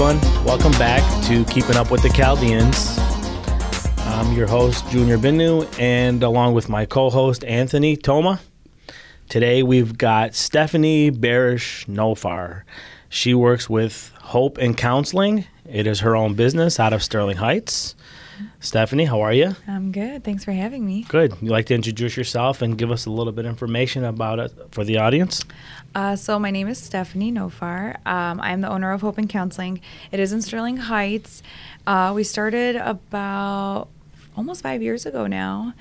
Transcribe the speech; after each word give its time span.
Everyone. 0.00 0.44
Welcome 0.44 0.70
back 0.78 1.02
to 1.24 1.44
Keeping 1.46 1.74
Up 1.74 1.90
with 1.90 2.02
the 2.02 2.08
Chaldeans. 2.10 2.96
I'm 4.06 4.32
your 4.32 4.46
host, 4.46 4.88
Junior 4.90 5.18
Binu, 5.18 5.68
and 5.76 6.22
along 6.22 6.54
with 6.54 6.68
my 6.68 6.86
co 6.86 7.10
host, 7.10 7.42
Anthony 7.44 7.96
Toma. 7.96 8.38
Today 9.28 9.64
we've 9.64 9.98
got 9.98 10.36
Stephanie 10.36 11.10
Barish 11.10 11.84
Nofar. 11.86 12.62
She 13.08 13.34
works 13.34 13.68
with 13.68 14.12
Hope 14.20 14.56
and 14.58 14.76
Counseling. 14.76 15.46
It 15.68 15.88
is 15.88 15.98
her 15.98 16.14
own 16.14 16.34
business 16.34 16.78
out 16.78 16.92
of 16.92 17.02
Sterling 17.02 17.38
Heights. 17.38 17.96
Stephanie, 18.60 19.04
how 19.04 19.20
are 19.20 19.32
you? 19.32 19.54
I'm 19.66 19.92
good. 19.92 20.24
Thanks 20.24 20.44
for 20.44 20.52
having 20.52 20.84
me. 20.84 21.04
Good. 21.08 21.34
You 21.40 21.50
like 21.50 21.66
to 21.66 21.74
introduce 21.74 22.16
yourself 22.16 22.62
and 22.62 22.76
give 22.76 22.90
us 22.90 23.06
a 23.06 23.10
little 23.10 23.32
bit 23.32 23.44
of 23.44 23.50
information 23.50 24.04
about 24.04 24.38
it 24.38 24.52
for 24.70 24.84
the 24.84 24.98
audience? 24.98 25.44
Uh, 25.94 26.16
so 26.16 26.38
my 26.38 26.50
name 26.50 26.68
is 26.68 26.78
Stephanie 26.78 27.32
Nofar. 27.32 27.96
Um, 28.06 28.40
I'm 28.40 28.60
the 28.60 28.68
owner 28.68 28.92
of 28.92 29.00
Hope 29.00 29.18
and 29.18 29.28
Counseling. 29.28 29.80
It 30.12 30.20
is 30.20 30.32
in 30.32 30.42
Sterling 30.42 30.76
Heights. 30.76 31.42
Uh, 31.86 32.12
we 32.14 32.24
started 32.24 32.76
about 32.76 33.88
almost 34.36 34.62
five 34.62 34.82
years 34.82 35.06
ago 35.06 35.26
now. 35.26 35.74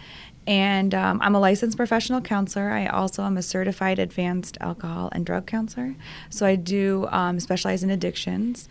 And 0.48 0.96
um, 0.96 1.20
I'm 1.22 1.36
a 1.36 1.40
licensed 1.42 1.76
professional 1.76 2.22
counselor. 2.22 2.72
I 2.72 2.88
also 2.88 3.24
am 3.24 3.36
a 3.36 3.42
certified 3.42 4.00
advanced 4.00 4.58
alcohol 4.62 5.10
and 5.12 5.26
drug 5.26 5.46
counselor. 5.46 5.96
So 6.30 6.46
I 6.46 6.56
do 6.56 7.06
um, 7.12 7.40
specialize 7.42 7.84
in 7.84 7.90
addictions. 7.90 8.70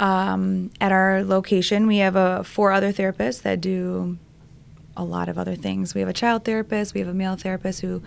Um, 0.00 0.70
at 0.80 0.92
our 0.92 1.22
location, 1.24 1.86
we 1.86 1.98
have 1.98 2.16
uh, 2.16 2.42
four 2.42 2.70
other 2.72 2.92
therapists 2.92 3.42
that 3.42 3.60
do 3.60 4.16
a 4.96 5.04
lot 5.04 5.28
of 5.28 5.38
other 5.38 5.54
things. 5.56 5.94
We 5.94 6.00
have 6.00 6.08
a 6.08 6.12
child 6.12 6.44
therapist, 6.44 6.94
we 6.94 7.00
have 7.00 7.08
a 7.08 7.14
male 7.14 7.36
therapist 7.36 7.80
who 7.80 8.02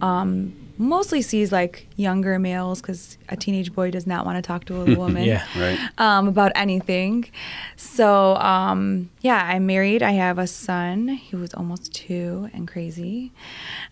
um, 0.00 0.54
mostly 0.78 1.20
sees 1.22 1.50
like 1.50 1.88
younger 1.96 2.38
males 2.38 2.80
because 2.80 3.18
a 3.28 3.36
teenage 3.36 3.72
boy 3.74 3.90
does 3.90 4.06
not 4.06 4.24
want 4.24 4.36
to 4.36 4.42
talk 4.42 4.64
to 4.66 4.82
a 4.82 4.94
woman 4.98 5.24
Yeah. 5.24 5.44
Right. 5.56 5.78
um, 5.98 6.28
about 6.28 6.52
anything. 6.54 7.28
So, 7.76 8.36
um, 8.36 9.10
yeah, 9.20 9.42
I'm 9.44 9.66
married. 9.66 10.02
I 10.02 10.12
have 10.12 10.38
a 10.38 10.46
son 10.46 11.08
who 11.30 11.42
is 11.42 11.52
almost 11.54 11.92
two 11.92 12.48
and 12.52 12.68
crazy. 12.68 13.32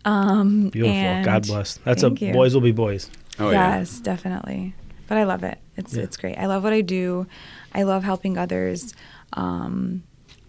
Um, 0.04 0.68
Beautiful. 0.70 0.96
and- 0.96 1.24
God 1.24 1.46
bless. 1.46 1.78
That's 1.78 2.02
a 2.04 2.10
you. 2.10 2.32
boys 2.32 2.54
will 2.54 2.60
be 2.60 2.72
boys. 2.72 3.10
Oh 3.38 3.50
yeah. 3.50 3.78
yes, 3.78 3.98
definitely. 4.00 4.74
But 5.08 5.18
I 5.18 5.24
love 5.24 5.42
it. 5.44 5.58
It's 5.76 5.94
Yeah. 5.94 6.02
it's 6.02 6.16
great. 6.16 6.36
I 6.38 6.46
love 6.46 6.62
what 6.62 6.72
I 6.72 6.80
do. 6.80 7.26
I 7.74 7.82
love 7.82 8.04
helping 8.04 8.38
others. 8.38 8.94
Um, 9.32 10.02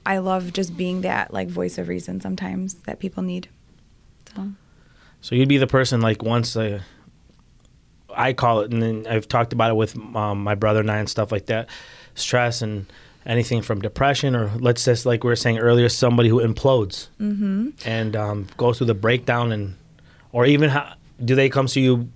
I 0.06 0.19
love 0.19 0.53
just 0.53 0.78
being 0.78 1.02
that 1.02 1.34
like 1.34 1.50
voice 1.50 1.78
of 1.78 1.88
reason 1.89 2.22
sometimes 2.22 2.75
that 2.86 3.00
people 3.00 3.23
need. 3.23 3.50
So 4.36 4.52
So 5.22 5.36
you'd 5.36 5.50
be 5.50 5.58
the 5.58 5.67
person 5.67 6.00
like 6.02 6.23
once 6.23 6.56
uh, 6.56 6.81
I 8.16 8.34
call 8.34 8.61
it, 8.61 8.72
and 8.72 8.81
then 8.81 9.06
I've 9.08 9.28
talked 9.28 9.53
about 9.53 9.69
it 9.72 9.75
with 9.75 9.97
um, 10.16 10.44
my 10.44 10.56
brother 10.56 10.80
and 10.80 10.89
I 10.89 10.97
and 10.97 11.09
stuff 11.09 11.31
like 11.31 11.47
that. 11.47 11.69
Stress 12.16 12.62
and 12.62 12.88
anything 13.25 13.62
from 13.62 13.81
depression, 13.81 14.36
or 14.36 14.52
let's 14.59 14.86
just 14.86 15.06
like 15.06 15.23
we 15.23 15.30
were 15.30 15.36
saying 15.36 15.59
earlier, 15.59 15.89
somebody 15.89 16.30
who 16.30 16.39
implodes 16.39 17.09
mm-hmm. 17.19 17.69
and 17.86 18.16
um, 18.16 18.47
goes 18.58 18.78
through 18.78 18.88
the 18.88 18.95
breakdown, 18.95 19.52
and 19.52 19.75
or 20.31 20.45
even 20.45 20.69
how 20.69 20.94
do 21.23 21.36
they 21.36 21.50
come 21.50 21.67
to 21.67 21.80
you 21.80 22.09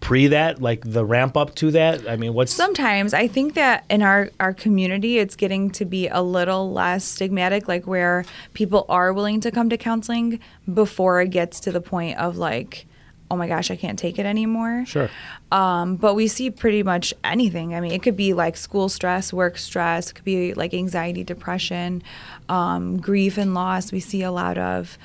pre 0.00 0.26
that, 0.28 0.60
like 0.60 0.82
the 0.84 1.04
ramp 1.04 1.36
up 1.36 1.54
to 1.56 1.70
that? 1.72 2.08
I 2.08 2.16
mean, 2.16 2.34
what's 2.34 2.52
Sometimes 2.52 3.14
I 3.14 3.28
think 3.28 3.54
that 3.54 3.84
in 3.88 4.02
our, 4.02 4.30
our 4.40 4.52
community, 4.52 5.18
it's 5.18 5.36
getting 5.36 5.70
to 5.72 5.84
be 5.84 6.08
a 6.08 6.22
little 6.22 6.72
less 6.72 7.04
stigmatic, 7.04 7.68
like 7.68 7.86
where 7.86 8.24
people 8.54 8.86
are 8.88 9.12
willing 9.12 9.40
to 9.40 9.50
come 9.50 9.68
to 9.70 9.76
counseling 9.76 10.40
before 10.72 11.20
it 11.20 11.28
gets 11.28 11.60
to 11.60 11.72
the 11.72 11.80
point 11.80 12.18
of 12.18 12.36
like, 12.36 12.86
oh 13.30 13.36
my 13.36 13.46
gosh, 13.46 13.70
I 13.70 13.76
can't 13.76 13.98
take 13.98 14.18
it 14.18 14.26
anymore. 14.26 14.84
sure? 14.86 15.08
Um, 15.52 15.96
but 15.96 16.14
we 16.14 16.26
see 16.26 16.50
pretty 16.50 16.82
much 16.82 17.14
anything. 17.22 17.74
I 17.74 17.80
mean, 17.80 17.92
it 17.92 18.02
could 18.02 18.16
be 18.16 18.34
like 18.34 18.56
school 18.56 18.88
stress, 18.88 19.32
work 19.32 19.56
stress, 19.56 20.10
it 20.10 20.14
could 20.14 20.24
be 20.24 20.54
like 20.54 20.74
anxiety, 20.74 21.22
depression, 21.22 22.02
um, 22.48 23.00
grief 23.00 23.38
and 23.38 23.54
loss. 23.54 23.92
We 23.92 24.00
see 24.00 24.22
a 24.22 24.32
lot 24.32 24.58
of. 24.58 24.98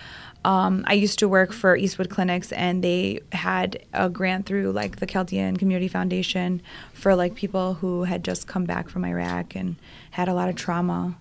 Um, 0.45 0.83
I 0.85 0.93
used 0.93 1.17
to 1.19 1.27
work 1.27 1.51
for 1.51 1.75
Eastwood 1.75 2.11
Clinics, 2.11 2.51
and 2.51 2.83
they 2.83 3.19
had 3.31 3.83
a 3.93 4.09
grant 4.11 4.45
through 4.45 4.73
like 4.73 4.97
the 4.97 5.07
Chaldean 5.07 5.57
Community 5.57 5.87
Foundation 5.87 6.61
for 6.93 7.15
like 7.15 7.33
people 7.33 7.73
who 7.73 8.03
had 8.03 8.23
just 8.23 8.45
come 8.45 8.63
back 8.63 8.87
from 8.87 9.03
Iraq 9.03 9.55
and 9.55 9.75
had 10.11 10.29
a 10.29 10.35
lot 10.35 10.47
of 10.47 10.55
trauma. 10.55 11.17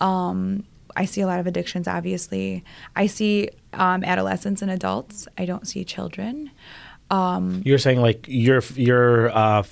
Um, 0.00 0.64
I 0.96 1.04
see 1.04 1.20
a 1.20 1.26
lot 1.26 1.40
of 1.40 1.46
addictions, 1.46 1.86
obviously. 1.86 2.64
I 2.96 3.06
see 3.06 3.50
um, 3.74 4.02
adolescents 4.02 4.62
and 4.62 4.70
adults. 4.70 5.28
I 5.36 5.44
don't 5.44 5.68
see 5.68 5.84
children. 5.84 6.50
Um, 7.10 7.60
You're 7.66 7.76
saying 7.76 8.00
like 8.00 8.24
your 8.26 8.62
your 8.76 9.28
uh, 9.36 9.64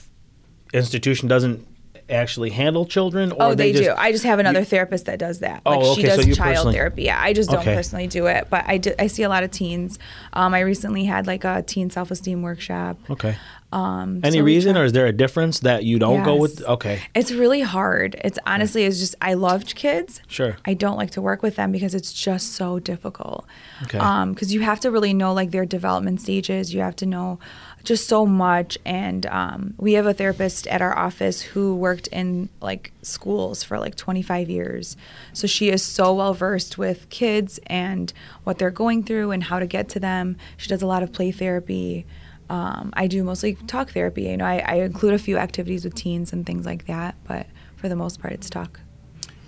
institution 0.74 1.28
doesn't 1.28 1.66
actually 2.10 2.50
handle 2.50 2.84
children, 2.86 3.32
or 3.32 3.36
Oh, 3.40 3.54
they, 3.54 3.72
just, 3.72 3.84
do. 3.84 3.94
I 3.96 4.12
just 4.12 4.24
have 4.24 4.38
another 4.38 4.64
therapist 4.64 5.06
that 5.06 5.18
does 5.18 5.40
that. 5.40 5.62
Oh, 5.66 5.78
Like 5.78 5.84
she 5.96 6.02
okay, 6.02 6.10
so 6.10 6.16
does 6.16 6.26
you 6.26 6.34
child 6.34 6.54
personally- 6.56 6.74
therapy. 6.76 7.02
Yeah, 7.04 7.20
I 7.20 7.32
just 7.32 7.50
don't 7.50 7.60
Okay. 7.60 7.74
personally 7.74 8.06
do 8.06 8.26
it, 8.26 8.48
but 8.50 8.64
I 8.66 8.78
do, 8.78 8.92
I 8.98 9.06
see 9.06 9.22
a 9.22 9.28
lot 9.28 9.42
of 9.44 9.50
teens. 9.50 9.98
Um, 10.32 10.54
I 10.54 10.60
recently 10.60 11.04
had 11.04 11.26
like 11.26 11.44
a 11.44 11.62
teen 11.62 11.90
self 11.90 12.10
esteem 12.10 12.42
workshop. 12.42 12.98
Okay. 13.10 13.36
Um, 13.72 14.20
Any 14.22 14.36
so 14.38 14.44
reason, 14.44 14.76
or 14.76 14.84
is 14.84 14.92
there 14.92 15.06
a 15.06 15.12
difference 15.14 15.60
that 15.60 15.82
you 15.84 15.98
don't 15.98 16.22
go 16.24 16.36
with? 16.36 16.62
Okay, 16.62 17.00
It's 17.14 17.32
really 17.32 17.62
hard. 17.62 18.16
It's 18.22 18.38
honestly, 18.46 18.84
it's 18.84 18.98
just 18.98 19.14
I 19.22 19.32
loved 19.32 19.74
kids. 19.76 20.20
sure. 20.28 20.58
I 20.66 20.74
don't 20.74 20.98
like 20.98 21.12
to 21.12 21.22
work 21.22 21.42
with 21.42 21.56
them 21.56 21.72
because 21.72 21.94
it's 21.94 22.12
just 22.12 22.52
so 22.52 22.78
difficult. 22.78 23.46
Okay. 23.84 23.96
Um, 23.96 24.34
because 24.34 24.52
you 24.52 24.60
have 24.60 24.78
to 24.80 24.90
really 24.90 25.14
know 25.14 25.32
like 25.32 25.52
their 25.52 25.64
development 25.64 26.20
stages. 26.20 26.74
You 26.74 26.80
have 26.82 26.96
to 26.96 27.06
know 27.06 27.38
just 27.84 28.08
so 28.08 28.26
much. 28.26 28.78
And 28.84 29.26
um, 29.26 29.74
we 29.78 29.94
have 29.94 30.06
a 30.06 30.14
therapist 30.14 30.66
at 30.66 30.82
our 30.82 30.96
office 30.96 31.42
who 31.42 31.74
worked 31.74 32.06
in 32.08 32.48
like 32.60 32.92
schools 33.02 33.62
for 33.62 33.78
like 33.78 33.94
25 33.96 34.48
years. 34.48 34.96
So 35.32 35.46
she 35.46 35.70
is 35.70 35.82
so 35.82 36.14
well 36.14 36.34
versed 36.34 36.78
with 36.78 37.08
kids 37.10 37.58
and 37.66 38.12
what 38.44 38.58
they're 38.58 38.70
going 38.70 39.04
through 39.04 39.30
and 39.30 39.44
how 39.44 39.58
to 39.58 39.66
get 39.66 39.88
to 39.90 40.00
them. 40.00 40.36
She 40.56 40.68
does 40.68 40.82
a 40.82 40.86
lot 40.86 41.02
of 41.02 41.12
play 41.12 41.32
therapy. 41.32 42.06
Um, 42.48 42.92
I 42.94 43.06
do 43.06 43.24
mostly 43.24 43.54
talk 43.66 43.90
therapy. 43.90 44.24
You 44.24 44.36
know, 44.36 44.44
I, 44.44 44.58
I 44.58 44.74
include 44.76 45.14
a 45.14 45.18
few 45.18 45.38
activities 45.38 45.84
with 45.84 45.94
teens 45.94 46.32
and 46.32 46.44
things 46.44 46.66
like 46.66 46.86
that, 46.86 47.14
but 47.24 47.46
for 47.76 47.88
the 47.88 47.96
most 47.96 48.20
part, 48.20 48.34
it's 48.34 48.50
talk. 48.50 48.80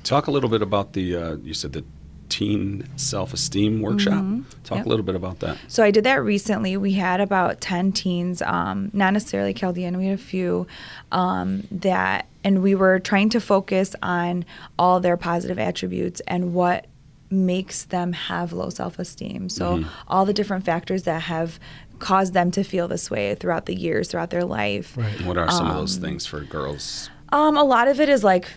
Talk 0.05 0.27
a 0.27 0.31
little 0.31 0.51
bit 0.51 0.63
about 0.63 0.93
the 0.93 1.17
uh, 1.17 1.37
you 1.37 1.55
said 1.55 1.73
the 1.73 1.85
teen 2.29 2.87
self-esteem 2.97 3.81
workshop. 3.81 4.25
Talk 4.65 4.79
Yep. 4.79 4.87
a 4.87 4.89
little 4.89 5.05
bit 5.05 5.15
about 5.15 5.41
that. 5.41 5.59
So 5.69 5.83
I 5.85 5.91
did 5.91 6.05
that 6.05 6.23
recently. 6.23 6.77
We 6.77 6.93
had 6.93 7.21
about 7.21 7.61
10 7.61 7.93
teens, 7.93 8.43
um, 8.43 8.91
not 8.93 9.13
necessarily 9.13 9.53
Chaldean, 9.55 9.97
we 9.99 10.07
had 10.07 10.19
a 10.19 10.23
few 10.23 10.67
um, 11.13 11.67
that, 11.71 12.27
and 12.43 12.63
we 12.63 12.75
were 12.75 12.99
trying 12.99 13.29
to 13.31 13.41
focus 13.41 13.95
on 14.03 14.45
all 14.79 15.01
their 15.01 15.17
positive 15.17 15.59
attributes 15.59 16.21
and 16.27 16.55
what 16.55 16.87
makes 17.31 17.85
them 17.85 18.13
have 18.13 18.53
low 18.53 18.71
self 18.71 18.99
esteem. 18.99 19.49
So 19.49 19.85
all 20.09 20.25
the 20.25 20.33
different 20.33 20.65
factors 20.65 21.03
that 21.05 21.23
have 21.23 21.59
caused 21.99 22.33
them 22.35 22.51
to 22.53 22.63
feel 22.65 22.89
this 22.89 23.11
way 23.11 23.35
throughout 23.35 23.67
the 23.67 23.75
years, 23.75 24.09
throughout 24.09 24.31
their 24.31 24.45
life. 24.45 24.97
Right. 24.97 25.21
What 25.23 25.37
are 25.39 25.51
some 25.51 25.67
of 25.67 25.73
Um, 25.73 25.79
those 25.79 25.97
things 25.97 26.27
for 26.27 26.41
girls? 26.41 27.11
Um, 27.33 27.57
a 27.57 27.65
lot 27.65 27.89
of 27.89 28.01
it 28.01 28.09
is 28.09 28.23
like 28.25 28.49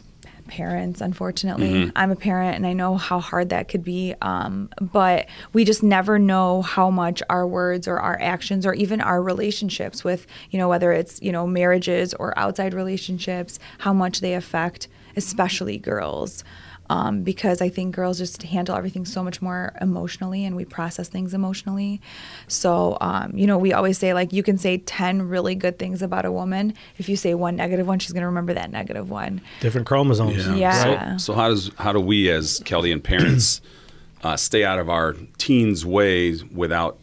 parents, 0.48 1.02
unfortunately. 1.02 1.92
I'm 1.96 2.12
a 2.12 2.16
parent 2.16 2.56
and 2.56 2.66
I 2.66 2.74
know 2.74 2.98
how 2.98 3.20
hard 3.20 3.50
that 3.50 3.68
could 3.68 3.84
be. 3.84 4.16
Um, 4.22 4.70
but 4.80 5.28
we 5.54 5.64
just 5.64 5.84
never 5.84 6.18
know 6.18 6.62
how 6.62 6.90
much 6.90 7.22
our 7.30 7.46
words 7.48 7.88
or 7.88 8.00
our 8.00 8.18
actions 8.20 8.66
or 8.66 8.74
even 8.74 9.02
our 9.02 9.22
relationships 9.22 10.04
with, 10.04 10.26
you 10.50 10.58
know, 10.58 10.70
whether 10.70 10.92
it's, 10.92 11.22
you 11.22 11.32
know, 11.32 11.46
marriages 11.46 12.14
or 12.14 12.38
outside 12.38 12.74
relationships, 12.74 13.60
how 13.80 13.94
much 13.94 14.22
they 14.22 14.34
affect, 14.34 14.88
especially 15.16 15.78
girls. 15.78 16.44
Um, 16.90 17.24
because 17.24 17.62
I 17.62 17.70
think 17.70 17.96
girls 17.96 18.18
just 18.18 18.44
handle 18.44 18.76
everything 18.76 19.06
so 19.06 19.24
much 19.24 19.42
more 19.42 19.74
emotionally 19.82 20.46
and 20.46 20.56
we 20.56 20.66
process 20.66 21.10
things 21.10 21.34
emotionally. 21.34 22.02
So, 22.48 22.98
um, 23.02 23.32
you 23.36 23.46
know, 23.46 23.58
we 23.58 23.74
always 23.74 23.98
say, 23.98 24.14
like, 24.14 24.32
you 24.32 24.42
can 24.42 24.58
say 24.58 24.78
10 24.78 25.28
really 25.28 25.56
good 25.56 25.80
things 25.80 26.02
about 26.02 26.26
a 26.26 26.32
woman. 26.32 26.74
If 26.98 27.10
you 27.10 27.18
say 27.18 27.34
one 27.34 27.56
negative 27.58 27.88
one, 27.88 28.00
she's 28.00 28.14
going 28.14 28.22
to 28.22 28.28
remember 28.28 28.54
that 28.54 28.72
negative 28.72 29.10
one. 29.10 29.42
Different 29.60 29.86
chromosomes. 29.86 30.48
Yeah. 30.48 31.18
So, 31.18 31.34
so 31.34 31.40
how 31.40 31.50
does 31.50 31.72
how 31.78 31.92
do 31.92 32.00
we 32.00 32.30
as 32.30 32.62
Chaldean 32.66 33.02
parents 33.02 33.62
uh, 34.24 34.38
stay 34.38 34.64
out 34.64 34.80
of 34.80 34.90
our 34.90 35.16
teens' 35.38 35.86
ways 35.86 36.46
without 36.46 36.98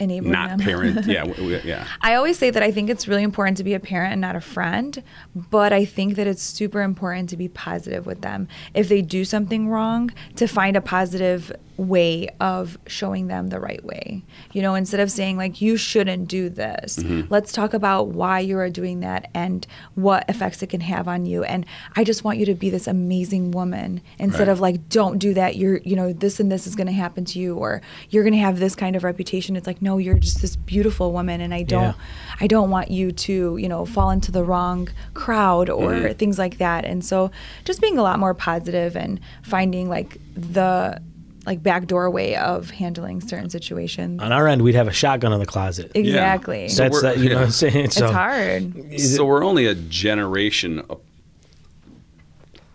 Enabling 0.00 0.32
not 0.32 0.50
them. 0.50 0.60
parent? 0.60 1.06
Yeah, 1.06 1.20
w- 1.24 1.34
w- 1.34 1.60
yeah. 1.64 1.86
I 2.02 2.14
always 2.14 2.38
say 2.38 2.50
that 2.50 2.62
I 2.62 2.70
think 2.70 2.88
it's 2.88 3.08
really 3.08 3.24
important 3.24 3.56
to 3.58 3.64
be 3.64 3.74
a 3.74 3.80
parent 3.80 4.12
and 4.12 4.20
not 4.20 4.36
a 4.36 4.40
friend, 4.40 5.02
but 5.34 5.72
I 5.72 5.84
think 5.84 6.14
that 6.16 6.26
it's 6.26 6.42
super 6.42 6.82
important 6.82 7.28
to 7.30 7.36
be 7.36 7.48
positive 7.48 8.06
with 8.06 8.20
them. 8.20 8.46
If 8.74 8.88
they 8.88 9.02
do 9.02 9.24
something 9.24 9.68
wrong, 9.68 10.12
to 10.36 10.46
find 10.46 10.76
a 10.76 10.80
positive 10.80 11.52
way 11.78 12.28
of 12.40 12.76
showing 12.86 13.28
them 13.28 13.46
the 13.48 13.58
right 13.60 13.82
way. 13.84 14.22
You 14.52 14.60
know, 14.62 14.74
instead 14.74 14.98
of 15.00 15.10
saying 15.10 15.36
like 15.38 15.60
you 15.62 15.76
shouldn't 15.78 16.28
do 16.28 16.48
this, 16.50 16.96
Mm-hmm. 16.98 17.32
let's 17.32 17.52
talk 17.52 17.72
about 17.72 18.08
why 18.08 18.40
you 18.40 18.58
are 18.58 18.68
doing 18.68 19.00
that 19.00 19.30
and 19.32 19.66
what 19.94 20.28
effects 20.28 20.62
it 20.62 20.66
can 20.70 20.80
have 20.80 21.06
on 21.08 21.24
you. 21.24 21.44
And 21.44 21.64
I 21.94 22.02
just 22.04 22.24
want 22.24 22.38
you 22.38 22.46
to 22.46 22.54
be 22.54 22.68
this 22.68 22.86
amazing 22.88 23.52
woman 23.52 24.00
instead 24.18 24.48
Right. 24.48 24.52
of 24.52 24.60
like 24.60 24.88
don't 24.88 25.18
do 25.18 25.32
that. 25.34 25.54
You're 25.56 25.78
you 25.78 25.94
know 25.96 26.12
this 26.12 26.40
and 26.40 26.50
this 26.50 26.66
is 26.66 26.74
going 26.74 26.88
to 26.88 26.92
happen 26.92 27.24
to 27.26 27.38
you 27.38 27.54
or 27.54 27.80
you're 28.10 28.24
going 28.24 28.34
to 28.34 28.40
have 28.40 28.58
this 28.58 28.74
kind 28.74 28.96
of 28.96 29.04
reputation. 29.04 29.54
It's 29.56 29.66
like 29.68 29.80
no, 29.80 29.98
you're 29.98 30.18
just 30.18 30.40
this 30.42 30.56
beautiful 30.56 31.12
woman 31.12 31.40
and 31.40 31.54
I 31.54 31.62
don't 31.62 31.82
Yeah. 31.82 31.92
I 32.40 32.48
don't 32.48 32.70
want 32.70 32.90
you 32.90 33.12
to, 33.12 33.56
you 33.56 33.68
know, 33.68 33.84
fall 33.86 34.10
into 34.10 34.32
the 34.32 34.42
wrong 34.42 34.88
crowd 35.14 35.70
or 35.70 35.92
Mm-hmm. 35.92 36.12
things 36.14 36.38
like 36.38 36.58
that. 36.58 36.84
And 36.84 37.04
so 37.04 37.30
just 37.64 37.80
being 37.80 37.98
a 37.98 38.02
lot 38.02 38.18
more 38.18 38.34
positive 38.34 38.96
and 38.96 39.20
finding 39.42 39.88
like 39.88 40.18
the 40.34 41.00
like 41.48 41.62
backdoor 41.62 42.10
way 42.10 42.36
of 42.36 42.68
handling 42.68 43.22
certain 43.22 43.48
situations. 43.48 44.20
On 44.22 44.32
our 44.32 44.46
end, 44.46 44.60
we'd 44.60 44.74
have 44.74 44.86
a 44.86 44.92
shotgun 44.92 45.32
in 45.32 45.40
the 45.40 45.46
closet. 45.46 45.90
Exactly. 45.94 46.68
So 46.68 46.82
That's 46.82 46.92
we're- 47.02 47.14
that, 47.14 47.18
you 47.22 47.30
know 47.30 47.36
yeah. 47.36 47.40
what 47.40 47.46
I'm 47.46 47.50
saying? 47.64 47.90
So, 47.90 48.04
it's 48.04 48.12
hard. 48.14 49.00
So 49.00 49.24
we're 49.24 49.42
only 49.42 49.64
a 49.64 49.74
generation 49.74 50.82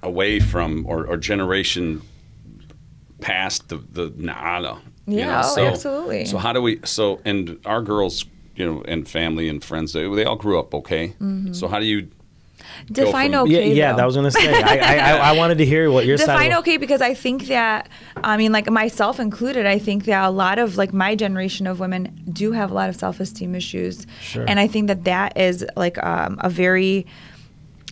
away 0.01 0.39
from, 0.39 0.85
or, 0.87 1.05
or 1.05 1.17
generation 1.17 2.01
past 3.21 3.69
the 3.69 3.77
the 3.77 4.11
nada. 4.17 4.79
you 5.07 5.19
Yeah, 5.19 5.27
know? 5.27 5.41
oh, 5.45 5.55
so, 5.55 5.65
absolutely. 5.67 6.25
So 6.25 6.37
how 6.37 6.51
do 6.51 6.61
we? 6.61 6.79
So 6.83 7.21
and 7.25 7.59
our 7.65 7.81
girls, 7.81 8.25
you 8.55 8.65
know, 8.65 8.81
and 8.87 9.07
family 9.07 9.47
and 9.49 9.63
friends, 9.63 9.93
they, 9.93 10.07
they 10.13 10.25
all 10.25 10.35
grew 10.35 10.59
up 10.59 10.73
okay. 10.75 11.09
Mm-hmm. 11.21 11.53
So 11.53 11.67
how 11.67 11.79
do 11.79 11.85
you? 11.85 12.09
Define 12.91 13.31
from- 13.33 13.47
yeah, 13.49 13.57
okay. 13.59 13.73
yeah, 13.73 13.91
though. 13.91 13.97
that 13.97 14.05
was 14.05 14.15
gonna 14.15 14.31
say. 14.31 14.47
I, 14.63 14.77
I, 14.77 14.95
I, 15.11 15.17
I 15.29 15.31
wanted 15.33 15.57
to 15.59 15.65
hear 15.65 15.89
what 15.91 16.05
your 16.05 16.17
side. 16.17 16.25
define 16.27 16.49
was. 16.49 16.59
okay 16.59 16.77
because 16.77 17.01
I 17.01 17.13
think 17.13 17.47
that 17.47 17.89
I 18.23 18.37
mean 18.37 18.51
like 18.51 18.69
myself 18.69 19.19
included 19.19 19.65
I 19.65 19.79
think 19.79 20.05
that 20.05 20.23
a 20.25 20.29
lot 20.29 20.59
of 20.59 20.77
like 20.77 20.93
my 20.93 21.15
generation 21.15 21.67
of 21.67 21.79
women 21.79 22.21
do 22.31 22.51
have 22.51 22.71
a 22.71 22.73
lot 22.73 22.89
of 22.89 22.95
self-esteem 22.95 23.55
issues 23.55 24.05
Sure. 24.21 24.45
and 24.47 24.59
I 24.59 24.67
think 24.67 24.87
that 24.87 25.03
that 25.05 25.37
is 25.37 25.65
like 25.75 26.01
um, 26.03 26.37
a 26.41 26.49
very 26.49 27.05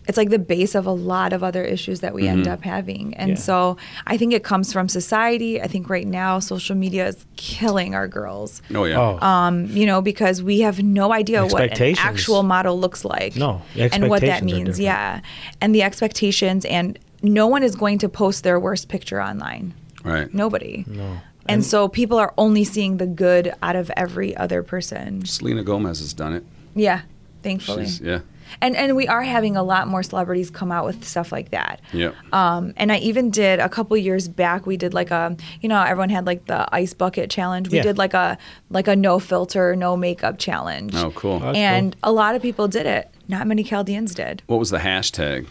it's 0.08 0.18
like 0.18 0.30
the 0.32 0.40
base 0.40 0.74
of 0.76 0.86
a 0.88 0.92
lot 0.92 1.32
of 1.32 1.44
other 1.44 1.64
issues 1.64 2.00
that 2.00 2.14
we 2.14 2.28
end 2.28 2.48
up 2.48 2.64
having 2.64 3.14
and 3.16 3.30
Yeah. 3.32 3.36
so 3.36 3.78
I 4.08 4.18
think 4.18 4.34
it 4.34 4.44
comes 4.44 4.74
from 4.74 4.90
society 4.90 5.62
I 5.62 5.68
think 5.68 5.90
right 5.90 6.08
now 6.08 6.40
social 6.40 6.76
media 6.76 7.08
is 7.08 7.24
killing 7.36 7.94
our 7.94 8.08
girls 8.08 8.62
Oh 8.74 8.86
yeah. 8.86 9.00
Oh, 9.00 9.20
um, 9.26 9.66
you 9.68 9.86
know, 9.86 10.02
because 10.02 10.42
we 10.42 10.62
have 10.62 10.82
no 10.82 11.14
idea 11.14 11.46
what 11.46 11.80
an 11.80 11.96
actual 12.00 12.42
model 12.44 12.80
looks 12.80 13.06
like. 13.06 13.36
No, 13.36 13.62
the 13.76 13.94
and 13.94 14.10
what 14.10 14.22
that 14.22 14.44
means. 14.44 14.80
Yeah, 14.80 15.22
and 15.62 15.74
the 15.76 15.84
expectations, 15.84 16.66
and 16.66 16.98
no 17.22 17.46
one 17.48 17.62
is 17.64 17.76
going 17.76 18.00
to 18.00 18.10
post 18.10 18.44
their 18.44 18.60
worst 18.60 18.88
picture 18.90 19.22
online. 19.22 19.74
right. 20.04 20.34
Nobody. 20.34 20.84
no. 20.88 21.20
And 21.48 21.66
so 21.66 21.88
people 21.88 22.18
are 22.18 22.34
only 22.38 22.64
seeing 22.64 22.98
the 22.98 23.08
good 23.08 23.54
out 23.62 23.76
of 23.76 23.92
every 23.98 24.36
other 24.38 24.64
person. 24.64 25.26
Selena 25.26 25.64
Gomez 25.64 26.00
has 26.00 26.14
done 26.14 26.34
it. 26.34 26.44
Yeah, 26.76 27.02
thankfully. 27.44 27.86
She's, 27.86 28.00
yeah. 28.00 28.20
And 28.60 28.76
and 28.76 28.96
we 28.96 29.08
are 29.08 29.22
having 29.22 29.56
a 29.56 29.64
lot 29.64 29.88
more 29.88 30.04
celebrities 30.04 30.50
come 30.50 30.72
out 30.72 30.86
with 30.86 31.04
stuff 31.06 31.32
like 31.32 31.52
that. 31.52 31.80
Yeah. 31.94 32.12
Um, 32.34 32.74
and 32.78 32.92
I 32.92 32.98
even 32.98 33.30
did 33.30 33.60
a 33.60 33.70
couple 33.70 33.96
years 33.98 34.28
back. 34.28 34.66
We 34.66 34.78
did 34.78 34.94
like 34.94 35.12
a, 35.12 35.36
you 35.62 35.70
know, 35.70 35.82
everyone 35.82 36.10
had 36.10 36.26
like 36.26 36.46
the 36.48 36.68
ice 36.76 36.94
bucket 36.94 37.30
challenge. 37.30 37.70
We 37.70 37.78
Yeah. 37.78 37.84
did 37.84 37.98
like 37.98 38.14
a 38.14 38.38
like 38.70 38.88
a 38.88 38.96
no 38.96 39.20
filter, 39.20 39.76
no 39.76 39.96
makeup 39.96 40.38
challenge. 40.40 40.94
Oh, 40.96 41.12
cool. 41.12 41.40
That's 41.40 41.58
and 41.58 41.96
a 42.04 42.12
lot 42.12 42.36
of 42.36 42.42
people 42.42 42.68
did 42.68 42.86
it. 42.86 43.10
Not 43.28 43.48
many 43.48 43.64
Chaldeans 43.64 44.14
did. 44.14 44.42
What 44.48 44.60
was 44.60 44.72
the 44.72 44.80
hashtag? 44.80 45.48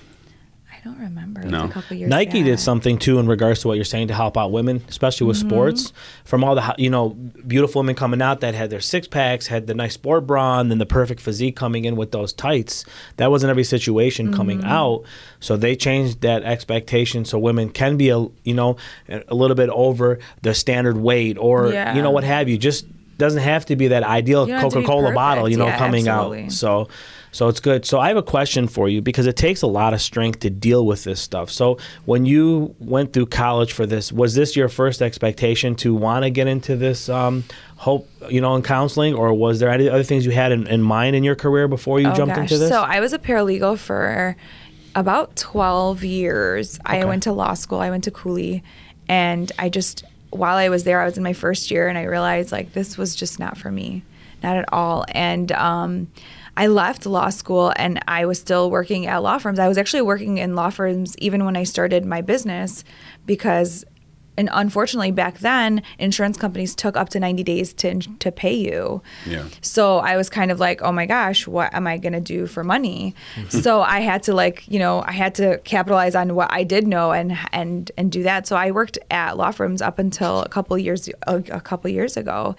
I 0.81 0.89
don't 0.89 0.99
remember. 0.99 1.43
No. 1.43 1.65
a 1.65 1.69
couple 1.69 1.95
years. 1.97 2.09
Nike 2.09 2.43
did 2.43 2.59
something 2.59 2.99
too 2.99 3.19
in 3.19 3.27
regards 3.27 3.61
to 3.61 3.69
what 3.69 3.75
you're 3.77 3.85
saying 3.85 4.09
to 4.09 4.15
help 4.15 4.39
out 4.39 4.51
women, 4.51 4.83
especially 4.89 5.27
with 5.27 5.37
Mm-hmm. 5.37 5.49
sports. 5.49 5.93
From 6.25 6.43
all 6.43 6.55
the 6.55 6.75
you 6.79 6.89
know 6.89 7.11
beautiful 7.47 7.81
women 7.83 7.95
coming 7.95 8.23
out 8.23 8.41
that 8.41 8.55
had 8.55 8.71
their 8.71 8.81
six 8.81 9.07
packs, 9.07 9.47
had 9.49 9.67
the 9.67 9.75
nice 9.75 9.95
sport 9.95 10.27
bra, 10.27 10.59
and 10.61 10.71
then 10.71 10.79
the 10.79 10.87
perfect 10.87 11.21
physique 11.21 11.55
coming 11.55 11.85
in 11.85 11.97
with 11.97 12.13
those 12.13 12.33
tights. 12.33 12.85
That 13.19 13.31
wasn't 13.31 13.51
every 13.51 13.65
situation 13.65 14.33
coming 14.33 14.61
Mm-hmm. 14.61 14.69
out, 14.69 15.03
so 15.39 15.57
they 15.57 15.77
changed 15.77 16.23
that 16.23 16.45
expectation 16.45 17.25
so 17.27 17.39
women 17.39 17.69
can 17.71 17.97
be 17.99 18.09
a 18.09 18.19
you 18.45 18.55
know 18.55 18.77
a 19.09 19.35
little 19.35 19.55
bit 19.57 19.69
over 19.71 20.19
the 20.43 20.55
standard 20.55 20.97
weight 20.97 21.37
or 21.39 21.73
Yeah. 21.73 21.95
you 21.95 22.01
know 22.03 22.11
what 22.11 22.25
have 22.25 22.49
you. 22.49 22.57
Just 22.57 22.87
doesn't 23.19 23.43
have 23.43 23.67
to 23.67 23.77
be 23.77 23.89
that 23.89 24.03
ideal 24.03 24.47
You 24.49 24.55
don't 24.55 24.63
have 24.63 24.73
to 24.73 24.79
be 24.81 24.85
Coca 24.87 24.93
Cola 25.03 25.13
bottle, 25.13 25.47
you 25.47 25.59
know, 25.59 25.67
Yeah, 25.67 25.77
coming 25.77 26.09
absolutely. 26.09 26.45
out. 26.45 26.53
So 26.53 26.89
so 27.33 27.49
it's 27.49 27.61
good. 27.61 27.85
So 27.87 28.01
I 28.01 28.09
have 28.09 28.17
a 28.17 28.23
question 28.23 28.67
for 28.69 28.89
you 28.89 29.01
because 29.01 29.27
it 29.27 29.37
takes 29.37 29.63
a 29.63 29.67
lot 29.67 29.95
of 29.95 30.01
strength 30.01 30.41
to 30.41 30.51
deal 30.51 30.85
with 30.85 31.05
this 31.05 31.21
stuff. 31.21 31.51
So 31.51 31.79
when 32.05 32.27
you 32.27 32.75
went 32.81 33.13
through 33.13 33.27
college 33.27 33.73
for 33.73 33.87
this, 33.87 34.13
was 34.13 34.35
this 34.35 34.57
your 34.57 34.69
first 34.69 35.01
expectation 35.01 35.75
to 35.77 35.95
want 35.95 36.25
to 36.25 36.31
get 36.31 36.47
into 36.49 36.77
this 36.77 37.09
um, 37.09 37.45
hope, 37.77 38.09
you 38.29 38.41
know, 38.41 38.57
in 38.57 38.63
counseling, 38.63 39.15
or 39.15 39.33
was 39.33 39.61
there 39.61 39.71
any 39.71 39.89
other 39.89 40.03
things 40.03 40.27
you 40.27 40.33
had 40.33 40.51
in, 40.53 40.67
in 40.67 40.83
mind 40.83 41.15
in 41.17 41.23
your 41.25 41.37
career 41.37 41.69
before 41.69 42.01
you 42.01 42.09
Oh, 42.09 42.15
jumped 42.15 42.35
gosh. 42.35 42.43
into 42.43 42.59
this? 42.59 42.69
So 42.69 42.83
I 42.83 43.01
was 43.01 43.13
a 43.13 43.19
paralegal 43.19 43.79
for 43.79 44.37
about 44.97 45.37
12 45.37 46.03
years. 46.05 46.79
I 46.85 47.05
went 47.05 47.23
to 47.25 47.33
law 47.33 47.55
school. 47.55 47.79
I 47.79 47.91
went 47.91 48.05
to 48.05 48.11
Cooley, 48.11 48.63
and 49.09 49.51
I 49.59 49.69
just 49.69 50.05
while 50.31 50.57
I 50.57 50.69
was 50.69 50.85
there, 50.85 51.01
I 51.01 51.05
was 51.05 51.17
in 51.17 51.23
my 51.25 51.33
first 51.33 51.71
year, 51.71 51.89
and 51.89 51.97
I 51.99 52.05
realized 52.05 52.53
like 52.53 52.73
this 52.73 52.97
was 52.99 53.15
just 53.17 53.39
not 53.39 53.57
for 53.57 53.71
me, 53.71 54.03
not 54.43 54.57
at 54.57 54.65
all. 54.73 55.05
And 55.09 55.51
um, 55.53 56.09
I 56.61 56.67
left 56.67 57.07
law 57.07 57.31
school, 57.31 57.73
and 57.77 58.01
I 58.07 58.27
was 58.27 58.39
still 58.39 58.71
working 58.71 59.07
at 59.07 59.23
law 59.23 59.39
firms. 59.39 59.59
I 59.59 59.67
was 59.67 59.79
actually 59.79 60.03
working 60.03 60.37
in 60.39 60.55
law 60.55 60.69
firms 60.71 61.17
even 61.19 61.45
when 61.47 61.57
I 61.57 61.65
started 61.65 62.05
my 62.05 62.21
business, 62.21 62.85
because 63.25 63.85
and 64.39 64.49
unfortunately 64.53 65.11
back 65.11 65.39
then 65.41 65.83
insurance 65.99 66.39
companies 66.39 66.75
took 66.75 66.97
up 66.97 67.09
to 67.11 67.19
90 67.21 67.43
days 67.43 67.75
to 67.75 67.99
to 68.21 68.31
pay 68.31 68.55
you 68.55 69.03
Yeah. 69.27 69.45
so 69.61 69.99
i 69.99 70.17
was 70.17 70.31
kind 70.31 70.51
of 70.53 70.61
like 70.61 70.81
oh 70.83 70.93
my 70.93 71.05
gosh 71.05 71.47
what 71.49 71.75
am 71.75 71.87
i 71.87 71.99
going 71.99 72.13
to 72.15 72.21
do 72.21 72.47
for 72.47 72.63
money 72.63 73.15
so 73.49 73.83
i 73.83 73.99
had 74.01 74.23
to 74.23 74.33
like 74.33 74.67
you 74.69 74.79
know 74.79 75.03
i 75.03 75.13
had 75.13 75.35
to 75.35 75.59
capitalize 75.65 76.15
on 76.15 76.35
what 76.37 76.49
i 76.53 76.63
did 76.63 76.87
know 76.87 77.11
and 77.13 77.37
and 77.53 77.91
and 77.99 78.13
do 78.13 78.23
that 78.23 78.47
so 78.47 78.55
i 78.57 78.71
worked 78.71 78.99
at 79.11 79.37
law 79.37 79.51
firms 79.51 79.83
up 79.83 79.99
until 79.99 80.43
a 80.43 80.49
couple 80.49 80.79
years 80.79 81.11
a, 81.27 81.37
a 81.51 81.61
couple 81.61 81.91
years 81.91 82.17
ago 82.17 82.55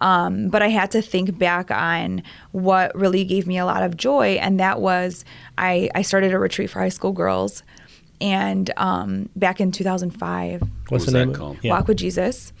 um, 0.00 0.48
but 0.48 0.62
I 0.62 0.68
had 0.68 0.90
to 0.92 1.02
think 1.02 1.38
back 1.38 1.70
on 1.70 2.22
what 2.52 2.94
really 2.94 3.24
gave 3.24 3.46
me 3.46 3.58
a 3.58 3.64
lot 3.66 3.82
of 3.82 3.96
joy, 3.96 4.38
and 4.40 4.58
that 4.60 4.80
was 4.80 5.24
I, 5.58 5.90
I 5.94 6.02
started 6.02 6.32
a 6.32 6.38
retreat 6.38 6.70
for 6.70 6.80
high 6.80 6.88
school 6.90 7.12
girls, 7.12 7.62
and 8.20 8.70
um, 8.76 9.28
back 9.36 9.60
in 9.60 9.72
2005, 9.72 10.60
What's 10.60 10.70
What 10.90 10.92
was 10.92 11.06
the 11.06 11.12
name? 11.12 11.30
of- 11.30 11.36
called? 11.36 11.58
Yeah. 11.62 11.72
Walk 11.72 11.88
with 11.88 11.98
Jesus. 11.98 12.52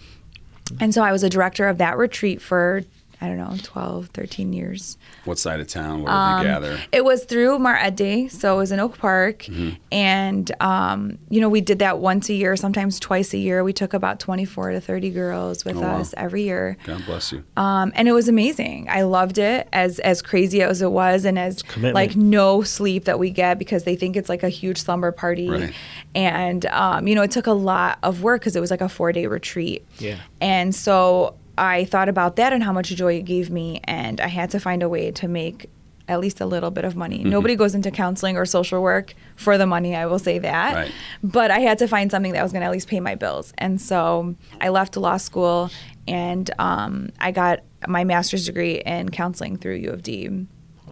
And 0.80 0.92
so 0.92 1.02
I 1.02 1.12
was 1.12 1.22
a 1.22 1.30
director 1.30 1.68
of 1.68 1.78
that 1.78 1.96
retreat 1.96 2.42
for, 2.42 2.82
I 3.20 3.28
don't 3.28 3.38
know, 3.38 3.54
12, 3.62 4.08
13 4.08 4.52
years. 4.52 4.98
What 5.24 5.38
side 5.38 5.58
of 5.60 5.68
town? 5.68 6.02
Where 6.02 6.12
Um, 6.12 6.38
did 6.42 6.46
you 6.48 6.52
gather? 6.54 6.78
It 6.92 7.04
was 7.04 7.24
through 7.24 7.58
Mar 7.58 7.76
Addai, 7.76 8.30
so 8.30 8.54
it 8.54 8.58
was 8.58 8.72
in 8.72 8.78
Oak 8.80 8.98
Park. 8.98 9.44
Mm-hmm. 9.44 9.70
And, 9.90 10.52
um, 10.60 11.18
you 11.30 11.40
know, 11.40 11.48
we 11.48 11.62
did 11.62 11.78
that 11.78 11.98
once 11.98 12.28
a 12.28 12.34
year, 12.34 12.56
sometimes 12.56 13.00
twice 13.00 13.32
a 13.32 13.38
year. 13.38 13.64
We 13.64 13.72
took 13.72 13.94
about 13.94 14.20
24 14.20 14.72
to 14.72 14.80
30 14.80 15.10
girls 15.10 15.64
with 15.64 15.76
Oh, 15.76 15.80
wow. 15.80 15.98
us 16.00 16.12
every 16.16 16.42
year. 16.42 16.76
God 16.84 17.04
bless 17.06 17.32
you. 17.32 17.42
Um, 17.56 17.90
and 17.94 18.06
it 18.06 18.12
was 18.12 18.28
amazing. 18.28 18.88
I 18.90 19.02
loved 19.02 19.38
it 19.38 19.66
as 19.72 19.98
as 20.00 20.20
crazy 20.20 20.62
as 20.62 20.82
it 20.82 20.90
was, 20.92 21.24
and 21.24 21.38
as 21.38 21.62
like 21.78 22.16
no 22.16 22.62
sleep 22.62 23.04
that 23.06 23.18
we 23.18 23.30
get 23.30 23.58
because 23.58 23.84
they 23.84 23.96
think 23.96 24.16
it's 24.16 24.28
like 24.28 24.42
a 24.42 24.48
huge 24.50 24.78
slumber 24.78 25.10
party. 25.10 25.48
Right. 25.48 25.72
And 26.14 26.66
um, 26.66 27.06
you 27.08 27.14
know, 27.14 27.22
it 27.22 27.30
took 27.30 27.46
a 27.46 27.52
lot 27.52 27.98
of 28.02 28.22
work 28.22 28.42
because 28.42 28.56
it 28.56 28.60
was 28.60 28.70
like 28.70 28.80
a 28.82 28.88
four 28.88 29.12
day 29.12 29.26
retreat. 29.26 29.86
Yeah. 29.98 30.18
And 30.40 30.74
so 30.74 31.34
I 31.58 31.84
thought 31.84 32.08
about 32.08 32.36
that 32.36 32.52
and 32.52 32.62
how 32.62 32.72
much 32.72 32.88
joy 32.88 33.14
it 33.14 33.24
gave 33.24 33.50
me, 33.50 33.80
and 33.84 34.20
I 34.20 34.28
had 34.28 34.50
to 34.50 34.60
find 34.60 34.82
a 34.82 34.88
way 34.88 35.10
to 35.12 35.28
make 35.28 35.70
at 36.08 36.20
least 36.20 36.40
a 36.40 36.46
little 36.46 36.70
bit 36.70 36.84
of 36.84 36.94
money. 36.94 37.18
Mm-hmm. 37.18 37.30
Nobody 37.30 37.56
goes 37.56 37.74
into 37.74 37.90
counseling 37.90 38.36
or 38.36 38.44
social 38.46 38.80
work 38.80 39.14
for 39.34 39.58
the 39.58 39.66
money, 39.66 39.96
I 39.96 40.06
will 40.06 40.18
say 40.18 40.38
that. 40.38 40.74
Right. 40.74 40.92
But 41.22 41.50
I 41.50 41.58
had 41.60 41.78
to 41.78 41.88
find 41.88 42.10
something 42.10 42.32
that 42.32 42.42
was 42.42 42.52
going 42.52 42.60
to 42.60 42.66
at 42.66 42.72
least 42.72 42.88
pay 42.88 43.00
my 43.00 43.14
bills. 43.14 43.52
And 43.58 43.80
so 43.80 44.36
I 44.60 44.68
left 44.68 44.96
law 44.96 45.16
school 45.16 45.70
and 46.06 46.48
um, 46.58 47.10
I 47.18 47.32
got 47.32 47.60
my 47.88 48.04
master's 48.04 48.46
degree 48.46 48.80
in 48.82 49.08
counseling 49.08 49.56
through 49.56 49.76
U 49.76 49.90
of 49.90 50.02
D. 50.02 50.46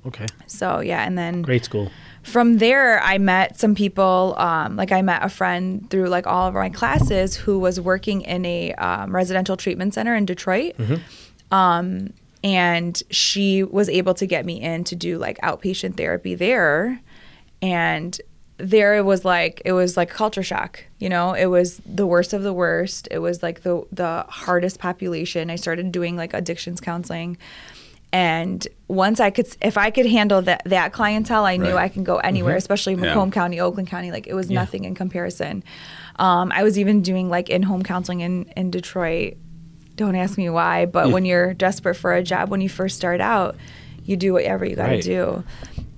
Okay. 0.07 0.27
So 0.47 0.81
yeah, 0.81 1.07
and 1.07 1.17
then 1.17 1.43
Great 1.43 1.65
school. 1.65 1.91
From 2.25 2.59
there 2.59 3.01
i 3.03 3.19
met 3.19 3.59
some 3.59 3.75
people 3.75 4.35
um, 4.39 4.77
like 4.77 4.91
i 4.93 5.03
met 5.03 5.23
a 5.25 5.29
friend 5.29 5.89
through 5.91 6.09
like 6.09 6.27
all 6.27 6.49
of 6.49 6.55
my 6.55 6.69
classes 6.71 7.37
who 7.37 7.59
was 7.59 7.81
working 7.81 8.23
in 8.23 8.45
a 8.45 8.73
um, 8.75 9.15
residential 9.15 9.57
treatment 9.57 9.95
center 9.95 10.15
in 10.15 10.27
detroit. 10.27 10.75
Um, 11.51 12.13
and 12.43 13.03
she 13.11 13.63
was 13.63 13.89
able 13.89 14.15
to 14.15 14.27
get 14.27 14.45
me 14.45 14.61
in 14.61 14.85
to 14.85 14.97
do 14.97 15.19
like 15.19 15.39
outpatient 15.41 15.97
therapy 15.97 16.35
there. 16.35 17.01
And 17.63 18.21
there 18.59 18.97
it 18.97 19.03
was 19.03 19.25
like 19.25 19.63
it 19.65 19.73
was 19.73 19.97
like 19.97 20.11
culture 20.11 20.43
shock 20.43 20.85
you 21.05 21.11
know? 21.11 21.35
It 21.35 21.47
was 21.47 21.83
the 21.85 22.07
worst 22.07 22.33
of 22.33 22.43
the 22.43 22.53
worst. 22.55 23.09
It 23.11 23.19
was 23.19 23.43
like 23.43 23.63
the 23.63 23.87
the 23.93 24.25
hardest 24.27 24.79
population. 24.79 25.51
I 25.51 25.57
started 25.57 25.93
doing 25.93 26.17
like 26.17 26.33
addictions 26.33 26.81
counseling 26.81 27.37
And 28.15 28.67
once 28.87 29.19
I 29.19 29.31
could, 29.31 29.49
if 29.61 29.77
I 29.77 29.91
could 29.91 30.07
handle 30.07 30.41
that 30.43 30.63
that 30.67 30.93
clientele, 30.93 31.45
I 31.45 31.57
knew 31.57 31.75
Right. 31.75 31.85
I 31.85 31.89
can 31.89 32.05
go 32.05 32.19
anywhere, 32.19 32.55
especially 32.55 32.95
Yeah. 32.95 33.01
Macomb 33.01 33.33
County, 33.33 33.59
Oakland 33.59 33.89
County. 33.89 34.13
Like 34.13 34.29
it 34.29 34.35
was 34.35 34.49
Yeah. 34.49 34.61
nothing 34.61 34.85
in 34.85 34.95
comparison. 34.95 35.65
Um, 36.17 36.53
I 36.55 36.63
was 36.63 36.79
even 36.79 37.03
doing 37.03 37.29
like 37.29 37.51
in-home 37.51 37.83
counseling 37.83 38.21
in 38.21 38.47
in 38.57 38.71
Detroit. 38.71 39.35
Don't 39.97 40.15
ask 40.15 40.39
me 40.39 40.49
why, 40.49 40.87
but 40.87 41.11
when 41.11 41.25
you're 41.25 41.55
desperate 41.55 41.97
for 41.97 42.15
a 42.15 42.23
job, 42.23 42.51
when 42.51 42.61
you 42.61 42.69
first 42.69 42.97
start 42.97 43.21
out, 43.21 43.57
you 44.05 44.17
do 44.17 44.33
whatever 44.33 44.65
you 44.65 44.77
got 44.77 44.87
to 44.87 44.93
Right. 44.95 45.03
do. 45.03 45.43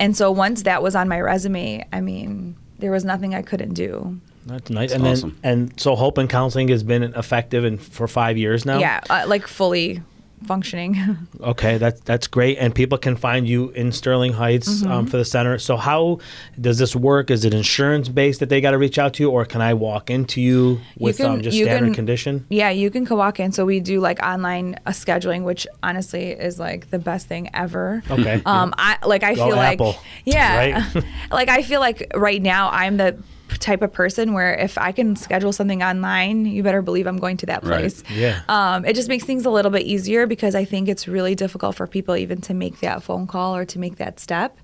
And 0.00 0.16
so 0.16 0.30
once 0.30 0.62
that 0.62 0.82
was 0.82 0.94
on 0.96 1.08
my 1.08 1.20
resume, 1.20 1.85
I 1.92 2.00
mean, 2.00 2.56
there 2.78 2.90
was 2.92 3.04
nothing 3.04 3.35
I 3.35 3.42
couldn't 3.42 3.75
do. 3.75 4.16
That's 4.46 4.70
nice. 4.70 4.90
That's 4.90 5.02
and 5.02 5.06
awesome. 5.12 5.37
then 5.42 5.52
and 5.52 5.80
so 5.80 5.96
Hope 5.96 6.16
and 6.16 6.30
Counseling 6.30 6.68
has 6.68 6.82
been 6.82 7.02
effective 7.02 7.64
and 7.64 7.78
for 7.80 8.08
five 8.08 8.38
years 8.38 8.64
now. 8.64 8.78
Yeah, 8.78 9.00
uh, 9.11 9.25
like 9.26 9.46
fully 9.46 10.00
functioning. 10.44 10.96
Okay, 11.40 11.76
that's 11.78 12.00
that's 12.00 12.26
great, 12.26 12.56
and 12.58 12.74
people 12.74 12.96
can 12.98 13.14
find 13.16 13.46
you 13.48 13.70
in 13.70 13.92
Sterling 13.92 14.32
Heights 14.32 14.68
Mm-hmm. 14.82 14.90
um, 14.90 15.06
for 15.06 15.16
the 15.18 15.24
center. 15.24 15.58
So 15.58 15.76
how 15.76 16.18
does 16.60 16.78
this 16.78 16.96
work? 16.96 17.30
Is 17.30 17.44
it 17.44 17.52
insurance 17.54 18.08
based 18.08 18.40
that 18.40 18.48
they 18.48 18.60
got 18.60 18.70
to 18.72 18.78
reach 18.78 18.98
out 18.98 19.14
to 19.14 19.22
you, 19.22 19.30
or 19.30 19.44
can 19.44 19.60
I 19.60 19.74
walk 19.74 20.10
into 20.10 20.40
you 20.40 20.80
with 20.98 21.18
can- 21.18 21.26
um, 21.26 21.42
just 21.42 21.56
you 21.56 21.64
standard 21.66 21.86
can- 21.88 21.94
condition? 21.94 22.46
Yeah, 22.48 22.70
you 22.70 22.90
can 22.90 23.04
walk 23.04 23.38
in. 23.38 23.52
So 23.52 23.64
we 23.66 23.80
do 23.80 24.00
like 24.00 24.20
online 24.22 24.76
uh, 24.86 24.90
scheduling, 24.90 25.44
which 25.44 25.66
honestly 25.82 26.30
is 26.30 26.58
like 26.58 26.90
the 26.90 26.98
best 26.98 27.28
thing 27.28 27.50
ever. 27.54 28.02
Okay. 28.10 28.42
Um, 28.46 28.74
I 28.78 28.98
like 29.04 29.22
I 29.22 29.34
Go 29.34 29.46
feel 29.48 29.56
like 29.56 29.80
yeah, 30.24 30.56
right? 30.94 31.04
like 31.30 31.48
I 31.48 31.62
feel 31.62 31.80
like 31.80 32.10
right 32.14 32.42
now 32.42 32.70
I'm 32.70 32.96
the 32.96 33.16
type 33.48 33.82
of 33.82 33.92
person 33.92 34.32
where 34.32 34.54
if 34.54 34.76
I 34.78 34.92
can 34.92 35.16
schedule 35.16 35.52
something 35.52 35.82
online, 35.82 36.46
you 36.46 36.62
better 36.62 36.82
believe 36.82 37.06
I'm 37.06 37.18
going 37.18 37.36
to 37.38 37.46
that 37.46 37.62
Right. 37.64 37.80
place. 37.80 38.02
Yeah. 38.12 38.42
Um, 38.48 38.84
it 38.84 38.94
just 38.94 39.08
makes 39.08 39.24
things 39.24 39.46
a 39.46 39.50
little 39.50 39.70
bit 39.70 39.82
easier 39.86 40.26
because 40.26 40.54
I 40.54 40.64
think 40.64 40.88
it's 40.88 41.06
really 41.08 41.34
difficult 41.34 41.76
for 41.76 41.86
people 41.86 42.16
even 42.16 42.40
to 42.42 42.54
make 42.54 42.80
that 42.80 43.02
phone 43.02 43.26
call 43.26 43.56
or 43.56 43.64
to 43.66 43.78
make 43.78 43.96
that 43.96 44.18
step. 44.20 44.58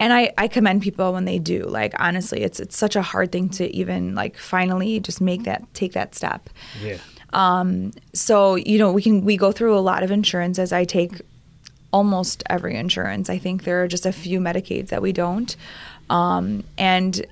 And 0.00 0.12
I, 0.12 0.32
I 0.36 0.48
commend 0.48 0.82
people 0.82 1.12
when 1.12 1.24
they 1.24 1.38
do. 1.38 1.62
Like 1.64 1.94
honestly, 2.00 2.42
it's 2.42 2.58
it's 2.58 2.76
such 2.76 2.96
a 2.96 3.02
hard 3.02 3.30
thing 3.30 3.48
to 3.50 3.72
even 3.76 4.14
like 4.14 4.36
finally 4.36 4.98
just 5.00 5.20
make 5.20 5.44
that 5.44 5.62
take 5.74 5.92
that 5.92 6.14
step 6.14 6.50
Yeah. 6.82 6.96
Um, 7.32 7.92
so 8.12 8.54
you 8.56 8.78
know 8.78 8.92
we 8.92 9.02
can 9.02 9.24
we 9.24 9.36
go 9.36 9.52
through 9.52 9.76
a 9.76 9.80
lot 9.80 10.02
of 10.04 10.10
insurance 10.12 10.58
as 10.58 10.72
i 10.72 10.84
take 10.84 11.20
almost 11.92 12.42
every 12.48 12.76
insurance 12.76 13.28
i 13.28 13.38
think 13.38 13.64
there 13.64 13.82
are 13.82 13.88
just 13.88 14.06
a 14.06 14.12
few 14.12 14.38
medicaids 14.40 14.88
that 14.88 15.02
we 15.02 15.12
don't 15.12 15.56
um, 16.10 16.62
and 16.78 17.24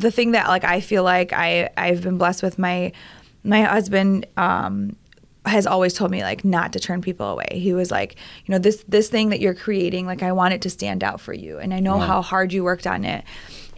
the 0.00 0.10
thing 0.10 0.32
that 0.32 0.48
like 0.48 0.64
i 0.64 0.80
feel 0.80 1.02
like 1.02 1.32
i 1.32 1.68
i've 1.76 2.02
been 2.02 2.18
blessed 2.18 2.42
with 2.42 2.58
my 2.58 2.92
my 3.44 3.62
husband 3.62 4.26
um, 4.36 4.96
has 5.46 5.66
always 5.66 5.94
told 5.94 6.10
me 6.10 6.22
like 6.22 6.44
not 6.44 6.72
to 6.72 6.78
turn 6.80 7.00
people 7.00 7.26
away 7.26 7.46
he 7.52 7.72
was 7.72 7.90
like 7.90 8.16
you 8.44 8.52
know 8.52 8.58
this 8.58 8.84
this 8.88 9.08
thing 9.08 9.30
that 9.30 9.40
you're 9.40 9.54
creating 9.54 10.04
like 10.06 10.22
i 10.22 10.32
want 10.32 10.52
it 10.52 10.60
to 10.62 10.68
stand 10.70 11.02
out 11.02 11.20
for 11.20 11.32
you 11.32 11.58
and 11.58 11.72
i 11.72 11.80
know 11.80 11.98
how 11.98 12.20
hard 12.20 12.52
you 12.52 12.62
worked 12.64 12.86
on 12.86 13.04
it 13.04 13.24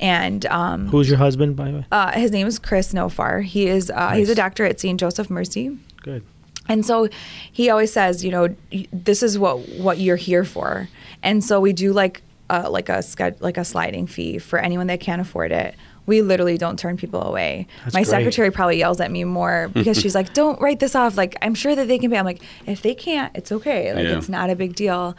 and 0.01 0.47
um, 0.47 0.87
Who's 0.89 1.11
your 1.11 1.19
husband, 1.19 1.57
by 1.57 1.71
the 1.71 1.77
way? 1.79 1.87
uh, 1.93 2.13
his 2.13 2.31
name 2.33 2.47
is 2.47 2.59
chris 2.59 2.93
nofar 2.93 3.43
he 3.45 3.67
is 3.69 3.91
uh, 3.91 4.13
he's 4.13 4.31
a 4.31 4.35
doctor 4.35 4.65
at 4.65 4.81
st 4.81 4.99
joseph 4.99 5.31
mercy 5.31 5.77
Good. 6.03 6.25
and 6.69 6.85
so 6.85 7.09
he 7.53 7.69
always 7.71 7.93
says, 7.93 8.25
you 8.25 8.31
know, 8.31 8.55
this 8.93 9.23
is 9.23 9.39
what 9.39 9.57
what 9.79 9.99
you're 9.99 10.17
here 10.17 10.45
for. 10.45 10.89
And 11.23 11.45
so 11.45 11.61
we 11.61 11.73
do 11.75 11.93
like 11.93 12.23
uh, 12.49 12.69
like 12.71 12.89
a 12.89 13.03
like 13.41 13.59
a 13.59 13.65
sliding 13.65 14.07
fee 14.07 14.39
for 14.39 14.59
anyone 14.59 14.87
that 14.87 15.01
can't 15.01 15.21
afford 15.21 15.53
it. 15.53 15.75
We 16.11 16.23
literally 16.23 16.59
don't 16.59 16.77
turn 16.79 16.97
people 16.97 17.23
away. 17.23 17.67
That's 17.85 17.95
My 17.95 18.01
great. 18.01 18.11
secretary 18.11 18.51
probably 18.51 18.79
yells 18.79 19.01
at 19.01 19.11
me 19.11 19.23
more 19.25 19.69
because 19.73 19.97
she's 20.01 20.15
like, 20.15 20.35
"Don't 20.35 20.61
write 20.61 20.81
this 20.81 20.95
off." 20.95 21.17
Like, 21.17 21.37
I'm 21.41 21.55
sure 21.55 21.75
that 21.77 21.87
they 21.89 21.99
can 21.99 22.11
pay. 22.11 22.19
I'm 22.19 22.25
like, 22.25 22.43
if 22.67 22.83
they 22.83 22.95
can't, 22.95 23.31
it's 23.37 23.53
okay. 23.53 23.95
Like, 23.95 24.05
Yeah. 24.07 24.19
it's 24.19 24.29
not 24.29 24.51
a 24.51 24.57
big 24.57 24.75
deal. 24.75 25.17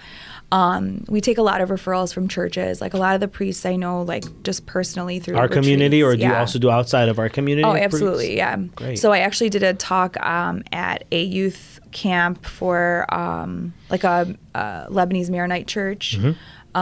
Um, 0.51 1.05
we 1.07 1.21
take 1.21 1.38
a 1.38 1.41
lot 1.41 1.62
of 1.62 1.69
referrals 1.69 2.13
from 2.13 2.27
churches. 2.27 2.81
Like 2.81 2.93
a 2.93 2.98
lot 2.98 3.15
of 3.15 3.21
the 3.21 3.29
priests 3.29 3.65
I 3.65 3.77
know, 3.77 4.01
like 4.01 4.25
just 4.43 4.65
personally 4.65 5.17
through 5.19 5.38
Our 5.38 5.48
community, 5.48 6.03
or 6.03 6.10
retreats. 6.10 6.24
do 6.27 6.33
you 6.33 6.36
also 6.36 6.60
do 6.60 6.69
outside 6.69 7.07
of 7.07 7.19
our 7.19 7.29
community? 7.29 7.63
Oh, 7.65 7.74
absolutely, 7.74 8.36
yeah. 8.36 8.57
Great. 8.75 9.00
So 9.00 9.13
I 9.13 9.19
actually 9.19 9.50
did 9.50 9.63
a 9.63 9.74
talk 9.74 10.19
um, 10.19 10.63
at 10.74 11.05
a 11.12 11.24
youth 11.24 11.79
camp 11.93 12.45
for 12.45 13.05
um, 13.13 13.74
like 13.89 14.03
a, 14.03 14.36
a 14.53 14.88
Lebanese 14.89 15.29
Maronite 15.29 15.67
church. 15.67 16.17
Mm-hmm. 16.19 16.81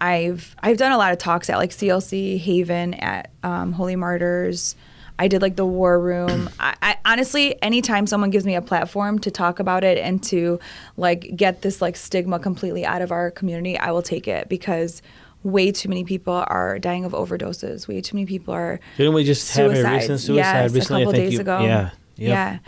I've 0.00 0.54
I've 0.62 0.76
done 0.76 0.92
a 0.92 0.98
lot 0.98 1.12
of 1.12 1.18
talks 1.18 1.48
at 1.50 1.56
like 1.56 1.70
CLC 1.70 2.38
Haven 2.38 2.94
at 2.94 3.30
um, 3.42 3.72
Holy 3.72 3.96
Martyrs. 3.96 4.76
I 5.18 5.28
did 5.28 5.40
like 5.40 5.56
the 5.56 5.64
War 5.64 5.98
Room. 5.98 6.50
I, 6.60 6.74
I 6.82 6.96
honestly, 7.04 7.60
anytime 7.62 8.06
someone 8.06 8.30
gives 8.30 8.44
me 8.44 8.54
a 8.54 8.62
platform 8.62 9.18
to 9.20 9.30
talk 9.30 9.58
about 9.58 9.84
it 9.84 9.98
and 9.98 10.22
to 10.24 10.60
like 10.96 11.34
get 11.36 11.62
this 11.62 11.80
like 11.80 11.96
stigma 11.96 12.38
completely 12.38 12.84
out 12.84 13.02
of 13.02 13.12
our 13.12 13.30
community, 13.30 13.78
I 13.78 13.90
will 13.92 14.02
take 14.02 14.28
it 14.28 14.48
because 14.48 15.00
way 15.42 15.70
too 15.70 15.88
many 15.88 16.04
people 16.04 16.44
are 16.48 16.78
dying 16.78 17.04
of 17.04 17.12
overdoses. 17.12 17.88
Way 17.88 18.00
too 18.00 18.16
many 18.16 18.26
people 18.26 18.52
are 18.52 18.80
Didn't 18.96 19.14
we 19.14 19.24
just 19.24 19.56
have 19.56 19.70
a 19.70 19.74
suicides. 19.74 20.02
recent 20.02 20.20
suicide 20.20 20.62
yes, 20.62 20.72
recently? 20.72 21.02
a 21.02 21.04
couple 21.06 21.20
days 21.20 21.32
you, 21.32 21.40
ago. 21.40 21.60
Yeah. 21.60 21.90
Yep. 22.16 22.28
Yeah. 22.28 22.58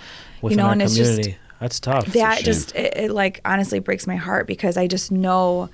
Within 0.41 0.59
you 0.59 0.63
know, 0.63 0.67
our 0.67 0.73
and 0.73 0.83
it's 0.83 0.95
community. 0.95 1.23
just 1.33 1.61
That's 1.61 1.81
tough. 1.81 2.07
that 2.13 2.45
just 2.45 2.75
it, 2.75 2.97
it 2.97 3.11
like 3.11 3.41
honestly 3.45 3.81
breaks 3.81 4.07
my 4.07 4.17
heart 4.17 4.47
because 4.47 4.77
I 4.77 4.87
just 4.87 5.11
know 5.11 5.69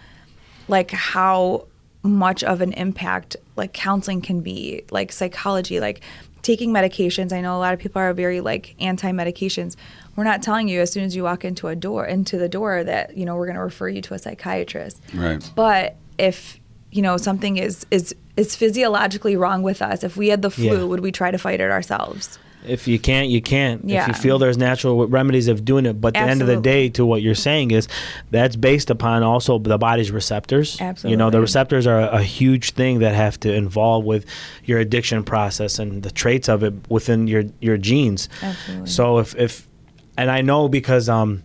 like 0.68 0.90
how 0.90 1.66
much 2.02 2.44
of 2.44 2.60
an 2.60 2.72
impact 2.74 3.36
like 3.56 3.72
counseling 3.72 4.20
can 4.20 4.40
be, 4.40 4.82
like 4.90 5.10
psychology, 5.12 5.80
like 5.80 6.02
taking 6.42 6.70
medications. 6.70 7.32
I 7.32 7.40
know 7.40 7.56
a 7.56 7.58
lot 7.58 7.72
of 7.72 7.80
people 7.80 8.00
are 8.02 8.12
very 8.12 8.40
like 8.40 8.74
anti 8.78 9.10
medications. 9.12 9.76
We're 10.16 10.24
not 10.24 10.42
telling 10.42 10.68
you 10.68 10.80
as 10.80 10.92
soon 10.92 11.04
as 11.04 11.16
you 11.16 11.22
walk 11.24 11.44
into 11.44 11.68
a 11.68 11.74
door 11.74 12.06
into 12.06 12.36
the 12.38 12.48
door 12.48 12.84
that, 12.84 13.16
you 13.16 13.24
know, 13.24 13.36
we're 13.36 13.46
going 13.46 13.56
to 13.56 13.62
refer 13.62 13.88
you 13.88 14.02
to 14.02 14.14
a 14.14 14.18
psychiatrist. 14.18 15.00
Right. 15.14 15.50
But 15.54 15.96
if 16.18 16.60
you 16.92 17.02
know 17.02 17.16
something 17.16 17.56
is 17.56 17.84
is 17.90 18.14
is 18.36 18.54
physiologically 18.54 19.36
wrong 19.36 19.62
with 19.62 19.80
us, 19.82 20.04
if 20.04 20.16
we 20.16 20.28
had 20.28 20.42
the 20.42 20.50
flu, 20.50 20.64
Yeah. 20.80 20.84
would 20.84 21.00
we 21.00 21.10
try 21.10 21.30
to 21.30 21.38
fight 21.38 21.60
it 21.60 21.70
ourselves? 21.70 22.38
If 22.64 22.88
you 22.88 22.98
can't, 22.98 23.28
you 23.28 23.42
can't. 23.42 23.82
If 23.84 24.08
you 24.08 24.14
feel 24.14 24.38
there's 24.38 24.56
natural 24.56 25.06
remedies 25.06 25.48
of 25.48 25.64
doing 25.64 25.86
it, 25.86 26.00
but 26.00 26.16
at 26.16 26.24
the 26.24 26.30
end 26.30 26.40
of 26.40 26.46
the 26.46 26.56
day, 26.60 26.88
to 26.90 27.04
what 27.04 27.22
you're 27.22 27.34
saying 27.34 27.70
is, 27.70 27.88
that's 28.30 28.56
based 28.56 28.90
upon 28.90 29.22
also 29.22 29.58
the 29.58 29.78
body's 29.78 30.10
receptors. 30.10 30.80
Absolutely. 30.80 31.10
You 31.12 31.16
know, 31.16 31.30
the 31.30 31.40
receptors 31.40 31.86
are 31.86 32.00
a, 32.00 32.06
a 32.18 32.22
huge 32.22 32.72
thing 32.72 33.00
that 33.00 33.14
have 33.14 33.38
to 33.40 33.52
involve 33.52 34.04
with 34.04 34.26
your 34.64 34.78
addiction 34.78 35.24
process 35.24 35.78
and 35.78 36.02
the 36.02 36.10
traits 36.10 36.48
of 36.48 36.62
it 36.62 36.74
within 36.88 37.26
your 37.28 37.44
your 37.60 37.76
genes. 37.76 38.28
Absolutely. 38.42 38.86
So 38.88 39.18
if 39.18 39.34
if, 39.36 39.68
and 40.16 40.30
I 40.30 40.40
know 40.42 40.68
because 40.68 41.08
um. 41.08 41.42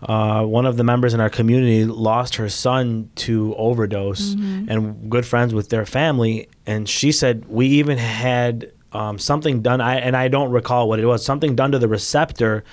Uh, 0.00 0.44
one 0.44 0.64
of 0.64 0.76
the 0.76 0.84
members 0.84 1.12
in 1.12 1.18
our 1.20 1.28
community 1.28 1.84
lost 1.84 2.36
her 2.36 2.48
son 2.48 3.10
to 3.16 3.52
overdose 3.56 4.36
Mm-hmm. 4.36 4.70
and 4.70 5.10
good 5.10 5.26
friends 5.26 5.52
with 5.52 5.70
their 5.70 5.84
family 5.84 6.48
and 6.66 6.88
she 6.88 7.10
said 7.10 7.44
we 7.48 7.66
even 7.66 7.98
had 7.98 8.70
um, 8.92 9.18
something 9.18 9.60
done 9.62 9.80
I, 9.80 9.96
and 9.96 10.16
i 10.16 10.28
don't 10.28 10.50
recall 10.50 10.88
what 10.88 10.98
it 11.00 11.06
was 11.06 11.24
something 11.24 11.54
done 11.54 11.72
to 11.72 11.78
the 11.78 11.88
receptor 11.88 12.64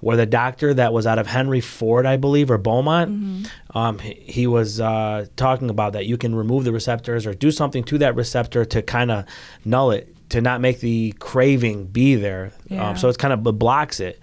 where 0.00 0.16
the 0.16 0.26
doctor 0.26 0.72
that 0.74 0.92
was 0.92 1.06
out 1.06 1.18
of 1.18 1.26
henry 1.26 1.60
ford 1.60 2.06
i 2.06 2.16
believe 2.16 2.50
or 2.50 2.58
beaumont 2.58 3.10
Mm-hmm. 3.10 3.78
um, 3.78 3.98
he, 3.98 4.14
he 4.26 4.46
was 4.46 4.80
uh, 4.80 5.26
talking 5.36 5.70
about 5.70 5.92
that 5.92 6.06
you 6.06 6.16
can 6.16 6.34
remove 6.34 6.64
the 6.64 6.72
receptors 6.72 7.26
or 7.26 7.34
do 7.34 7.50
something 7.50 7.84
to 7.84 7.98
that 7.98 8.14
receptor 8.16 8.64
to 8.64 8.82
kind 8.82 9.10
of 9.10 9.24
null 9.64 9.90
it 9.92 10.14
to 10.30 10.40
not 10.40 10.60
make 10.60 10.80
the 10.80 11.12
craving 11.18 11.86
be 11.86 12.14
there 12.14 12.52
Yeah. 12.68 12.90
um, 12.90 12.96
so 12.96 13.08
it's 13.08 13.16
kind 13.18 13.32
of 13.32 13.42
blocks 13.58 14.00
it 14.00 14.20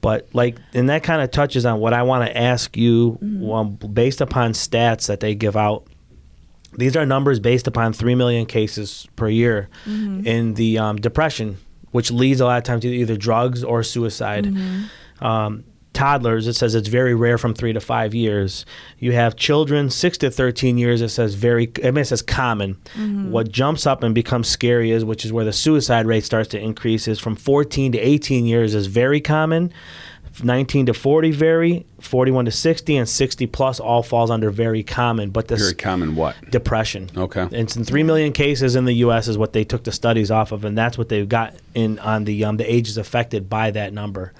but 0.00 0.28
like 0.32 0.58
and 0.74 0.88
that 0.90 1.02
kind 1.02 1.22
of 1.22 1.30
touches 1.32 1.66
on 1.66 1.80
what 1.80 1.92
i 1.92 2.02
want 2.04 2.24
to 2.28 2.36
ask 2.36 2.76
you 2.76 3.18
um, 3.52 3.74
based 3.74 4.20
upon 4.20 4.52
stats 4.52 5.06
that 5.08 5.18
they 5.20 5.34
give 5.34 5.56
out 5.56 5.86
these 6.76 6.96
are 6.96 7.06
numbers 7.06 7.40
based 7.40 7.66
upon 7.66 7.92
3 7.92 8.14
million 8.14 8.46
cases 8.46 9.08
per 9.16 9.28
year 9.28 9.68
in 10.26 10.54
the 10.54 10.78
um, 10.78 10.96
depression 10.96 11.58
which 11.90 12.10
leads 12.10 12.40
a 12.40 12.44
lot 12.44 12.58
of 12.58 12.64
times 12.64 12.82
to 12.82 12.88
either 12.88 13.16
drugs 13.16 13.64
or 13.64 13.82
suicide. 13.82 14.46
Um, 15.20 15.64
toddlers 15.94 16.46
it 16.46 16.52
says 16.52 16.74
it's 16.76 16.86
very 16.86 17.12
rare 17.14 17.38
from 17.38 17.54
three 17.54 17.72
to 17.72 17.80
five 17.80 18.14
years. 18.14 18.64
You 18.98 19.12
have 19.12 19.34
children 19.34 19.90
six 19.90 20.16
to 20.18 20.30
13 20.30 20.78
years 20.78 21.00
it 21.00 21.08
says 21.08 21.34
very 21.34 21.72
i 21.82 21.90
mean 21.90 21.98
it 21.98 22.04
says 22.04 22.22
common. 22.22 22.76
What 23.32 23.50
jumps 23.50 23.86
up 23.86 24.02
and 24.04 24.14
becomes 24.14 24.48
scary 24.48 24.90
is 24.92 25.04
which 25.04 25.24
is 25.24 25.32
where 25.32 25.44
the 25.46 25.52
suicide 25.52 26.06
rate 26.06 26.24
starts 26.24 26.50
to 26.50 26.60
increase 26.60 27.08
is 27.08 27.18
from 27.18 27.34
14 27.34 27.92
to 27.92 27.98
18 27.98 28.46
years 28.46 28.74
is 28.74 28.86
very 28.86 29.20
common 29.20 29.72
19 30.44 30.86
to 30.86 30.94
40 30.94 31.30
very 31.32 31.84
41 32.00 32.44
to 32.46 32.50
60 32.50 32.96
and 32.96 33.08
60 33.08 33.46
plus 33.48 33.80
all 33.80 34.02
falls 34.02 34.30
under 34.30 34.50
very 34.50 34.82
common 34.82 35.30
but 35.30 35.48
this 35.48 35.60
Very 35.60 35.74
common 35.74 36.14
what? 36.16 36.36
depression 36.50 37.08
Okay. 37.16 37.42
and 37.42 37.52
it's 37.54 37.76
in 37.76 37.84
3 37.84 38.02
million 38.04 38.32
cases 38.32 38.76
in 38.76 38.84
the 38.84 38.94
US 38.94 39.28
is 39.28 39.36
what 39.36 39.52
they 39.52 39.64
took 39.64 39.84
the 39.84 39.92
studies 39.92 40.30
off 40.30 40.52
of 40.52 40.64
and 40.64 40.76
that's 40.78 40.96
what 40.96 41.08
they've 41.08 41.28
got 41.28 41.54
in 41.74 41.98
on 41.98 42.24
the 42.24 42.44
um, 42.44 42.56
the 42.56 42.72
ages 42.72 42.96
affected 42.98 43.48
by 43.50 43.70
that 43.72 43.92
number 43.92 44.32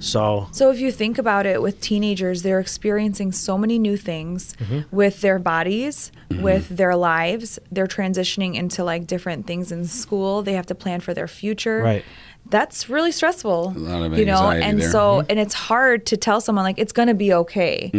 So 0.00 0.48
So 0.52 0.70
if 0.70 0.78
you 0.80 0.90
think 0.92 1.18
about 1.18 1.46
it 1.46 1.60
with 1.62 1.80
teenagers, 1.80 2.42
they're 2.42 2.60
experiencing 2.60 3.32
so 3.32 3.56
many 3.58 3.78
new 3.78 3.96
things 3.96 4.54
Mm-hmm. 4.60 4.80
with 4.96 5.20
their 5.20 5.38
bodies, 5.38 6.10
with 6.30 6.68
their 6.68 6.94
lives. 6.96 7.58
They're 7.72 7.86
transitioning 7.86 8.54
into 8.54 8.84
like 8.84 9.06
different 9.06 9.46
things 9.46 9.70
in 9.72 9.84
school. 9.86 10.42
They 10.42 10.52
have 10.54 10.66
to 10.66 10.74
plan 10.74 11.00
for 11.00 11.12
their 11.14 11.28
future. 11.28 11.82
Right. 11.82 12.04
That's 12.50 12.88
really 12.90 13.12
stressful. 13.12 13.72
A 13.76 13.78
lot 13.78 14.02
of 14.12 14.18
you 14.18 14.26
know, 14.26 14.50
and 14.50 14.80
there. 14.80 14.90
so 14.90 15.00
Mm-hmm. 15.20 15.30
and 15.30 15.38
it's 15.40 15.54
hard 15.54 16.06
to 16.06 16.16
tell 16.16 16.40
someone 16.40 16.64
like 16.64 16.78
it's 16.78 16.92
going 16.92 17.08
to 17.08 17.14
be 17.14 17.32
okay. 17.32 17.90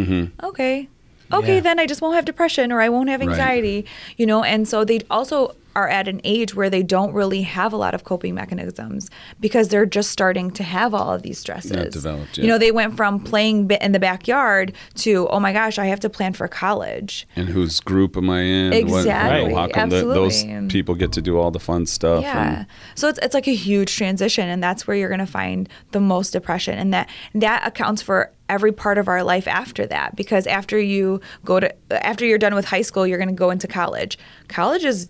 Okay. 0.42 0.88
Okay, 1.32 1.54
Yeah. 1.56 1.60
then 1.60 1.78
I 1.80 1.86
just 1.86 2.00
won't 2.00 2.14
have 2.14 2.24
depression 2.24 2.70
or 2.70 2.80
I 2.80 2.88
won't 2.88 3.08
have 3.08 3.20
Right. 3.20 3.30
anxiety, 3.30 3.84
you 4.16 4.26
know, 4.26 4.44
and 4.44 4.68
so 4.68 4.84
they 4.84 5.00
also 5.10 5.56
are 5.76 5.88
at 5.88 6.08
an 6.08 6.20
age 6.24 6.54
where 6.54 6.70
they 6.70 6.82
don't 6.82 7.12
really 7.12 7.42
have 7.42 7.70
a 7.72 7.76
lot 7.76 7.94
of 7.94 8.02
coping 8.04 8.34
mechanisms 8.34 9.10
because 9.40 9.68
they're 9.68 9.84
just 9.84 10.10
starting 10.10 10.50
to 10.52 10.62
have 10.62 10.94
all 10.94 11.12
of 11.12 11.20
these 11.22 11.38
stresses. 11.38 11.92
developed 11.92 12.38
You 12.38 12.46
know, 12.46 12.56
they 12.56 12.72
went 12.72 12.96
from 12.96 13.20
playing 13.20 13.70
in 13.70 13.92
the 13.92 13.98
backyard 14.00 14.72
to, 14.96 15.28
oh 15.28 15.38
my 15.38 15.52
gosh, 15.52 15.78
I 15.78 15.84
have 15.86 16.00
to 16.00 16.08
plan 16.10 16.32
for 16.32 16.48
college. 16.48 17.28
And 17.36 17.48
whose 17.50 17.78
group 17.80 18.16
am 18.16 18.30
I 18.30 18.40
in? 18.40 18.70
What- 18.70 18.76
you 18.78 18.84
know, 18.86 18.96
Exactly, 18.96 19.54
how 19.54 19.68
come 19.68 19.90
the, 19.90 20.00
those 20.02 20.42
people 20.72 20.94
get 20.94 21.12
to 21.12 21.20
do 21.22 21.38
all 21.38 21.50
the 21.50 21.60
fun 21.60 21.84
stuff? 21.84 22.22
Yeah. 22.22 22.58
and- 22.60 22.66
So 22.94 23.08
it's, 23.08 23.18
it's 23.22 23.34
like 23.34 23.46
a 23.46 23.54
huge 23.54 23.94
transition 23.94 24.48
and 24.48 24.62
that's 24.62 24.86
where 24.86 24.96
you're 24.96 25.08
going 25.10 25.18
to 25.20 25.26
find 25.26 25.68
the 25.92 26.00
most 26.00 26.30
depression 26.30 26.78
and 26.78 26.94
that 26.94 27.08
that 27.34 27.66
accounts 27.66 28.00
for 28.00 28.32
every 28.48 28.70
part 28.72 28.96
of 28.96 29.08
our 29.08 29.22
life 29.24 29.48
after 29.48 29.86
that 29.86 30.14
because 30.14 30.46
after 30.46 30.78
you 30.78 31.20
go 31.44 31.58
to 31.58 31.74
after 31.90 32.24
you're 32.24 32.38
done 32.38 32.54
with 32.54 32.64
high 32.64 32.82
school 32.82 33.04
you're 33.06 33.18
going 33.18 33.28
to 33.28 33.34
go 33.34 33.50
into 33.50 33.66
college. 33.66 34.16
College 34.48 34.84
is 34.84 35.08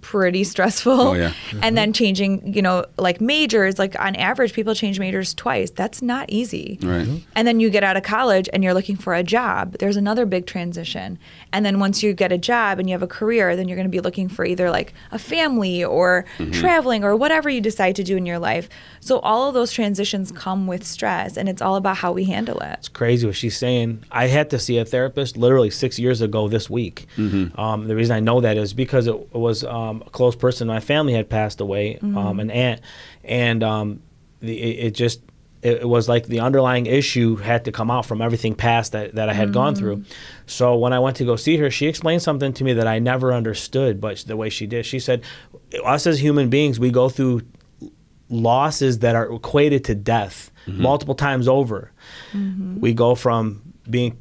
pretty 0.00 0.44
stressful. 0.44 1.00
Oh, 1.00 1.12
yeah. 1.14 1.32
And 1.62 1.76
then 1.76 1.92
changing, 1.92 2.54
you 2.54 2.62
know, 2.62 2.86
like 2.96 3.20
majors, 3.20 3.78
like 3.78 3.98
on 4.00 4.16
average 4.16 4.52
people 4.52 4.74
change 4.74 4.98
majors 4.98 5.34
twice. 5.34 5.70
That's 5.70 6.00
not 6.02 6.30
easy. 6.30 6.78
Right. 6.82 7.06
And 7.36 7.46
then 7.46 7.60
you 7.60 7.70
get 7.70 7.84
out 7.84 7.96
of 7.96 8.02
college 8.02 8.48
and 8.52 8.64
you're 8.64 8.74
looking 8.74 8.96
for 8.96 9.14
a 9.14 9.22
job. 9.22 9.76
There's 9.78 9.96
another 9.96 10.24
big 10.26 10.46
transition. 10.46 11.18
And 11.52 11.66
then 11.66 11.80
once 11.80 12.02
you 12.02 12.12
get 12.14 12.32
a 12.32 12.38
job 12.38 12.78
and 12.78 12.88
you 12.88 12.94
have 12.94 13.02
a 13.02 13.06
career, 13.06 13.56
then 13.56 13.68
you're 13.68 13.76
going 13.76 13.86
to 13.86 13.90
be 13.90 14.00
looking 14.00 14.28
for 14.28 14.44
either 14.44 14.70
like 14.70 14.94
a 15.12 15.18
family 15.18 15.84
or 15.84 16.24
traveling 16.52 17.04
or 17.04 17.14
whatever 17.16 17.48
you 17.50 17.60
decide 17.60 17.94
to 17.96 18.04
do 18.04 18.16
in 18.16 18.24
your 18.26 18.38
life. 18.38 18.68
So 19.00 19.18
all 19.20 19.48
of 19.48 19.54
those 19.54 19.72
transitions 19.72 20.32
come 20.32 20.66
with 20.66 20.86
stress 20.86 21.36
and 21.36 21.48
it's 21.48 21.60
all 21.62 21.76
about 21.76 21.96
how 21.98 22.12
we 22.12 22.24
handle 22.24 22.58
it. 22.60 22.76
it's 22.78 22.88
crazy 22.88 23.26
what 23.26 23.36
she's 23.36 23.56
saying. 23.56 24.04
I 24.10 24.26
had 24.28 24.48
to 24.50 24.58
see 24.58 24.78
a 24.78 24.84
therapist 24.84 25.36
literally 25.36 25.70
six 25.70 25.98
years 25.98 26.20
ago 26.20 26.48
this 26.48 26.68
week. 26.70 27.06
Um, 27.18 27.86
the 27.88 27.96
reason 27.96 28.14
I 28.16 28.20
know 28.20 28.40
that 28.40 28.56
is 28.56 28.72
because 28.72 29.06
it 29.06 29.18
was 29.34 29.64
um, 29.64 29.89
Um, 29.90 30.02
a 30.06 30.10
close 30.10 30.36
person 30.36 30.68
in 30.68 30.74
my 30.74 30.80
family 30.80 31.12
had 31.12 31.28
passed 31.28 31.60
away, 31.60 31.98
um, 32.02 32.14
mm-hmm. 32.14 32.40
an 32.40 32.50
aunt, 32.50 32.80
and 33.24 33.62
um, 33.62 34.02
the, 34.40 34.60
it, 34.60 34.86
it 34.86 34.90
just 34.92 35.20
it, 35.62 35.82
it 35.82 35.88
was 35.88 36.08
like 36.08 36.26
the 36.26 36.40
underlying 36.40 36.86
issue 36.86 37.36
had 37.36 37.64
to 37.66 37.72
come 37.72 37.90
out 37.90 38.06
from 38.06 38.22
everything 38.22 38.54
past 38.54 38.92
that, 38.92 39.14
that 39.14 39.28
I 39.28 39.34
had 39.34 39.52
gone 39.52 39.74
through. 39.74 39.96
Mm-hmm. 39.96 40.10
So 40.46 40.76
when 40.76 40.92
I 40.92 40.98
went 40.98 41.16
to 41.18 41.24
go 41.24 41.36
see 41.36 41.56
her, 41.58 41.70
she 41.70 41.86
explained 41.86 42.22
something 42.22 42.52
to 42.54 42.64
me 42.64 42.72
that 42.74 42.86
I 42.86 42.98
never 42.98 43.32
understood, 43.32 44.00
but 44.00 44.18
the 44.26 44.36
way 44.36 44.48
she 44.48 44.66
did, 44.66 44.86
she 44.86 44.98
said, 44.98 45.22
us 45.84 46.06
as 46.06 46.18
human 46.18 46.48
beings, 46.48 46.80
we 46.80 46.90
go 46.90 47.08
through 47.08 47.42
losses 48.28 49.00
that 49.00 49.16
are 49.16 49.30
equated 49.32 49.84
to 49.84 49.94
death 49.94 50.50
mm-hmm. 50.66 50.80
multiple 50.80 51.14
times 51.14 51.48
over. 51.48 51.92
We 52.80 52.94
go 52.94 53.14
from 53.14 53.74
being, 53.88 54.16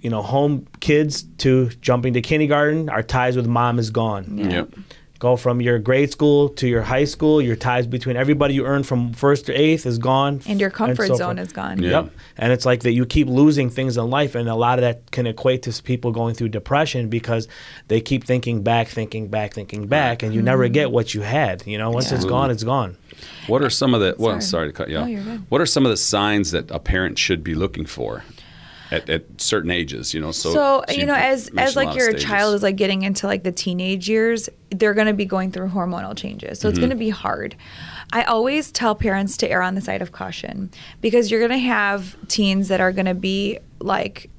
you 0.00 0.10
know, 0.10 0.22
home 0.22 0.66
kids 0.80 1.24
to 1.38 1.68
jumping 1.80 2.14
to 2.14 2.22
kindergarten. 2.22 2.88
Our 2.88 3.02
ties 3.02 3.36
with 3.36 3.46
mom 3.46 3.78
is 3.78 3.90
gone. 3.90 4.38
Yep. 4.38 4.74
Go 5.20 5.36
from 5.36 5.60
your 5.60 5.78
grade 5.78 6.10
school 6.10 6.48
to 6.48 6.66
your 6.66 6.80
high 6.80 7.04
school. 7.04 7.42
Your 7.42 7.54
ties 7.54 7.86
between 7.86 8.16
everybody 8.16 8.54
you 8.54 8.64
earn 8.64 8.82
from 8.82 9.12
first 9.12 9.44
to 9.46 9.52
eighth 9.52 9.84
is 9.84 9.98
gone. 9.98 10.40
And 10.46 10.58
your 10.58 10.70
comfort 10.70 11.08
so 11.08 11.14
zone 11.14 11.36
forth. 11.36 11.46
is 11.46 11.52
gone. 11.52 11.82
Yeah. 11.82 11.90
Yep. 11.90 12.12
And 12.38 12.52
it's 12.54 12.64
like 12.64 12.80
that 12.84 12.92
you 12.92 13.04
keep 13.04 13.28
losing 13.28 13.68
things 13.68 13.98
in 13.98 14.08
life, 14.08 14.34
and 14.34 14.48
a 14.48 14.54
lot 14.54 14.78
of 14.78 14.82
that 14.82 15.10
can 15.10 15.26
equate 15.26 15.62
to 15.64 15.82
people 15.82 16.10
going 16.10 16.34
through 16.34 16.48
depression 16.48 17.10
because 17.10 17.48
they 17.88 18.00
keep 18.00 18.24
thinking 18.24 18.62
back, 18.62 18.88
thinking 18.88 19.28
back, 19.28 19.52
thinking 19.52 19.86
back, 19.86 20.22
and 20.22 20.34
you 20.34 20.40
never 20.40 20.64
mm-hmm. 20.64 20.72
get 20.72 20.90
what 20.90 21.12
you 21.12 21.20
had. 21.20 21.66
You 21.66 21.76
know, 21.76 21.90
once 21.90 22.10
it's 22.12 22.24
gone, 22.24 22.50
it's 22.50 22.64
gone. 22.64 22.96
What 23.46 23.60
are 23.60 23.68
some 23.68 23.92
of 23.92 24.00
the? 24.00 24.14
Well, 24.18 24.40
Sorry. 24.40 24.42
sorry 24.42 24.68
to 24.68 24.72
cut 24.72 24.88
you 24.88 24.94
No, 24.94 25.02
off. 25.02 25.08
you're 25.10 25.22
good. 25.22 25.44
What 25.50 25.60
are 25.60 25.66
some 25.66 25.84
of 25.84 25.90
the 25.90 25.98
signs 25.98 26.50
that 26.52 26.70
a 26.70 26.78
parent 26.78 27.18
should 27.18 27.44
be 27.44 27.54
looking 27.54 27.84
for 27.84 28.24
at, 28.90 29.08
at 29.10 29.40
certain 29.40 29.70
ages? 29.70 30.12
You 30.14 30.20
know, 30.20 30.32
so 30.32 30.52
so, 30.52 30.84
you 30.92 31.06
know 31.06 31.14
as 31.14 31.50
as 31.56 31.76
like 31.76 31.94
your 31.96 32.10
stages. 32.10 32.24
child 32.24 32.54
is 32.54 32.62
like 32.62 32.76
getting 32.76 33.02
into 33.02 33.26
like 33.26 33.42
the 33.42 33.52
teenage 33.52 34.08
years 34.08 34.48
they're 34.70 34.94
going 34.94 35.06
to 35.08 35.12
be 35.14 35.24
going 35.24 35.50
through 35.50 35.68
hormonal 35.68 36.16
changes 36.16 36.60
so 36.60 36.68
it's 36.68 36.78
Mm-hmm. 36.78 36.80
going 36.82 36.90
to 36.90 36.96
be 36.96 37.10
hard 37.10 37.56
i 38.12 38.22
always 38.22 38.70
tell 38.70 38.94
parents 38.94 39.36
to 39.38 39.50
err 39.50 39.62
on 39.62 39.74
the 39.74 39.80
side 39.80 40.00
of 40.00 40.12
caution 40.12 40.70
because 41.00 41.28
you're 41.30 41.40
going 41.40 41.50
to 41.60 41.66
have 41.66 42.16
teens 42.28 42.68
that 42.68 42.80
are 42.80 42.92
going 42.92 43.06
to 43.06 43.14
be 43.14 43.58
like 43.80 44.30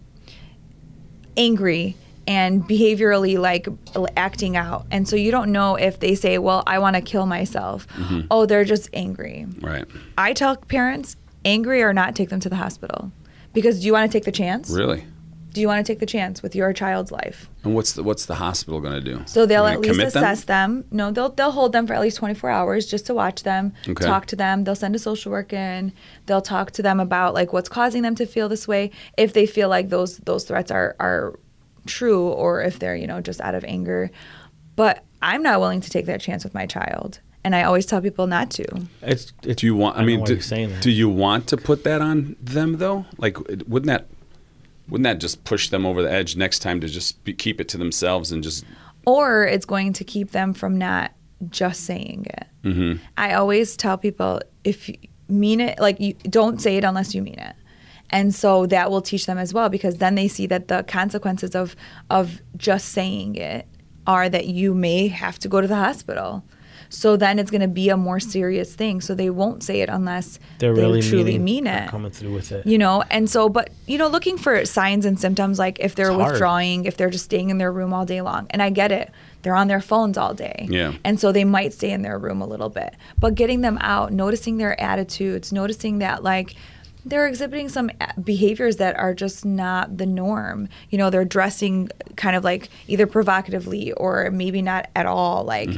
angry 1.38 1.96
and 2.28 2.64
behaviorally 2.64 3.38
like 3.40 3.68
acting 4.16 4.56
out 4.56 4.86
and 4.92 5.08
so 5.08 5.16
you 5.16 5.32
don't 5.32 5.52
know 5.52 5.76
if 5.76 6.00
they 6.00 6.14
say 6.16 6.38
well 6.38 6.64
i 6.68 6.78
want 6.80 6.96
to 6.96 7.02
kill 7.02 7.26
myself 7.26 7.88
Mm-hmm. 7.90 8.22
oh 8.30 8.46
they're 8.46 8.64
just 8.66 8.90
angry 8.94 9.48
right? 9.60 9.86
i 10.18 10.32
tell 10.34 10.56
parents 10.56 11.16
angry 11.44 11.82
or 11.82 11.94
not 11.94 12.16
take 12.16 12.30
them 12.30 12.40
to 12.40 12.50
the 12.50 12.56
hospital 12.56 13.12
because 13.54 13.80
do 13.80 13.86
you 13.86 13.94
want 13.94 14.12
to 14.12 14.16
take 14.16 14.26
the 14.26 14.32
chance 14.32 14.70
Really. 14.70 15.06
do 15.54 15.60
you 15.62 15.68
want 15.68 15.86
to 15.86 15.92
take 15.92 16.00
the 16.00 16.06
chance 16.06 16.42
with 16.42 16.56
your 16.56 16.72
child's 16.74 17.12
life? 17.12 17.50
And 17.64 17.76
what's 17.76 17.94
the 17.94 18.04
what's 18.04 18.26
the 18.26 18.36
hospital 18.36 18.80
going 18.82 18.94
to 18.94 19.02
do? 19.02 19.22
So 19.26 19.46
they'll 19.46 19.66
at 19.68 19.80
least 19.82 19.92
commit 20.00 20.14
them? 20.14 20.24
assess 20.24 20.46
them? 20.46 20.86
No, 20.92 21.12
they'll 21.12 21.30
they'll 21.30 21.52
hold 21.52 21.74
them 21.74 21.86
for 21.88 21.94
at 21.94 22.02
least 22.02 22.18
24 22.18 22.50
hours 22.50 22.86
just 22.88 23.06
to 23.08 23.14
watch 23.14 23.44
them, 23.44 23.74
Okay. 23.88 24.06
talk 24.06 24.26
to 24.28 24.36
them. 24.36 24.64
They'll 24.64 24.76
send 24.76 24.96
a 24.96 25.00
social 25.00 25.32
worker 25.32 25.56
in. 25.58 25.94
They'll 26.26 26.42
talk 26.42 26.72
to 26.72 26.82
them 26.82 27.00
about 27.00 27.34
like 27.34 27.52
what's 27.54 27.70
causing 27.70 28.02
them 28.02 28.16
to 28.16 28.26
feel 28.26 28.48
this 28.50 28.68
way. 28.68 28.92
If 29.18 29.34
they 29.34 29.46
feel 29.46 29.70
like 29.70 29.90
those 29.90 30.18
those 30.20 30.44
threats 30.46 30.72
are 30.72 30.96
are 31.00 31.38
true, 31.86 32.28
or 32.30 32.62
if 32.62 32.80
they're 32.80 32.96
you 32.96 33.08
know 33.08 33.22
just 33.22 33.42
out 33.42 33.56
of 33.56 33.64
anger. 33.66 34.10
But 34.76 35.04
I'm 35.22 35.44
not 35.44 35.60
willing 35.60 35.82
to 35.82 35.90
take 35.90 36.06
that 36.08 36.22
chance 36.22 36.44
with 36.44 36.54
my 36.54 36.66
child, 36.66 37.20
and 37.44 37.56
I 37.56 37.64
always 37.64 37.86
tell 37.86 38.02
people 38.02 38.28
not 38.28 38.52
to. 38.52 38.66
It's, 39.02 39.34
it's 39.44 39.62
Do 39.62 39.66
you 39.66 39.76
want? 39.76 39.98
I, 39.98 40.02
I 40.02 40.06
mean, 40.06 40.24
do, 40.24 40.34
you're 40.34 40.42
saying 40.42 40.70
that. 40.70 40.84
do 40.84 40.92
you 40.92 41.10
want 41.10 41.48
to 41.48 41.58
put 41.58 41.84
that 41.84 42.02
on 42.02 42.36
them 42.42 42.78
though? 42.78 43.06
Like, 43.18 43.38
wouldn't 43.40 43.88
that 43.88 44.08
wouldn't 44.88 45.06
that 45.06 45.20
just 45.20 45.44
push 45.44 45.70
them 45.70 45.86
over 45.86 46.02
the 46.02 46.12
edge 46.12 46.36
next 46.36 46.60
time 46.60 46.82
to 46.82 46.88
just 46.88 47.24
be, 47.24 47.34
keep 47.34 47.62
it 47.62 47.70
to 47.70 47.78
themselves 47.78 48.32
and 48.32 48.44
just 48.44 48.66
or 49.06 49.46
it's 49.46 49.66
going 49.66 49.94
to 49.94 50.04
keep 50.04 50.32
them 50.32 50.54
from 50.54 50.78
not 50.78 51.12
just 51.50 51.86
saying 51.86 52.28
it. 52.30 52.48
Mm-hmm. 52.64 53.04
I 53.18 53.34
always 53.34 53.76
tell 53.76 53.98
people 53.98 54.42
if 54.64 54.90
you 54.90 54.98
mean 55.28 55.62
it, 55.62 55.80
like 55.80 56.00
you 56.00 56.14
don't 56.14 56.62
say 56.62 56.78
it 56.78 56.84
unless 56.84 57.16
you 57.16 57.22
mean 57.22 57.40
it. 57.40 57.56
And 58.12 58.36
so 58.36 58.66
that 58.68 58.92
will 58.92 59.02
teach 59.02 59.26
them 59.26 59.38
as 59.38 59.54
well 59.54 59.70
because 59.70 59.98
then 59.98 60.16
they 60.16 60.28
see 60.28 60.46
that 60.48 60.68
the 60.68 60.84
consequences 60.84 61.56
of 61.56 61.76
of 62.10 62.42
just 62.58 62.90
saying 62.90 63.36
it 63.36 63.66
are 64.06 64.30
that 64.30 64.48
you 64.48 64.74
may 64.74 65.08
have 65.08 65.40
to 65.40 65.48
go 65.48 65.62
to 65.62 65.68
the 65.68 65.76
hospital. 65.76 66.44
So 66.94 67.16
then 67.16 67.40
it's 67.40 67.50
going 67.50 67.62
to 67.62 67.68
be 67.70 67.88
a 67.90 67.96
more 67.98 68.20
serious 68.20 68.76
thing. 68.76 69.00
So 69.02 69.16
they 69.16 69.30
won't 69.30 69.64
say 69.64 69.80
it 69.82 69.88
unless 69.90 70.40
they're 70.60 70.74
they 70.76 70.82
really 70.82 71.02
truly 71.02 71.24
meaning- 71.40 71.44
mean 71.44 71.64
they're 71.64 71.86
it 71.86 71.90
coming 71.90 72.12
through 72.12 72.34
with 72.34 72.52
it. 72.52 72.66
you 72.68 72.78
know 72.78 73.04
and 73.10 73.30
so 73.30 73.48
but 73.50 73.70
you 73.88 73.98
know 73.98 74.08
looking 74.08 74.38
for 74.38 74.66
signs 74.66 75.06
and 75.06 75.20
symptoms 75.20 75.58
like 75.58 75.80
if 75.80 75.96
they're 75.96 76.12
It's 76.12 76.20
hard. 76.20 76.32
withdrawing 76.34 76.86
if 76.86 76.98
they're 76.98 77.10
just 77.10 77.26
staying 77.26 77.50
in 77.50 77.58
their 77.58 77.72
room 77.72 77.94
all 77.94 78.06
day 78.06 78.22
long 78.22 78.46
and 78.52 78.62
i 78.62 78.70
get 78.70 78.92
it 78.92 79.10
they're 79.42 79.56
on 79.56 79.68
their 79.70 79.82
phones 79.82 80.18
all 80.18 80.34
day 80.34 80.68
Yeah. 80.70 80.94
and 81.04 81.20
so 81.20 81.32
they 81.32 81.44
might 81.46 81.74
stay 81.74 81.92
in 81.92 82.02
their 82.04 82.18
room 82.20 82.42
a 82.42 82.46
little 82.46 82.70
bit 82.70 82.94
but 83.20 83.34
getting 83.36 83.62
them 83.62 83.78
out 83.82 84.12
noticing 84.14 84.58
their 84.58 84.80
attitudes 84.80 85.52
noticing 85.52 86.00
that 86.00 86.24
like 86.24 86.56
they're 87.06 87.28
exhibiting 87.28 87.70
some 87.70 87.90
behaviors 88.24 88.78
that 88.78 88.96
are 88.98 89.14
just 89.14 89.44
not 89.46 89.98
the 89.98 90.06
norm. 90.06 90.70
You 90.90 90.98
know, 90.98 91.10
they're 91.10 91.26
dressing 91.26 91.90
kind 92.16 92.36
of 92.36 92.44
like 92.44 92.70
either 92.88 93.08
provocatively 93.08 93.92
or 93.94 94.30
maybe 94.32 94.62
not 94.62 94.90
at 94.96 95.06
all. 95.06 95.44
Like, 95.44 95.70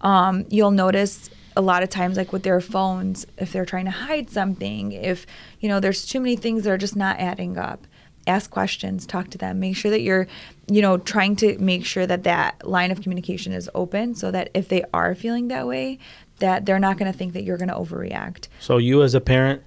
um, 0.00 0.44
you'll 0.48 0.72
notice 0.72 1.30
a 1.56 1.60
lot 1.60 1.82
of 1.82 1.90
times, 1.90 2.16
like 2.16 2.32
with 2.32 2.42
their 2.42 2.60
phones, 2.60 3.26
if 3.38 3.52
they're 3.52 3.66
trying 3.66 3.84
to 3.84 3.90
hide 3.90 4.30
something, 4.30 4.92
if, 4.92 5.26
you 5.60 5.68
know, 5.68 5.80
there's 5.80 6.06
too 6.06 6.18
many 6.18 6.34
things 6.34 6.64
that 6.64 6.70
are 6.70 6.78
just 6.78 6.96
not 6.96 7.18
adding 7.18 7.58
up. 7.58 7.86
Ask 8.26 8.50
questions, 8.50 9.04
talk 9.04 9.30
to 9.30 9.38
them, 9.38 9.58
make 9.58 9.76
sure 9.76 9.90
that 9.90 10.00
you're, 10.00 10.28
you 10.68 10.80
know, 10.80 10.96
trying 10.96 11.34
to 11.36 11.58
make 11.58 11.84
sure 11.84 12.06
that 12.06 12.22
that 12.22 12.66
line 12.66 12.92
of 12.92 13.02
communication 13.02 13.52
is 13.52 13.68
open 13.74 14.14
so 14.14 14.30
that 14.30 14.48
if 14.54 14.68
they 14.68 14.84
are 14.94 15.14
feeling 15.16 15.48
that 15.48 15.66
way, 15.66 15.98
that 16.38 16.64
they're 16.64 16.78
not 16.78 16.98
going 16.98 17.10
to 17.10 17.16
think 17.16 17.32
that 17.32 17.42
you're 17.42 17.58
going 17.58 17.68
to 17.68 17.74
overreact. 17.74 18.46
So 18.60 18.78
you 18.78 19.02
as 19.02 19.14
a 19.14 19.20
parent, 19.20 19.62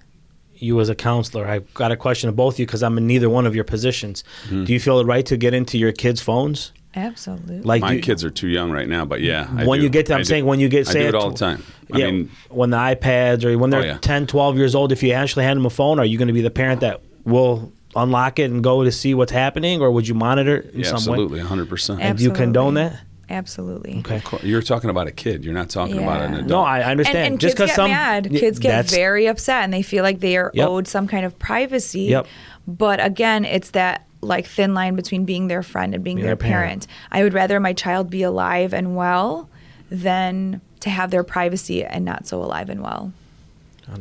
you 0.58 0.80
as 0.80 0.90
a 0.90 0.96
counselor, 0.96 1.48
I've 1.48 1.72
got 1.74 1.92
a 1.92 1.98
question 1.98 2.30
of 2.30 2.36
both 2.36 2.56
of 2.56 2.60
you 2.60 2.66
because 2.66 2.84
I'm 2.84 2.98
in 2.98 3.08
neither 3.08 3.30
one 3.30 3.46
of 3.46 3.56
your 3.56 3.64
positions. 3.64 4.24
Mm-hmm. 4.46 4.64
Do 4.66 4.74
you 4.74 4.80
feel 4.80 5.00
it 5.00 5.06
right 5.06 5.26
to 5.28 5.38
get 5.38 5.54
into 5.54 5.78
your 5.78 5.92
kids' 5.92 6.22
phones? 6.22 6.72
Absolutely. 6.96 7.62
Like 7.62 7.82
My 7.82 7.96
do- 7.96 8.02
kids 8.02 8.24
are 8.24 8.30
too 8.30 8.48
young 8.48 8.72
right 8.72 8.88
now, 8.88 9.04
but 9.06 9.22
yeah. 9.22 9.50
I 9.56 9.66
when 9.66 9.80
do. 9.80 9.84
you 9.84 9.90
get 9.90 10.06
to, 10.08 10.14
I 10.14 10.16
I'm 10.18 10.22
do. 10.22 10.26
saying 10.26 10.46
when 10.46 10.60
you 10.60 10.70
get, 10.70 10.88
I 10.88 10.92
say 10.92 11.02
do 11.04 11.10
it 11.10 11.16
all 11.16 11.30
the 11.32 11.38
time. 11.38 11.64
I 11.92 11.98
yeah, 11.98 12.06
mean, 12.12 12.32
when 12.50 12.70
the 12.70 12.78
iPads 12.78 13.44
or 13.44 13.58
when 13.58 13.70
they're 13.70 13.82
Oh, 13.82 13.86
yeah. 13.86 13.98
10, 14.00 14.28
12 14.28 14.58
years 14.58 14.76
old, 14.76 14.92
if 14.92 15.04
you 15.04 15.12
actually 15.12 15.44
hand 15.44 15.58
them 15.58 15.66
a 15.66 15.70
phone, 15.70 16.00
are 16.00 16.06
you 16.06 16.18
going 16.18 16.30
to 16.30 16.34
be 16.34 16.42
the 16.42 16.50
parent 16.50 16.82
that 16.82 17.02
will 17.26 17.72
unlock 17.98 18.40
it 18.40 18.50
and 18.52 18.64
go 18.64 18.84
to 18.84 18.92
see 18.92 19.14
what's 19.14 19.32
happening, 19.32 19.82
or 19.82 19.92
would 19.92 20.08
you 20.08 20.14
monitor 20.16 20.58
it 20.58 20.74
in 20.74 20.80
yeah, 20.82 20.86
some 20.88 20.96
absolutely, 20.98 21.40
100%. 21.42 21.98
way? 21.98 22.02
And 22.04 22.18
do 22.18 22.24
you 22.24 22.32
condone 22.32 22.76
that? 22.76 23.00
Absolutely. 23.30 24.00
Okay. 24.00 24.22
Of 24.32 24.44
You're 24.44 24.62
talking 24.62 24.90
about 24.90 25.08
a 25.08 25.12
kid. 25.12 25.44
You're 25.46 25.54
not 25.54 25.70
talking 25.70 25.98
about 26.02 26.22
an 26.22 26.34
adult. 26.36 26.48
No, 26.50 26.62
I 26.62 26.78
I 26.78 26.80
And, 26.82 26.92
understand. 26.92 27.18
and 27.34 27.40
Just 27.40 27.58
kids 27.58 27.62
because 27.64 27.70
get 27.70 27.76
some 27.76 27.92
mad. 27.92 28.28
y- 28.32 28.40
Kids 28.40 28.60
get 28.60 28.70
that's- 28.70 28.94
very 28.96 29.28
upset 29.28 29.64
and 29.64 29.74
they 29.74 29.82
feel 29.82 30.04
like 30.04 30.20
they 30.20 30.38
are 30.38 30.52
Yep. 30.54 30.68
owed 30.68 30.88
some 30.88 31.08
kind 31.08 31.26
of 31.26 31.38
privacy. 31.40 32.02
Yep. 32.04 32.28
But 32.68 33.04
again, 33.04 33.46
it's 33.46 33.72
that 33.72 34.06
like 34.22 34.48
thin 34.48 34.74
line 34.74 34.96
between 34.96 35.24
being 35.26 35.48
their 35.50 35.62
friend 35.62 35.94
and 35.94 36.04
being 36.04 36.16
Being 36.18 36.26
their 36.26 36.36
their 36.36 36.50
parent. 36.50 36.88
parent. 36.88 36.88
I 37.12 37.24
would 37.24 37.34
rather 37.34 37.60
my 37.60 37.74
child 37.74 38.10
be 38.10 38.24
alive 38.24 38.74
and 38.74 38.96
well 38.96 39.50
than 39.92 40.62
to 40.80 40.90
have 40.90 41.12
their 41.12 41.24
privacy 41.24 41.84
and 41.84 42.04
not 42.06 42.26
so 42.28 42.42
alive 42.44 42.70
and 42.70 42.82
well. 42.82 43.12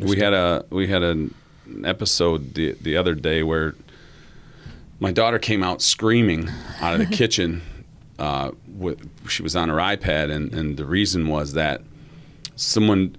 we 0.00 0.18
had 0.18 0.32
a 0.32 0.64
we 0.70 0.86
had 0.86 1.02
an 1.02 1.34
episode 1.84 2.54
the 2.54 2.74
the 2.80 2.96
other 2.96 3.14
day 3.14 3.42
where 3.42 3.74
my 5.00 5.10
daughter 5.12 5.38
came 5.38 5.62
out 5.62 5.82
screaming 5.82 6.48
out 6.80 6.94
of 6.94 7.00
the 7.00 7.06
kitchen. 7.20 7.60
Uh, 8.18 8.52
with, 8.68 9.08
she 9.28 9.42
was 9.42 9.56
on 9.56 9.68
her 9.68 9.76
iPad, 9.76 10.30
and, 10.30 10.52
and 10.54 10.76
the 10.76 10.84
reason 10.84 11.28
was 11.28 11.52
that 11.54 11.80
someone 12.56 13.16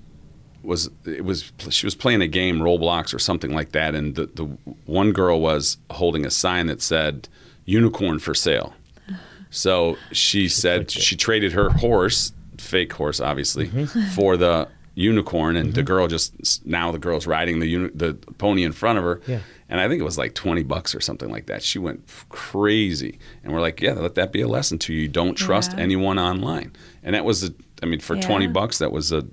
was 0.64 0.90
it 1.06 1.24
was 1.24 1.52
she 1.70 1.86
was 1.86 1.94
playing 1.96 2.22
a 2.22 2.28
game 2.28 2.60
Roblox 2.60 3.14
or 3.14 3.20
something 3.20 3.54
like 3.54 3.72
that, 3.74 3.94
and 3.96 4.16
the 4.16 4.26
the 4.28 4.46
one 4.86 5.12
girl 5.12 5.40
was 5.42 5.78
holding 5.92 6.26
a 6.26 6.32
sign 6.32 6.68
that 6.68 6.82
said 6.82 7.28
"unicorn 7.66 8.20
for 8.20 8.34
sale." 8.34 8.74
So 9.52 9.98
she 10.12 10.50
said 10.50 10.80
clicked 10.88 10.96
it. 10.98 11.02
she 11.02 11.16
traded 11.16 11.54
her 11.54 11.70
horse, 11.70 12.34
fake 12.58 12.92
horse, 12.92 13.22
obviously, 13.22 13.68
Mm-hmm. 13.68 14.02
for 14.16 14.36
the 14.36 14.68
unicorn, 14.96 15.56
and 15.56 15.74
the 15.74 15.84
girl 15.84 16.08
just 16.08 16.66
now 16.66 16.92
the 16.92 17.00
girl's 17.00 17.26
riding 17.28 17.60
the 17.60 17.68
uni- 17.68 17.92
the 17.94 18.16
pony 18.38 18.64
in 18.64 18.72
front 18.74 18.98
of 18.98 19.04
her, 19.06 19.22
Yeah. 19.28 19.40
And 19.70 19.80
I 19.82 19.88
think 19.88 20.00
it 20.00 20.04
was 20.04 20.18
like 20.18 20.34
twenty 20.36 20.64
bucks 20.64 20.94
or 20.96 21.02
something 21.02 21.30
like 21.30 21.48
that. 21.48 21.64
She 21.64 21.80
went 21.80 22.08
crazy, 22.30 23.20
and 23.44 23.54
we're 23.54 23.62
like, 23.62 23.82
yeah, 23.82 23.94
let 23.94 24.16
that 24.16 24.32
be 24.32 24.42
a 24.42 24.48
lesson 24.48 24.78
to 24.80 24.94
you. 24.94 25.02
You 25.02 25.08
don't 25.08 25.36
trust 25.36 25.74
Yeah. 25.74 25.80
anyone 25.84 26.20
online, 26.20 26.72
and 27.04 27.16
that 27.16 27.26
was 27.26 27.44
a, 27.44 27.54
I 27.82 27.86
mean, 27.86 28.00
for 28.00 28.16
Yeah. 28.16 28.22
twenty 28.22 28.48
bucks, 28.48 28.78
that 28.80 28.92
was 28.92 29.12
a 29.12 29.26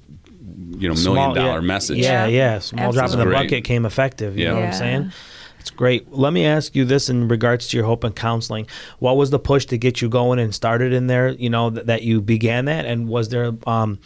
you 0.78 0.88
know 0.88 0.94
million 0.94 0.96
Small- 0.96 1.34
dollar 1.34 1.60
yeah, 1.60 1.66
message. 1.66 1.98
Yeah, 1.98 2.26
yeah. 2.26 2.54
Yeah, 2.54 2.58
Small 2.58 2.92
drop 2.92 3.06
in 3.10 3.12
the 3.12 3.18
absolutely. 3.24 3.34
bucket 3.44 3.64
came 3.64 3.86
effective. 3.86 4.36
You 4.36 4.44
Yeah. 4.44 4.50
know 4.50 4.56
what 4.60 4.66
I'm 4.66 4.72
saying? 4.72 5.12
It's 5.60 5.70
great. 5.70 6.10
Let 6.12 6.32
me 6.32 6.44
ask 6.44 6.74
you 6.74 6.84
this 6.84 7.08
in 7.08 7.28
regards 7.28 7.68
to 7.68 7.76
your 7.76 7.86
hope 7.86 8.02
and 8.02 8.14
counseling. 8.16 8.66
What 8.98 9.16
was 9.16 9.30
the 9.30 9.38
push 9.38 9.64
to 9.66 9.78
get 9.78 10.02
you 10.02 10.08
going 10.08 10.40
and 10.40 10.52
started 10.52 10.92
in 10.92 11.06
there? 11.06 11.28
You 11.28 11.50
know 11.50 11.70
th- 11.70 11.86
that 11.86 12.02
you 12.02 12.20
began 12.20 12.64
that, 12.64 12.84
and 12.84 13.06
was 13.08 13.28
there 13.28 13.52
um, 13.66 14.00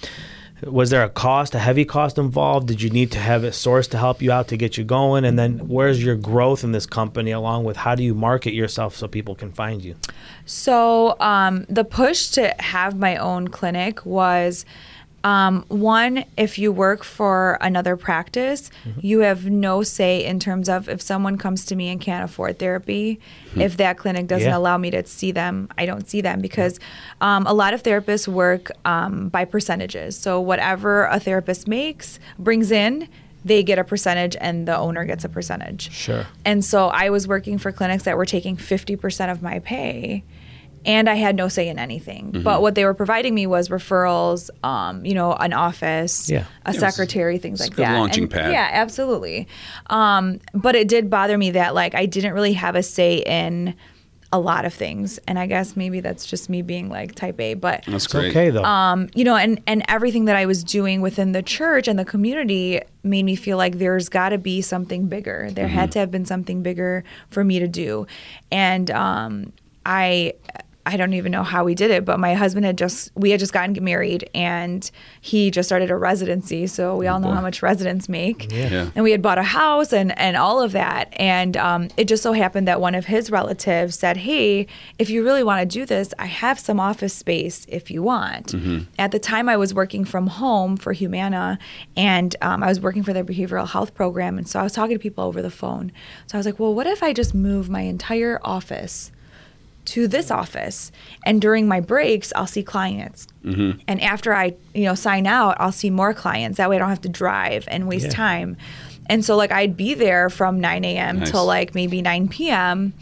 was 0.62 0.90
there 0.90 1.04
a 1.04 1.10
cost, 1.10 1.54
a 1.54 1.58
heavy 1.58 1.84
cost 1.84 2.18
involved? 2.18 2.68
Did 2.68 2.80
you 2.80 2.90
need 2.90 3.12
to 3.12 3.18
have 3.18 3.44
a 3.44 3.52
source 3.52 3.86
to 3.88 3.98
help 3.98 4.22
you 4.22 4.32
out 4.32 4.48
to 4.48 4.56
get 4.56 4.76
you 4.76 4.84
going? 4.84 5.24
And 5.24 5.38
then 5.38 5.58
where's 5.68 6.02
your 6.02 6.16
growth 6.16 6.64
in 6.64 6.72
this 6.72 6.86
company, 6.86 7.30
along 7.30 7.64
with 7.64 7.76
how 7.76 7.94
do 7.94 8.02
you 8.02 8.14
market 8.14 8.54
yourself 8.54 8.96
so 8.96 9.06
people 9.06 9.34
can 9.34 9.52
find 9.52 9.84
you? 9.84 9.96
So 10.46 11.18
um, 11.20 11.66
the 11.68 11.84
push 11.84 12.28
to 12.30 12.54
have 12.60 12.98
my 12.98 13.16
own 13.16 13.48
clinic 13.48 14.04
was 14.06 14.64
um, 15.26 15.64
one, 15.68 16.24
if 16.36 16.56
you 16.56 16.70
work 16.70 17.02
for 17.02 17.58
another 17.60 17.96
practice, 17.96 18.70
you 19.00 19.20
have 19.20 19.46
no 19.50 19.82
say 19.82 20.24
in 20.24 20.38
terms 20.38 20.68
of 20.68 20.88
if 20.88 21.02
someone 21.02 21.36
comes 21.36 21.64
to 21.66 21.74
me 21.74 21.88
and 21.88 22.00
can't 22.00 22.22
afford 22.24 22.60
therapy, 22.60 23.18
if 23.56 23.76
that 23.78 23.98
clinic 23.98 24.28
doesn't 24.28 24.48
Yeah. 24.48 24.56
allow 24.56 24.78
me 24.78 24.90
to 24.92 25.04
see 25.04 25.32
them, 25.32 25.68
I 25.76 25.84
don't 25.84 26.08
see 26.08 26.20
them 26.20 26.40
because 26.40 26.78
um, 27.20 27.44
a 27.46 27.52
lot 27.52 27.74
of 27.74 27.82
therapists 27.82 28.28
work 28.28 28.70
um, 28.84 29.28
by 29.28 29.44
percentages. 29.44 30.16
So 30.16 30.40
whatever 30.40 31.06
a 31.06 31.18
therapist 31.18 31.66
makes, 31.66 32.20
brings 32.38 32.70
in, 32.70 33.08
they 33.44 33.64
get 33.64 33.78
a 33.80 33.84
percentage 33.84 34.36
and 34.40 34.66
the 34.68 34.76
owner 34.76 35.04
gets 35.04 35.24
a 35.24 35.28
percentage. 35.28 35.90
Sure. 35.90 36.24
And 36.44 36.64
so 36.64 36.86
I 36.88 37.10
was 37.10 37.26
working 37.26 37.58
for 37.58 37.72
clinics 37.72 38.04
that 38.04 38.16
were 38.16 38.26
taking 38.26 38.56
50% 38.56 39.30
of 39.32 39.42
my 39.42 39.58
pay 39.58 40.22
and 40.86 41.08
I 41.10 41.16
had 41.16 41.36
no 41.36 41.48
say 41.48 41.68
in 41.68 41.78
anything. 41.78 42.32
Mm-hmm. 42.32 42.42
But 42.44 42.62
what 42.62 42.74
they 42.76 42.84
were 42.84 42.94
providing 42.94 43.34
me 43.34 43.46
was 43.46 43.68
referrals, 43.68 44.48
um, 44.64 45.04
you 45.04 45.12
know, 45.14 45.32
an 45.34 45.52
office, 45.52 46.30
Yeah. 46.30 46.36
a 46.36 46.40
Yeah, 46.40 46.44
it 46.44 46.66
was- 46.68 46.78
secretary, 46.94 47.38
things 47.38 47.60
it's 47.60 47.68
a 47.68 47.70
like 47.72 47.76
that. 47.76 47.98
launching 47.98 48.24
And- 48.24 48.32
pad. 48.32 48.52
Yeah, 48.52 48.68
absolutely. 48.72 49.48
Um, 49.90 50.40
but 50.54 50.74
it 50.76 50.88
did 50.88 51.10
bother 51.10 51.36
me 51.36 51.50
that 51.50 51.74
like 51.74 51.94
I 51.94 52.06
didn't 52.06 52.32
really 52.32 52.54
have 52.54 52.76
a 52.76 52.82
say 52.82 53.16
in 53.26 53.74
a 54.32 54.40
lot 54.40 54.64
of 54.64 54.74
things. 54.74 55.20
And 55.28 55.38
I 55.38 55.46
guess 55.46 55.76
maybe 55.76 56.00
that's 56.00 56.26
just 56.26 56.50
me 56.50 56.60
being 56.60 56.88
like 56.90 57.14
type 57.14 57.40
A, 57.40 57.54
but 57.54 57.84
That's 57.86 58.08
great. 58.08 58.30
okay 58.30 58.50
though. 58.50 58.64
um, 58.64 59.08
you 59.14 59.22
know, 59.22 59.36
and 59.36 59.60
and 59.68 59.84
everything 59.88 60.24
that 60.24 60.34
I 60.34 60.46
was 60.46 60.64
doing 60.64 61.00
within 61.00 61.30
the 61.30 61.42
church 61.42 61.86
and 61.86 61.96
the 61.96 62.04
community 62.04 62.80
made 63.04 63.22
me 63.22 63.36
feel 63.36 63.56
like 63.56 63.78
there's 63.78 64.08
got 64.08 64.30
to 64.30 64.38
be 64.38 64.62
something 64.62 65.06
bigger. 65.06 65.48
There 65.52 65.68
had 65.68 65.92
to 65.92 66.00
have 66.00 66.10
been 66.10 66.24
something 66.26 66.62
bigger 66.62 67.04
for 67.30 67.44
me 67.44 67.60
to 67.60 67.68
do, 67.68 68.06
and 68.50 68.90
um, 68.90 69.52
I. 69.86 70.34
I 70.86 70.96
don't 70.96 71.14
even 71.14 71.32
know 71.32 71.42
how 71.42 71.64
we 71.64 71.74
did 71.74 71.90
it, 71.90 72.04
but 72.04 72.20
my 72.20 72.34
husband 72.34 72.64
had 72.64 72.78
just 72.78 73.10
we 73.16 73.30
had 73.30 73.40
just 73.40 73.52
gotten 73.52 73.76
married 73.82 74.30
and 74.34 74.88
he 75.20 75.50
just 75.50 75.68
started 75.68 75.90
a 75.90 75.96
residency. 75.96 76.68
So 76.68 76.96
we 76.96 77.08
all 77.08 77.18
know 77.18 77.32
how 77.32 77.40
much 77.40 77.60
residents 77.60 78.08
make. 78.08 78.52
Yeah. 78.52 78.68
Yeah. 78.68 78.90
And 78.94 79.02
we 79.02 79.10
had 79.10 79.20
bought 79.20 79.38
a 79.38 79.42
house 79.42 79.92
and, 79.92 80.16
and 80.18 80.36
all 80.36 80.62
of 80.62 80.72
that. 80.72 81.12
And 81.16 81.56
um, 81.56 81.88
it 81.96 82.06
just 82.06 82.22
so 82.22 82.32
happened 82.32 82.68
that 82.68 82.80
one 82.80 82.94
of 82.94 83.06
his 83.06 83.30
relatives 83.30 83.98
said, 83.98 84.16
Hey, 84.16 84.68
if 84.98 85.10
you 85.10 85.24
really 85.24 85.42
want 85.42 85.60
to 85.60 85.78
do 85.78 85.84
this, 85.84 86.14
I 86.18 86.26
have 86.26 86.58
some 86.58 86.78
office 86.78 87.14
space 87.14 87.66
if 87.68 87.90
you 87.90 88.02
want. 88.02 88.52
Hmm. 88.52 88.82
At 88.98 89.10
the 89.10 89.18
time, 89.18 89.48
I 89.48 89.56
was 89.56 89.74
working 89.74 90.04
from 90.04 90.28
home 90.28 90.76
for 90.76 90.92
Humana 90.92 91.58
and 91.96 92.36
um, 92.42 92.62
I 92.62 92.68
was 92.68 92.80
working 92.80 93.02
for 93.02 93.12
their 93.12 93.24
behavioral 93.24 93.68
health 93.68 93.94
program. 93.94 94.38
And 94.38 94.48
so 94.48 94.60
I 94.60 94.62
was 94.62 94.72
talking 94.72 94.96
to 94.96 95.02
people 95.02 95.24
over 95.24 95.42
the 95.42 95.50
phone. 95.50 95.90
So 96.28 96.36
I 96.36 96.38
was 96.38 96.46
like, 96.46 96.60
Well, 96.60 96.74
what 96.74 96.86
if 96.86 97.02
I 97.02 97.12
just 97.12 97.34
move 97.34 97.68
my 97.68 97.82
entire 97.82 98.38
office? 98.44 99.10
To 99.86 100.06
this 100.08 100.30
office 100.30 100.92
and 101.24 101.40
during 101.40 101.66
my 101.66 101.80
breaks 101.80 102.32
i'll 102.36 102.46
see 102.46 102.62
clients 102.62 103.26
mm-hmm. 103.44 103.78
and 103.88 104.00
after 104.02 104.34
i 104.34 104.54
you 104.74 104.84
know 104.84 104.94
sign 104.94 105.26
out 105.26 105.56
i'll 105.58 105.72
see 105.72 105.90
more 105.90 106.12
clients 106.12 106.58
that 106.58 106.68
way 106.68 106.76
i 106.76 106.78
don't 106.78 106.88
have 106.88 107.00
to 107.00 107.08
drive 107.08 107.64
and 107.68 107.88
waste 107.88 108.06
Yeah. 108.06 108.10
time 108.12 108.56
and 109.08 109.24
so 109.24 109.36
like 109.36 109.52
i'd 109.52 109.76
be 109.76 109.94
there 109.94 110.28
from 110.30 110.60
9 110.60 110.84
a.m 110.84 111.20
Nice. 111.20 111.30
till 111.30 111.46
like 111.46 111.74
maybe 111.74 112.02
9 112.02 112.28
p.m 112.28 112.92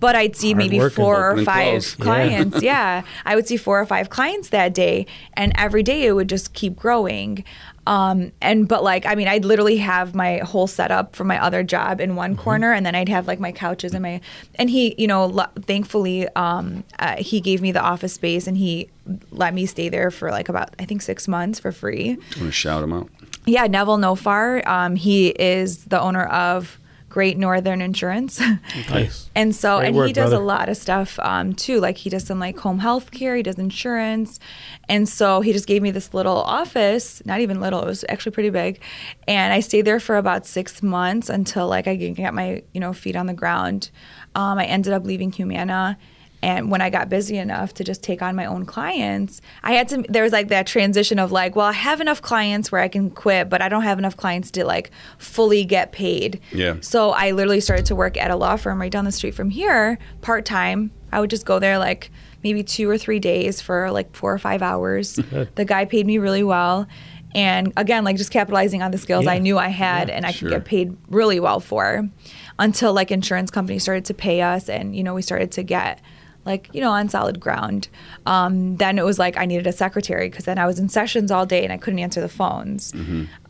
but 0.00 0.14
i'd 0.16 0.36
see 0.36 0.52
Hard 0.52 0.58
maybe 0.58 0.78
four 0.90 1.30
or 1.32 1.42
five 1.44 1.70
close. 1.72 1.98
Yeah. 1.98 2.04
clients 2.04 2.62
yeah 2.70 3.02
i 3.24 3.34
would 3.34 3.46
see 3.48 3.56
four 3.56 3.80
or 3.80 3.86
five 3.86 4.10
clients 4.10 4.50
that 4.50 4.74
day 4.74 5.06
and 5.34 5.52
every 5.56 5.82
day 5.82 6.06
it 6.06 6.12
would 6.12 6.28
just 6.28 6.52
keep 6.52 6.76
growing 6.76 7.44
um, 7.86 8.32
and 8.40 8.66
but 8.66 8.82
like 8.82 9.04
I 9.06 9.14
mean, 9.14 9.28
I'd 9.28 9.44
literally 9.44 9.76
have 9.78 10.14
my 10.14 10.38
whole 10.38 10.66
setup 10.66 11.14
for 11.14 11.24
my 11.24 11.42
other 11.42 11.62
job 11.62 12.00
in 12.00 12.16
one 12.16 12.36
corner, 12.36 12.72
and 12.72 12.84
then 12.84 12.94
I'd 12.94 13.08
have 13.08 13.26
like 13.26 13.40
my 13.40 13.52
couches 13.52 13.92
and 13.94 14.02
my 14.02 14.20
and 14.56 14.70
he, 14.70 14.94
you 14.96 15.06
know, 15.06 15.26
lo- 15.26 15.46
thankfully, 15.62 16.28
um, 16.36 16.84
uh, 16.98 17.16
he 17.16 17.40
gave 17.40 17.60
me 17.60 17.72
the 17.72 17.82
office 17.82 18.14
space 18.14 18.46
and 18.46 18.56
he 18.56 18.88
let 19.30 19.52
me 19.52 19.66
stay 19.66 19.88
there 19.88 20.10
for 20.10 20.30
like 20.30 20.48
about 20.48 20.74
I 20.78 20.84
think 20.84 21.02
six 21.02 21.28
months 21.28 21.58
for 21.58 21.72
free. 21.72 22.10
I'm 22.12 22.38
gonna 22.38 22.52
shout 22.52 22.82
him 22.82 22.92
out. 22.92 23.10
Yeah, 23.46 23.66
Neville 23.66 23.98
Nofar. 23.98 24.66
Um, 24.66 24.96
he 24.96 25.28
is 25.28 25.84
the 25.84 26.00
owner 26.00 26.24
of 26.24 26.78
Great 27.14 27.38
Northern 27.38 27.80
Insurance. 27.80 28.40
nice. 28.90 29.30
And 29.36 29.54
so, 29.54 29.78
Great 29.78 29.86
and 29.86 29.96
work, 29.96 30.06
he 30.08 30.12
does 30.12 30.30
brother. 30.30 30.42
a 30.42 30.44
lot 30.44 30.68
of 30.68 30.76
stuff 30.76 31.16
um, 31.20 31.52
too. 31.52 31.78
Like 31.78 31.96
he 31.96 32.10
does 32.10 32.24
some 32.24 32.40
like 32.40 32.58
home 32.58 32.80
health 32.80 33.12
care, 33.12 33.36
he 33.36 33.42
does 33.44 33.56
insurance. 33.56 34.40
And 34.88 35.08
so 35.08 35.40
he 35.40 35.52
just 35.52 35.68
gave 35.68 35.80
me 35.80 35.92
this 35.92 36.12
little 36.12 36.38
office, 36.38 37.24
not 37.24 37.38
even 37.38 37.60
little, 37.60 37.82
it 37.82 37.86
was 37.86 38.04
actually 38.08 38.32
pretty 38.32 38.50
big. 38.50 38.80
And 39.28 39.52
I 39.52 39.60
stayed 39.60 39.82
there 39.82 40.00
for 40.00 40.16
about 40.16 40.44
six 40.44 40.82
months 40.82 41.28
until 41.28 41.68
like 41.68 41.86
I 41.86 41.94
get 41.94 42.34
my, 42.34 42.64
you 42.72 42.80
know, 42.80 42.92
feet 42.92 43.14
on 43.14 43.26
the 43.26 43.32
ground. 43.32 43.92
Um, 44.34 44.58
I 44.58 44.64
ended 44.64 44.92
up 44.92 45.04
leaving 45.04 45.30
Humana. 45.30 45.96
And 46.44 46.70
when 46.70 46.82
I 46.82 46.90
got 46.90 47.08
busy 47.08 47.38
enough 47.38 47.72
to 47.72 47.84
just 47.84 48.02
take 48.02 48.20
on 48.20 48.36
my 48.36 48.44
own 48.44 48.66
clients, 48.66 49.40
I 49.62 49.72
had 49.72 49.88
to, 49.88 50.04
there 50.10 50.22
was 50.22 50.32
like 50.32 50.48
that 50.48 50.66
transition 50.66 51.18
of 51.18 51.32
like, 51.32 51.56
well, 51.56 51.64
I 51.64 51.72
have 51.72 52.02
enough 52.02 52.20
clients 52.20 52.70
where 52.70 52.82
I 52.82 52.88
can 52.88 53.08
quit, 53.08 53.48
but 53.48 53.62
I 53.62 53.70
don't 53.70 53.82
have 53.84 53.98
enough 53.98 54.14
clients 54.14 54.50
to 54.50 54.66
like 54.66 54.90
fully 55.16 55.64
get 55.64 55.92
paid. 55.92 56.38
Yeah. 56.52 56.76
So 56.82 57.12
I 57.12 57.30
literally 57.30 57.62
started 57.62 57.86
to 57.86 57.94
work 57.96 58.18
at 58.18 58.30
a 58.30 58.36
law 58.36 58.56
firm 58.56 58.78
right 58.78 58.92
down 58.92 59.06
the 59.06 59.12
street 59.12 59.34
from 59.34 59.48
here, 59.48 59.98
part 60.20 60.44
time. 60.44 60.90
I 61.12 61.20
would 61.20 61.30
just 61.30 61.46
go 61.46 61.58
there 61.58 61.78
like 61.78 62.10
maybe 62.42 62.62
two 62.62 62.90
or 62.90 62.98
three 62.98 63.20
days 63.20 63.62
for 63.62 63.90
like 63.90 64.14
four 64.14 64.30
or 64.30 64.38
five 64.38 64.60
hours. 64.60 65.14
the 65.54 65.64
guy 65.64 65.86
paid 65.86 66.06
me 66.06 66.18
really 66.18 66.42
well. 66.42 66.86
And 67.34 67.72
again, 67.78 68.04
like 68.04 68.16
just 68.18 68.30
capitalizing 68.30 68.82
on 68.82 68.90
the 68.90 68.98
skills 68.98 69.24
Yeah. 69.24 69.32
I 69.32 69.38
knew 69.38 69.56
I 69.56 69.68
had 69.68 70.08
Yeah, 70.08 70.16
and 70.16 70.26
I 70.26 70.30
sure. 70.32 70.50
could 70.50 70.56
get 70.56 70.64
paid 70.66 70.94
really 71.08 71.40
well 71.40 71.58
for 71.60 72.06
until 72.58 72.92
like 72.92 73.10
insurance 73.10 73.50
companies 73.50 73.82
started 73.82 74.04
to 74.04 74.14
pay 74.14 74.42
us 74.42 74.68
and, 74.68 74.94
you 74.94 75.02
know, 75.02 75.14
we 75.14 75.22
started 75.22 75.50
to 75.52 75.62
get 75.62 76.02
like, 76.44 76.68
you 76.72 76.80
know, 76.80 76.90
on 76.90 77.08
solid 77.08 77.40
ground. 77.40 77.88
Um, 78.26 78.76
then 78.76 78.98
it 78.98 79.04
was 79.04 79.18
like 79.18 79.36
I 79.36 79.46
needed 79.46 79.66
a 79.66 79.72
secretary 79.72 80.28
because 80.28 80.44
then 80.44 80.58
I 80.58 80.66
was 80.66 80.78
in 80.78 80.88
sessions 80.88 81.30
all 81.30 81.46
day 81.46 81.64
and 81.64 81.72
I 81.72 81.76
couldn't 81.76 81.98
answer 82.00 82.20
the 82.20 82.28
phones. 82.28 82.92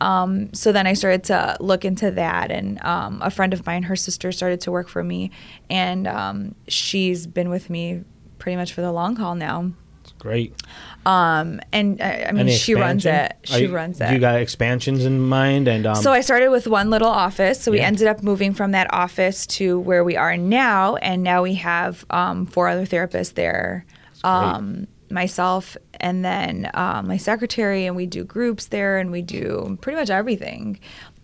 Um, 0.01 0.53
so 0.53 0.71
then 0.71 0.87
I 0.87 0.93
started 0.93 1.23
to 1.25 1.57
look 1.59 1.83
into 1.85 2.11
that, 2.11 2.51
and 2.51 2.81
um, 2.83 3.21
a 3.21 3.29
friend 3.29 3.53
of 3.53 3.65
mine, 3.65 3.83
her 3.83 3.95
sister, 3.95 4.31
started 4.31 4.61
to 4.61 4.71
work 4.71 4.87
for 4.87 5.03
me, 5.03 5.31
and 5.69 6.07
um, 6.07 6.55
she's 6.67 7.27
been 7.27 7.49
with 7.49 7.69
me 7.69 8.03
pretty 8.37 8.55
much 8.55 8.73
for 8.73 8.81
the 8.81 8.91
long 8.91 9.15
haul 9.15 9.35
now. 9.35 9.71
It's 10.25 10.29
great. 10.31 10.61
Um, 11.05 11.61
and 11.71 12.01
I, 12.01 12.25
I 12.29 12.31
mean, 12.31 12.41
Any 12.41 12.55
she 12.55 12.73
runs 12.73 13.05
expansion? 13.05 13.37
it. 13.43 13.51
Are 13.51 13.57
She 13.59 13.63
you- 13.65 13.75
runs 13.75 13.97
do 13.99 14.05
it. 14.05 14.13
You 14.13 14.19
got 14.19 14.39
expansions 14.39 15.05
in 15.05 15.19
mind, 15.21 15.67
and 15.67 15.85
um, 15.85 15.95
So 15.95 16.11
I 16.11 16.21
started 16.21 16.49
with 16.49 16.65
one 16.67 16.89
little 16.89 17.07
office. 17.09 17.61
So 17.61 17.71
we 17.71 17.77
Yeah. 17.77 17.87
ended 17.87 18.07
up 18.07 18.23
moving 18.23 18.53
from 18.53 18.71
that 18.71 18.91
office 18.91 19.45
to 19.47 19.79
where 19.79 20.03
we 20.03 20.15
are 20.17 20.35
now, 20.35 20.95
and 20.95 21.21
now 21.23 21.43
we 21.43 21.55
have 21.55 22.05
um, 22.09 22.47
four 22.47 22.67
other 22.67 22.85
therapists 22.85 23.35
there. 23.35 23.85
great. 24.23 24.31
Um, 24.31 24.87
myself 25.11 25.77
and 25.99 26.25
then 26.25 26.69
um, 26.73 27.07
my 27.07 27.17
secretary, 27.17 27.85
and 27.85 27.95
we 27.95 28.07
do 28.07 28.23
groups 28.23 28.65
there, 28.67 28.97
and 28.97 29.11
we 29.11 29.21
do 29.21 29.77
pretty 29.81 29.97
much 29.97 30.09
everything. 30.09 30.79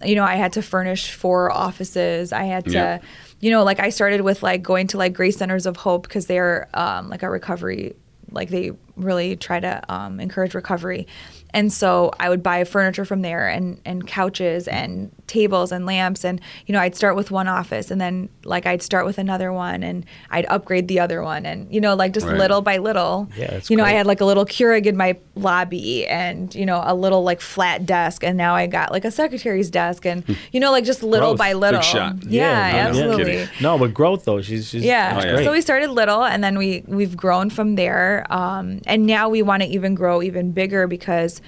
You 0.05 0.13
know, 0.15 0.23
I 0.23 0.35
had 0.35 0.53
to 0.53 0.61
furnish 0.61 1.11
four 1.11 1.51
offices. 1.51 2.31
I 2.31 2.43
had 2.43 2.65
to, 2.65 2.71
Yeah. 2.71 2.99
you 3.39 3.49
know, 3.49 3.63
like 3.63 3.79
I 3.79 3.89
started 3.89 4.21
with 4.21 4.43
like 4.43 4.61
going 4.61 4.85
to 4.87 4.97
like 4.99 5.13
Grace 5.13 5.37
Centers 5.37 5.65
of 5.65 5.75
Hope 5.77 6.03
because 6.03 6.27
they're 6.27 6.69
um, 6.75 7.09
like 7.09 7.23
a 7.23 7.29
recovery, 7.29 7.95
like 8.31 8.49
they 8.49 8.71
really 8.95 9.35
try 9.35 9.59
to 9.59 9.81
um, 9.93 10.19
encourage 10.19 10.53
recovery. 10.53 11.07
And 11.53 11.71
so 11.73 12.11
I 12.17 12.29
would 12.29 12.41
buy 12.41 12.63
furniture 12.63 13.03
from 13.03 13.23
there 13.23 13.49
and, 13.49 13.81
and 13.83 14.07
couches 14.07 14.69
and 14.69 15.11
tables 15.27 15.73
and 15.73 15.85
lamps. 15.85 16.23
And, 16.23 16.39
you 16.65 16.71
know, 16.71 16.79
I'd 16.79 16.95
start 16.95 17.17
with 17.17 17.29
one 17.29 17.49
office 17.49 17.91
and 17.91 17.99
then 17.99 18.29
like 18.45 18.65
I'd 18.65 18.81
start 18.81 19.05
with 19.05 19.17
another 19.17 19.51
one 19.51 19.83
and 19.83 20.05
I'd 20.29 20.45
upgrade 20.45 20.87
the 20.87 21.01
other 21.01 21.21
one. 21.21 21.45
And, 21.45 21.69
you 21.73 21.81
know, 21.81 21.93
like 21.95 22.13
just 22.13 22.25
Right. 22.25 22.37
little 22.37 22.61
by 22.61 22.77
little. 22.77 23.27
Yeah, 23.35 23.59
You 23.67 23.75
know, 23.75 23.83
I 23.83 23.91
had 23.91 24.05
like 24.07 24.21
a 24.21 24.25
little 24.25 24.45
Keurig 24.45 24.85
in 24.85 24.95
my 24.95 25.17
lobby 25.35 26.07
and, 26.07 26.55
you 26.55 26.65
know, 26.65 26.81
a 26.85 26.95
little 26.95 27.23
like 27.23 27.41
flat 27.41 27.85
desk. 27.85 28.23
And 28.23 28.37
now 28.37 28.55
I 28.55 28.67
got 28.67 28.93
like 28.93 29.03
a 29.03 29.11
secretary's 29.11 29.69
desk 29.69 30.05
and, 30.05 30.23
you 30.53 30.59
know, 30.61 30.71
like 30.71 30.85
just 30.85 31.03
little 31.03 31.31
Growth. 31.31 31.37
by 31.39 31.51
little. 31.53 31.81
Yeah, 31.83 32.13
Yeah, 32.25 32.87
absolutely. 32.87 33.49
No, 33.59 33.77
but 33.77 33.93
growth 33.93 34.23
though. 34.23 34.41
She's, 34.41 34.69
she's 34.69 34.83
Yeah. 34.85 35.19
Oh, 35.21 35.25
yeah. 35.39 35.43
So 35.43 35.51
we 35.51 35.59
started 35.61 35.89
little, 35.91 36.23
and 36.23 36.41
then 36.41 36.57
we 36.57 36.83
we've 36.87 37.17
grown 37.17 37.49
from 37.49 37.75
there. 37.75 38.25
Um, 38.29 38.80
and 38.85 39.05
now 39.05 39.29
we 39.29 39.41
want 39.41 39.63
to 39.63 39.69
even 39.69 39.95
grow 39.95 40.21
even 40.21 40.51
bigger 40.51 40.87
because 40.87 41.41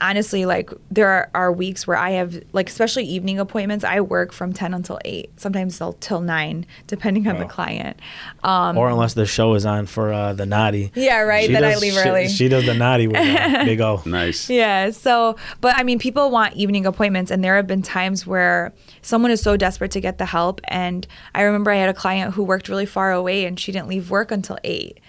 honestly, 0.00 0.46
like 0.46 0.70
there 0.90 1.08
are, 1.08 1.30
are 1.34 1.52
weeks 1.52 1.86
where 1.86 1.96
I 1.96 2.10
have 2.10 2.42
like 2.52 2.68
especially 2.68 3.04
evening 3.04 3.38
appointments. 3.38 3.84
I 3.84 4.00
work 4.00 4.32
from 4.32 4.52
ten 4.52 4.74
until 4.74 4.98
eight, 5.04 5.30
sometimes 5.38 5.78
till 5.78 5.94
till 5.94 6.20
nine, 6.20 6.66
depending 6.86 7.26
on 7.28 7.38
the 7.38 7.44
client. 7.44 7.98
Um, 8.44 8.76
or 8.78 8.88
unless 8.88 9.14
the 9.14 9.26
show 9.26 9.54
is 9.54 9.66
on 9.66 9.86
for 9.86 10.12
uh, 10.12 10.32
the 10.32 10.46
naughty. 10.46 10.92
Yeah, 10.94 11.20
right, 11.20 11.50
then 11.50 11.64
I 11.64 11.76
leave 11.76 11.94
she, 11.94 11.98
early. 11.98 12.28
She 12.28 12.48
does 12.48 12.66
the 12.66 12.74
naughty 12.74 13.08
with 13.08 13.16
uh, 13.16 13.64
Big 13.64 13.80
O. 13.80 14.02
Nice. 14.04 14.48
Yeah. 14.50 14.90
So, 14.90 15.36
but 15.60 15.76
I 15.76 15.82
mean, 15.82 15.98
people 15.98 16.30
want 16.30 16.54
evening 16.54 16.86
appointments, 16.86 17.30
and 17.30 17.42
there 17.42 17.56
have 17.56 17.66
been 17.66 17.82
times 17.82 18.26
where 18.26 18.72
someone 19.02 19.30
is 19.30 19.40
so 19.40 19.56
desperate 19.56 19.90
to 19.92 20.00
get 20.00 20.18
the 20.18 20.26
help. 20.26 20.60
And 20.64 21.06
I 21.34 21.42
remember 21.42 21.70
I 21.70 21.76
had 21.76 21.88
a 21.88 21.94
client 21.94 22.34
who 22.34 22.44
worked 22.44 22.68
really 22.68 22.86
far 22.86 23.12
away, 23.12 23.44
and 23.44 23.58
she 23.58 23.72
didn't 23.72 23.88
leave 23.88 24.10
work 24.10 24.30
until 24.30 24.58
8 24.64 25.00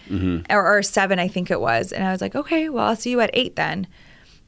or, 0.50 0.78
or 0.78 0.84
seven, 0.84 1.20
I 1.20 1.28
think 1.28 1.52
it 1.52 1.60
was. 1.60 1.92
And 1.92 2.04
I 2.04 2.12
was 2.12 2.22
like, 2.22 2.36
okay, 2.36 2.70
well, 2.70 2.88
I'll 2.88 2.96
see 2.96 3.12
you 3.12 3.20
at 3.22 3.30
eight 3.34 3.56
then. 3.56 3.88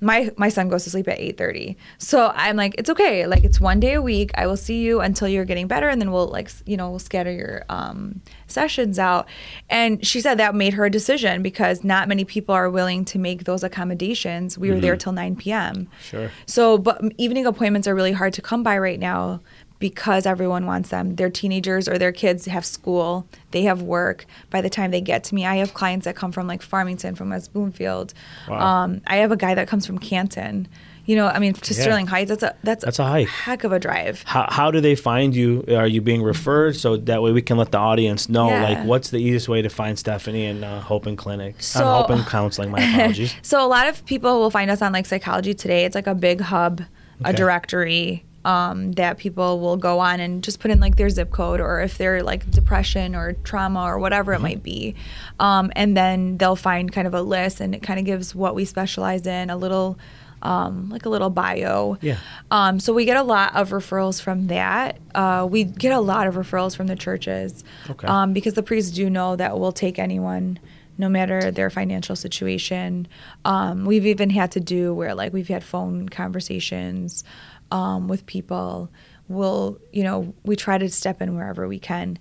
My 0.01 0.31
my 0.37 0.49
son 0.49 0.69
goes 0.69 0.83
to 0.85 0.89
sleep 0.89 1.07
at 1.07 1.19
eight 1.19 1.37
thirty, 1.37 1.77
so 1.97 2.31
I'm 2.35 2.55
like, 2.55 2.75
it's 2.77 2.89
okay. 2.89 3.25
Like 3.25 3.43
it's 3.43 3.59
one 3.59 3.79
day 3.79 3.93
a 3.93 4.01
week. 4.01 4.31
I 4.35 4.47
will 4.47 4.57
see 4.57 4.81
you 4.81 5.01
until 5.01 5.27
you're 5.27 5.45
getting 5.45 5.67
better, 5.67 5.89
and 5.89 6.01
then 6.01 6.11
we'll 6.11 6.27
like 6.27 6.49
you 6.65 6.77
know 6.77 6.89
we'll 6.89 6.99
scatter 6.99 7.31
your 7.31 7.65
um, 7.69 8.21
sessions 8.47 8.99
out. 8.99 9.27
And 9.69 10.05
she 10.05 10.21
said 10.21 10.35
that 10.35 10.55
made 10.55 10.73
her 10.73 10.85
a 10.85 10.89
decision 10.89 11.41
because 11.41 11.83
not 11.83 12.07
many 12.07 12.25
people 12.25 12.55
are 12.55 12.69
willing 12.69 13.05
to 13.05 13.19
make 13.19 13.43
those 13.43 13.63
accommodations. 13.63 14.57
We 14.57 14.71
were 14.71 14.79
there 14.79 14.95
till 14.95 15.11
9 15.11 15.35
p.m. 15.35 15.89
Sure. 16.01 16.31
So, 16.45 16.77
but 16.77 17.01
evening 17.17 17.45
appointments 17.45 17.87
are 17.87 17.95
really 17.95 18.11
hard 18.11 18.33
to 18.33 18.41
come 18.41 18.63
by 18.63 18.77
right 18.77 18.99
now 18.99 19.41
because 19.79 20.25
everyone 20.25 20.65
wants 20.65 20.89
them. 20.89 21.15
Their 21.15 21.29
teenagers 21.29 21.87
or 21.87 21.97
their 21.97 22.11
kids 22.11 22.45
have 22.45 22.65
school, 22.65 23.25
they 23.51 23.63
have 23.63 23.81
work. 23.81 24.25
By 24.49 24.61
the 24.61 24.69
time 24.69 24.91
they 24.91 25.01
get 25.01 25.23
to 25.25 25.35
me, 25.35 25.45
I 25.45 25.55
have 25.55 25.73
clients 25.73 26.03
that 26.05 26.15
come 26.15 26.31
from 26.31 26.47
like 26.47 26.61
Farmington, 26.61 27.15
from 27.15 27.29
West 27.29 27.53
Bloomfield. 27.53 28.13
Wow. 28.47 28.59
Um, 28.83 29.01
I 29.07 29.17
have 29.17 29.31
a 29.31 29.37
guy 29.37 29.55
that 29.55 29.67
comes 29.67 29.85
from 29.85 29.97
Canton. 29.97 30.67
You 31.05 31.15
know, 31.15 31.25
I 31.27 31.39
mean, 31.39 31.53
to 31.53 31.73
Yeah. 31.73 31.81
Sterling 31.81 32.05
Heights, 32.05 32.29
that's 32.29 32.43
a 32.43 32.55
that's, 32.61 32.85
That's 32.85 32.99
a 32.99 33.03
hike. 33.05 33.27
heck 33.29 33.63
of 33.63 33.71
a 33.71 33.79
drive. 33.79 34.21
How, 34.27 34.45
how 34.49 34.69
do 34.69 34.79
they 34.79 34.93
find 34.95 35.33
you? 35.35 35.63
Are 35.69 35.87
you 35.87 36.01
being 36.01 36.21
referred 36.21 36.75
so 36.75 36.97
that 36.97 37.23
way 37.23 37.31
we 37.31 37.41
can 37.41 37.57
let 37.57 37.71
the 37.71 37.79
audience 37.79 38.29
know? 38.29 38.47
Yeah. 38.49 38.61
Like, 38.61 38.85
what's 38.85 39.09
the 39.09 39.17
easiest 39.17 39.49
way 39.49 39.63
to 39.63 39.69
find 39.69 39.97
Stephanie 39.97 40.45
in 40.45 40.63
uh, 40.63 40.81
Hope 40.81 41.07
and 41.07 41.17
Clinic? 41.17 41.55
So- 41.63 41.83
uh, 41.83 42.01
Hope 42.01 42.11
and 42.11 42.23
Counseling. 42.27 42.69
My 42.69 42.79
apologies. 42.93 43.33
So 43.41 43.65
a 43.65 43.67
lot 43.67 43.87
of 43.87 44.05
people 44.05 44.39
will 44.39 44.51
find 44.51 44.69
us 44.69 44.83
on 44.83 44.91
like 44.93 45.07
Psychology 45.07 45.55
Today. 45.55 45.83
It's 45.85 45.95
like 45.95 46.05
a 46.05 46.13
big 46.13 46.41
hub, 46.41 46.83
a 47.25 47.33
directory 47.33 48.23
um, 48.45 48.93
that 48.93 49.17
people 49.17 49.59
will 49.59 49.77
go 49.77 49.99
on 49.99 50.19
and 50.19 50.43
just 50.43 50.59
put 50.59 50.71
in 50.71 50.79
like 50.79 50.95
their 50.95 51.09
zip 51.09 51.29
code 51.31 51.59
or 51.59 51.81
if 51.81 51.97
they're 51.97 52.23
like 52.23 52.49
depression 52.51 53.15
or 53.15 53.33
trauma 53.43 53.83
or 53.83 53.99
whatever 53.99 54.33
Mm-hmm. 54.33 54.45
it 54.45 54.49
might 54.49 54.63
be. 54.63 54.95
Um, 55.39 55.71
and 55.75 55.95
then 55.97 56.37
they'll 56.37 56.55
find 56.55 56.91
kind 56.91 57.07
of 57.07 57.13
a 57.13 57.21
list 57.21 57.59
and 57.59 57.75
it 57.75 57.81
kind 57.83 57.99
of 57.99 58.05
gives 58.05 58.33
what 58.33 58.55
we 58.55 58.65
specialize 58.65 59.25
in, 59.27 59.49
a 59.49 59.57
little 59.57 59.97
um, 60.41 60.89
like 60.89 61.05
a 61.05 61.09
little 61.09 61.29
bio. 61.29 61.97
Yeah. 61.99 62.15
Um, 62.49 62.79
so 62.79 62.93
we 62.93 63.03
get 63.03 63.17
a 63.17 63.23
lot 63.23 63.55
of 63.57 63.71
referrals 63.71 64.21
from 64.21 64.47
that. 64.47 64.97
Uh, 65.13 65.45
we 65.51 65.65
get 65.65 65.91
a 65.91 65.99
lot 65.99 66.27
of 66.27 66.35
referrals 66.35 66.77
from 66.77 66.87
the 66.87 66.95
churches 66.95 67.65
Okay. 67.89 68.07
um, 68.07 68.31
because 68.31 68.53
the 68.53 68.63
priests 68.63 68.91
do 68.91 69.09
know 69.09 69.35
that 69.35 69.59
we'll 69.59 69.73
take 69.73 69.99
anyone, 69.99 70.57
no 70.97 71.09
matter 71.09 71.51
their 71.51 71.69
financial 71.69 72.15
situation. 72.15 73.05
Um, 73.43 73.83
we've 73.83 74.05
even 74.05 74.29
had 74.29 74.51
to 74.53 74.61
do 74.61 74.93
where 74.93 75.13
like 75.13 75.33
we've 75.33 75.49
had 75.49 75.61
phone 75.61 76.07
conversations 76.07 77.25
um, 77.71 78.07
with 78.07 78.25
people. 78.25 78.89
We'll, 79.27 79.79
you 79.91 80.03
know, 80.03 80.33
we 80.43 80.55
try 80.55 80.77
to 80.77 80.89
step 80.89 81.21
in 81.21 81.35
wherever 81.35 81.67
we 81.67 81.79
can. 81.79 82.17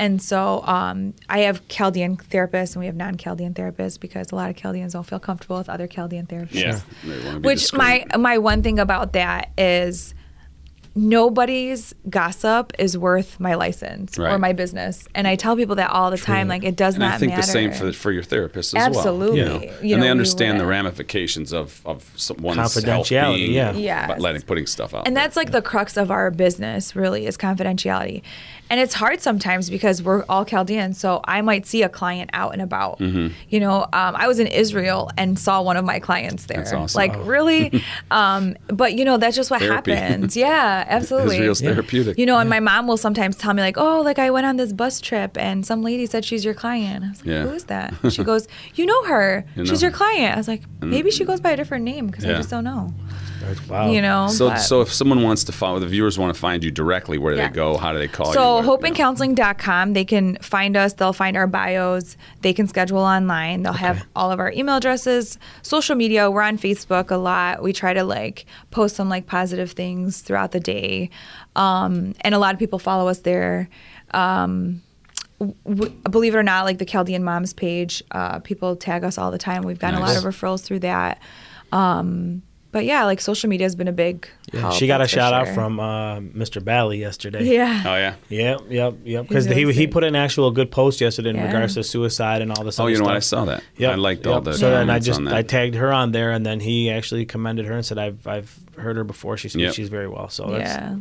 And 0.00 0.22
so 0.22 0.62
um, 0.62 1.12
I 1.28 1.40
have 1.40 1.66
Chaldean 1.68 2.16
therapists 2.16 2.74
and 2.74 2.80
we 2.80 2.86
have 2.86 2.96
non-Chaldean 2.96 3.52
therapists 3.52 4.00
because 4.00 4.32
a 4.32 4.34
lot 4.34 4.48
of 4.48 4.56
Chaldeans 4.56 4.94
don't 4.94 5.04
feel 5.04 5.18
comfortable 5.18 5.58
with 5.58 5.68
other 5.68 5.86
Chaldean 5.86 6.26
therapists. 6.26 6.54
Yeah. 6.54 6.80
They 7.04 7.22
wanna 7.24 7.40
Which 7.40 7.74
my 7.74 8.06
my 8.18 8.38
one 8.38 8.62
thing 8.62 8.78
about 8.78 9.12
that 9.12 9.50
is 9.58 10.14
nobody's 10.94 11.94
gossip 12.08 12.72
is 12.78 12.96
worth 12.98 13.38
my 13.38 13.54
license 13.54 14.18
or 14.18 14.38
my 14.38 14.52
business. 14.52 15.06
And 15.14 15.26
I 15.28 15.36
tell 15.36 15.56
people 15.56 15.76
that 15.76 15.90
all 15.90 16.10
the 16.10 16.18
time. 16.18 16.48
Like 16.48 16.64
it 16.64 16.76
does 16.76 16.94
and 16.94 17.02
not 17.02 17.14
I 17.14 17.18
think 17.18 17.30
matter. 17.30 17.42
the 17.42 17.48
same 17.48 17.72
for 17.72 17.92
for 17.92 18.10
your 18.12 18.22
therapist 18.22 18.74
as 18.74 18.86
Absolutely. 18.86 19.42
well. 19.42 19.62
You 19.62 19.68
know? 19.90 19.94
And 19.94 20.02
they 20.02 20.08
understand 20.10 20.58
the 20.60 20.66
ramifications 20.66 21.52
of 21.52 21.80
of 21.84 22.10
some- 22.16 22.38
one's 22.38 22.56
health 22.58 22.74
Confidentiality, 22.74 23.36
being, 23.36 23.52
yeah. 23.52 23.72
Yes. 23.72 24.20
letting 24.20 24.42
putting 24.42 24.66
stuff 24.66 24.94
out. 24.94 25.06
and 25.06 25.16
there. 25.16 25.24
that's 25.24 25.36
like 25.36 25.52
the 25.52 25.62
crux 25.62 25.96
of 25.96 26.10
our 26.10 26.30
business 26.30 26.96
really 26.96 27.26
is 27.26 27.36
confidentiality 27.36 28.22
and 28.70 28.80
it's 28.80 28.94
hard 28.94 29.20
sometimes 29.20 29.68
because 29.68 30.02
we're 30.02 30.24
all 30.28 30.44
chaldeans 30.44 30.96
so 30.98 31.20
i 31.24 31.40
might 31.42 31.66
see 31.66 31.82
a 31.82 31.88
client 31.88 32.30
out 32.32 32.52
and 32.52 32.62
about 32.62 32.98
Mm-hmm. 33.00 33.28
you 33.48 33.60
know 33.60 33.82
um, 33.92 34.14
i 34.16 34.26
was 34.28 34.38
in 34.38 34.46
israel 34.46 35.10
and 35.18 35.38
saw 35.38 35.60
one 35.62 35.76
of 35.76 35.84
my 35.84 35.98
clients 36.00 36.46
there 36.46 36.58
That's 36.58 36.72
awesome. 36.72 36.98
like 36.98 37.14
Oh. 37.16 37.22
really 37.24 37.82
um, 38.10 38.56
but 38.68 38.94
you 38.94 39.04
know 39.04 39.16
that's 39.16 39.36
just 39.36 39.50
what 39.50 39.60
Therapy. 39.60 39.92
happens 39.92 40.36
yeah 40.46 40.84
absolutely 40.88 41.36
Israel's 41.36 41.60
Yeah. 41.62 41.72
therapeutic. 41.74 42.18
you 42.18 42.26
know 42.26 42.38
and 42.38 42.48
my 42.48 42.60
mom 42.60 42.86
will 42.86 42.96
sometimes 42.96 43.36
tell 43.36 43.52
me 43.54 43.62
like 43.62 43.76
oh 43.78 44.00
like 44.02 44.18
i 44.18 44.30
went 44.30 44.46
on 44.46 44.56
this 44.56 44.72
bus 44.72 45.00
trip 45.00 45.36
and 45.36 45.66
some 45.66 45.82
lady 45.82 46.06
said 46.06 46.24
she's 46.24 46.44
your 46.44 46.54
client 46.54 47.04
I 47.04 47.08
was 47.10 47.18
like, 47.18 47.26
Yeah. 47.26 47.42
who 47.42 47.50
is 47.52 47.64
that 47.64 47.94
she 48.10 48.22
goes 48.24 48.46
you 48.74 48.86
know 48.86 49.04
her 49.04 49.44
You 49.56 49.66
she's 49.66 49.82
know 49.82 49.88
your 49.88 49.96
client 49.96 50.34
i 50.34 50.38
was 50.38 50.48
like 50.48 50.62
maybe 50.80 51.10
she 51.10 51.24
goes 51.24 51.40
by 51.40 51.50
a 51.50 51.56
different 51.56 51.84
name 51.84 52.06
because 52.06 52.24
i 52.24 52.32
just 52.34 52.50
don't 52.50 52.64
know 52.64 52.92
Wow. 53.68 53.90
you 53.90 54.02
know 54.02 54.28
so 54.28 54.48
but- 54.50 54.58
so 54.58 54.80
if 54.80 54.92
someone 54.92 55.22
wants 55.22 55.44
to 55.44 55.52
follow 55.52 55.78
the 55.78 55.86
viewers 55.86 56.18
want 56.18 56.34
to 56.34 56.38
find 56.40 56.62
you 56.64 56.70
directly, 56.70 57.18
where 57.18 57.32
do 57.34 57.40
Yeah. 57.40 57.48
they 57.48 57.54
go? 57.54 57.76
How 57.76 57.92
do 57.92 57.98
they 57.98 58.08
call 58.08 58.28
you? 58.28 58.32
So 58.34 58.54
What- 58.56 58.64
you 58.64 58.66
know? 58.66 58.76
hopeandcounseling.com, 59.14 59.92
they 59.94 60.04
can 60.04 60.36
find 60.42 60.76
us, 60.76 60.94
they'll 60.94 61.12
find 61.12 61.36
our 61.36 61.46
bios, 61.46 62.16
they 62.42 62.52
can 62.52 62.66
schedule 62.68 62.98
online, 62.98 63.62
they'll 63.62 63.72
have 63.72 64.04
all 64.14 64.30
of 64.30 64.40
our 64.40 64.52
email 64.52 64.76
addresses, 64.76 65.38
social 65.62 65.96
media, 65.96 66.30
we're 66.30 66.42
on 66.42 66.58
Facebook 66.58 67.10
a 67.10 67.16
lot. 67.16 67.62
We 67.62 67.72
try 67.72 67.94
to 67.94 68.04
like 68.04 68.46
post 68.70 68.96
some 68.96 69.08
like 69.08 69.26
positive 69.26 69.72
things 69.72 70.20
throughout 70.20 70.52
the 70.52 70.60
day. 70.60 71.10
Um, 71.56 72.14
and 72.20 72.34
a 72.34 72.38
lot 72.38 72.52
of 72.54 72.58
people 72.58 72.78
follow 72.78 73.08
us 73.08 73.20
there. 73.20 73.68
Um, 74.12 74.82
w- 75.64 75.90
believe 76.10 76.34
it 76.34 76.38
or 76.38 76.42
not, 76.42 76.64
like 76.64 76.78
the 76.78 76.84
Chaldean 76.84 77.24
Moms 77.24 77.52
page, 77.54 78.02
uh, 78.10 78.40
people 78.40 78.76
tag 78.76 79.04
us 79.04 79.16
all 79.18 79.30
the 79.30 79.38
time. 79.38 79.62
We've 79.62 79.78
gotten 79.78 79.98
a 79.98 80.02
lot 80.02 80.16
of 80.16 80.24
referrals 80.24 80.62
through 80.62 80.80
that. 80.80 81.18
Um, 81.72 82.42
but 82.72 82.84
yeah, 82.84 83.04
like 83.04 83.20
social 83.20 83.48
media 83.48 83.64
has 83.64 83.74
been 83.74 83.88
a 83.88 83.92
big. 83.92 84.28
Yeah, 84.52 84.70
she 84.70 84.86
got 84.86 85.00
a 85.00 85.02
that's 85.04 85.12
for 85.12 85.16
shout 85.18 85.34
out 85.34 85.48
from 85.48 85.80
uh, 85.80 86.20
Mr. 86.20 86.64
Bally 86.64 86.98
yesterday. 86.98 87.44
Yeah. 87.44 87.82
Oh 87.84 87.96
yeah. 87.96 88.14
Yep, 88.28 88.60
yep, 88.68 88.94
yep. 89.04 89.28
Because 89.28 89.46
He's 89.46 89.54
he 89.54 89.72
he 89.72 89.86
put 89.86 90.04
an 90.04 90.14
actual 90.14 90.50
good 90.50 90.70
post 90.70 91.00
yesterday 91.00 91.30
in 91.30 91.36
Yeah. 91.36 91.46
regards 91.46 91.74
to 91.74 91.82
suicide 91.82 92.42
and 92.42 92.52
all 92.52 92.62
this. 92.64 92.78
Oh, 92.78 92.84
other 92.84 92.92
you 92.92 92.98
know 92.98 93.04
what? 93.04 93.16
I 93.16 93.20
saw 93.20 93.44
that. 93.46 93.62
Yeah, 93.76 93.90
I 93.90 93.94
liked 93.96 94.26
all 94.26 94.34
yep. 94.34 94.44
the 94.44 94.52
So 94.54 94.70
then 94.70 94.88
I 94.90 94.98
just. 94.98 95.20
I 95.20 95.42
tagged 95.42 95.74
her 95.74 95.92
on 95.92 96.12
there, 96.12 96.30
and 96.30 96.46
then 96.46 96.60
he 96.60 96.90
actually 96.90 97.26
commended 97.26 97.66
her 97.66 97.72
and 97.72 97.84
said, 97.84 97.98
"I've 97.98 98.26
I've 98.26 98.56
heard 98.76 98.96
her 98.96 99.04
before. 99.04 99.36
She 99.36 99.48
speaks. 99.48 99.62
Yep. 99.62 99.74
She's 99.74 99.88
very 99.88 100.08
well." 100.08 100.28
So 100.28 100.46
that's 100.46 100.70
Yeah. 100.70 100.96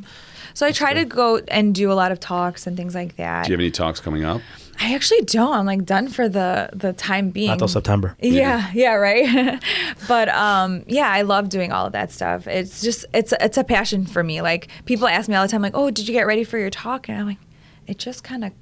So 0.56 0.66
I 0.66 0.72
try 0.72 0.94
to 0.94 1.06
go 1.06 1.38
and 1.48 1.74
do 1.76 1.92
a 1.92 1.94
lot 1.94 2.12
of 2.12 2.20
talks 2.20 2.68
and 2.68 2.76
things 2.76 2.96
like 2.96 3.16
that. 3.18 3.46
Do 3.46 3.52
you 3.52 3.54
have 3.54 3.62
any 3.62 3.72
talks 3.72 4.00
coming 4.00 4.26
up? 4.26 4.42
I 4.82 4.96
actually 4.96 5.22
don't. 5.22 5.54
I'm 5.54 5.66
like 5.66 5.84
done 5.86 6.08
for 6.08 6.30
the 6.30 6.70
the 6.74 6.94
time 6.94 7.32
being. 7.32 7.48
not 7.48 7.60
till 7.60 7.68
September. 7.68 8.16
Yeah, 8.20 8.72
yeah, 8.74 8.94
right. 8.94 9.62
but 10.08 10.30
um, 10.30 10.84
yeah, 10.88 11.10
I 11.12 11.24
love 11.24 11.50
doing 11.50 11.72
all 11.72 11.86
of 11.86 11.92
that 11.94 12.12
stuff. 12.12 12.48
It's 12.48 12.82
just 12.82 13.06
it's 13.14 13.34
it's 13.42 13.58
a 13.58 13.64
passion 13.64 14.06
for 14.06 14.24
me. 14.24 14.42
Like 14.42 14.70
people 14.86 15.08
ask 15.08 15.28
me 15.28 15.36
all 15.36 15.44
the 15.44 15.52
time, 15.52 15.62
like, 15.62 15.76
"Oh, 15.76 15.92
did 15.92 16.08
you 16.08 16.14
get 16.14 16.26
ready 16.26 16.44
for 16.44 16.58
your 16.58 16.70
talk?" 16.70 17.10
And 17.10 17.20
I'm 17.20 17.28
like, 17.28 17.38
it 17.88 17.98
just 17.98 18.24
kind 18.24 18.46
of 18.46 18.54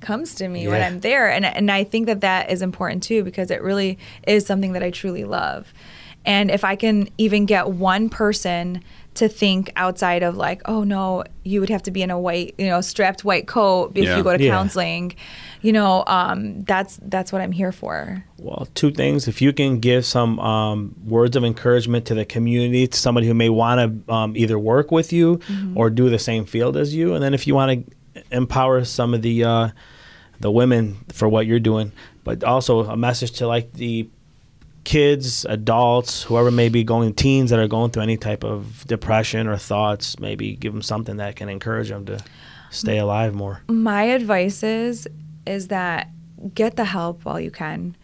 comes 0.00 0.36
to 0.36 0.46
me 0.46 0.68
when 0.68 0.80
I'm 0.80 1.00
there, 1.00 1.28
and 1.30 1.44
and 1.44 1.70
I 1.70 1.82
think 1.82 2.06
that 2.06 2.20
that 2.20 2.50
is 2.50 2.62
important 2.62 3.02
too 3.02 3.24
because 3.24 3.50
it 3.50 3.60
really 3.60 3.98
is 4.26 4.46
something 4.46 4.72
that 4.74 4.82
I 4.82 4.90
truly 4.90 5.24
love. 5.24 5.72
And 6.24 6.50
if 6.50 6.62
I 6.62 6.76
can 6.76 7.08
even 7.18 7.46
get 7.46 7.70
one 7.70 8.08
person 8.10 8.84
to 9.18 9.28
think 9.28 9.70
outside 9.76 10.22
of 10.22 10.36
like, 10.36 10.62
oh 10.66 10.84
no, 10.84 11.24
you 11.44 11.60
would 11.60 11.68
have 11.70 11.82
to 11.84 11.90
be 11.90 12.02
in 12.02 12.10
a 12.10 12.18
white, 12.18 12.54
you 12.58 12.66
know, 12.66 12.80
strapped 12.80 13.24
white 13.24 13.46
coat 13.46 13.92
if 13.96 14.04
Yeah. 14.04 14.16
you 14.16 14.22
go 14.24 14.36
to 14.36 14.42
Yeah. 14.42 14.50
counseling. 14.50 15.14
You 15.60 15.72
know, 15.72 16.04
um, 16.06 16.62
that's 16.62 16.98
that's 17.02 17.32
what 17.32 17.42
I'm 17.42 17.50
here 17.52 17.72
for. 17.72 18.24
Well, 18.38 18.68
two 18.74 18.90
things. 18.92 19.26
If 19.26 19.42
you 19.42 19.52
can 19.52 19.80
give 19.80 20.04
some 20.06 20.38
um, 20.38 20.94
words 21.04 21.34
of 21.36 21.44
encouragement 21.44 22.04
to 22.06 22.14
the 22.14 22.24
community, 22.24 22.86
to 22.86 22.96
somebody 22.96 23.26
who 23.26 23.34
may 23.34 23.48
want 23.48 24.06
to 24.06 24.12
um, 24.12 24.36
either 24.36 24.58
work 24.58 24.90
with 24.92 25.12
you 25.12 25.40
or 25.74 25.90
do 25.90 26.08
the 26.10 26.18
same 26.18 26.44
field 26.44 26.76
as 26.76 26.94
you, 26.94 27.14
and 27.14 27.22
then 27.22 27.34
if 27.34 27.46
you 27.46 27.54
want 27.56 27.86
to 28.14 28.22
empower 28.30 28.84
some 28.84 29.14
of 29.14 29.22
the 29.22 29.42
uh, 29.44 29.68
the 30.40 30.50
women 30.50 30.96
for 31.12 31.28
what 31.28 31.46
you're 31.46 31.58
doing, 31.58 31.90
but 32.22 32.44
also 32.44 32.84
a 32.84 32.96
message 32.96 33.32
to 33.32 33.46
like 33.48 33.72
the 33.72 34.08
kids, 34.88 35.44
adults, 35.44 36.22
whoever 36.22 36.50
may 36.50 36.70
be 36.70 36.82
going, 36.82 37.12
teens 37.12 37.50
that 37.50 37.58
are 37.58 37.68
going 37.68 37.90
through 37.90 38.02
any 38.02 38.16
type 38.16 38.42
of 38.42 38.86
depression 38.86 39.46
or 39.46 39.58
thoughts, 39.58 40.18
maybe 40.18 40.56
give 40.56 40.72
them 40.72 40.80
something 40.80 41.18
that 41.18 41.36
can 41.36 41.50
encourage 41.50 41.90
them 41.90 42.06
to 42.06 42.18
stay 42.70 42.96
alive 42.96 43.34
more. 43.34 43.60
My 43.68 44.04
advice 44.04 44.62
is 44.62 45.06
is 45.44 45.68
that 45.68 46.08
get 46.54 46.76
the 46.76 46.86
help 46.86 47.26
while 47.26 47.38
you 47.38 47.50
can. 47.50 47.98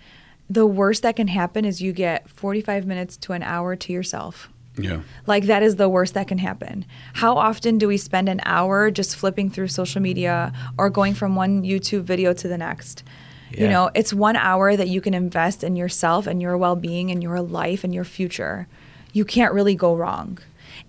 The 0.51 0.67
worst 0.67 1.05
that 1.05 1.17
can 1.17 1.29
happen 1.29 1.65
is 1.65 1.81
you 1.81 1.95
get 1.95 2.29
45 2.29 2.87
minutes 2.87 3.17
to 3.17 3.33
an 3.33 3.43
hour 3.43 3.77
to 3.77 3.91
yourself. 3.91 4.51
Yeah. 4.77 5.01
Like 5.27 5.45
that 5.45 5.63
is 5.63 5.77
the 5.77 5.89
worst 5.89 6.13
that 6.13 6.29
can 6.29 6.37
happen. 6.37 6.85
How 7.15 7.39
often 7.39 7.79
do 7.79 7.89
we 7.89 7.97
spend 7.97 8.29
an 8.29 8.43
hour 8.45 8.91
just 8.91 9.17
flipping 9.17 9.49
through 9.49 9.69
social 9.69 10.03
media 10.03 10.53
or 10.77 10.91
going 10.91 11.15
from 11.15 11.35
one 11.35 11.63
YouTube 11.63 12.03
video 12.03 12.35
to 12.35 12.47
the 12.47 12.59
next? 12.59 13.05
You 13.51 13.69
know, 13.69 13.91
it's 13.95 14.13
one 14.13 14.37
hour 14.37 14.77
that 14.77 14.89
you 14.89 15.01
can 15.01 15.15
invest 15.15 15.63
in 15.63 15.77
yourself 15.77 16.27
and 16.27 16.43
your 16.43 16.57
well 16.59 16.77
being 16.77 17.11
and 17.11 17.23
your 17.23 17.41
life 17.41 17.85
and 17.85 17.95
your 17.95 18.05
future. 18.05 18.67
You 19.13 19.25
can't 19.25 19.55
really 19.55 19.75
go 19.75 19.95
wrong. 19.95 20.39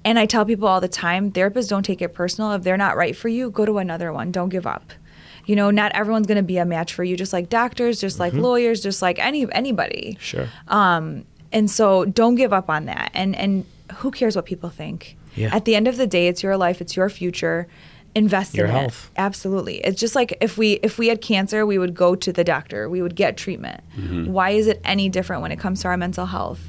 And 0.03 0.17
I 0.17 0.25
tell 0.25 0.45
people 0.45 0.67
all 0.67 0.81
the 0.81 0.87
time 0.87 1.31
therapists 1.31 1.69
don't 1.69 1.83
take 1.83 2.01
it 2.01 2.09
personal. 2.09 2.53
If 2.53 2.63
they're 2.63 2.77
not 2.77 2.97
right 2.97 3.15
for 3.15 3.27
you, 3.27 3.51
go 3.51 3.65
to 3.65 3.77
another 3.77 4.11
one. 4.11 4.31
Don't 4.31 4.49
give 4.49 4.65
up. 4.65 4.93
You 5.45 5.55
know, 5.55 5.69
not 5.69 5.91
everyone's 5.93 6.25
going 6.25 6.37
to 6.37 6.43
be 6.43 6.57
a 6.57 6.65
match 6.65 6.93
for 6.93 7.03
you, 7.03 7.15
just 7.15 7.33
like 7.33 7.49
doctors, 7.49 8.01
just 8.01 8.19
like 8.19 8.33
lawyers, 8.33 8.81
just 8.81 9.01
like 9.01 9.19
any 9.19 9.45
anybody. 9.51 10.17
Sure. 10.19 10.49
Um, 10.67 11.25
and 11.51 11.69
so 11.69 12.05
don't 12.05 12.35
give 12.35 12.51
up 12.51 12.69
on 12.69 12.85
that. 12.85 13.11
And 13.13 13.35
and 13.35 13.65
who 13.97 14.09
cares 14.09 14.35
what 14.35 14.45
people 14.45 14.69
think? 14.69 15.17
Yeah. 15.35 15.55
At 15.55 15.65
the 15.65 15.75
end 15.75 15.87
of 15.87 15.97
the 15.97 16.07
day, 16.07 16.27
it's 16.27 16.41
your 16.41 16.57
life, 16.57 16.81
it's 16.81 16.95
your 16.95 17.09
future. 17.09 17.67
Invest 18.15 18.55
Your 18.55 18.67
in 18.67 18.71
health. 18.71 19.11
it. 19.13 19.19
Absolutely. 19.19 19.77
It's 19.77 19.99
just 19.99 20.15
like 20.15 20.37
if 20.39 20.57
we 20.57 20.73
if 20.81 20.97
we 20.97 21.09
had 21.09 21.21
cancer, 21.21 21.65
we 21.65 21.77
would 21.77 21.93
go 21.93 22.15
to 22.15 22.31
the 22.31 22.43
doctor. 22.45 22.89
We 22.89 23.01
would 23.01 23.15
get 23.15 23.35
treatment. 23.35 23.81
Why 24.27 24.51
is 24.51 24.67
it 24.67 24.79
any 24.85 25.09
different 25.09 25.41
when 25.41 25.51
it 25.51 25.59
comes 25.59 25.81
to 25.81 25.89
our 25.89 25.97
mental 25.97 26.25
health? 26.25 26.61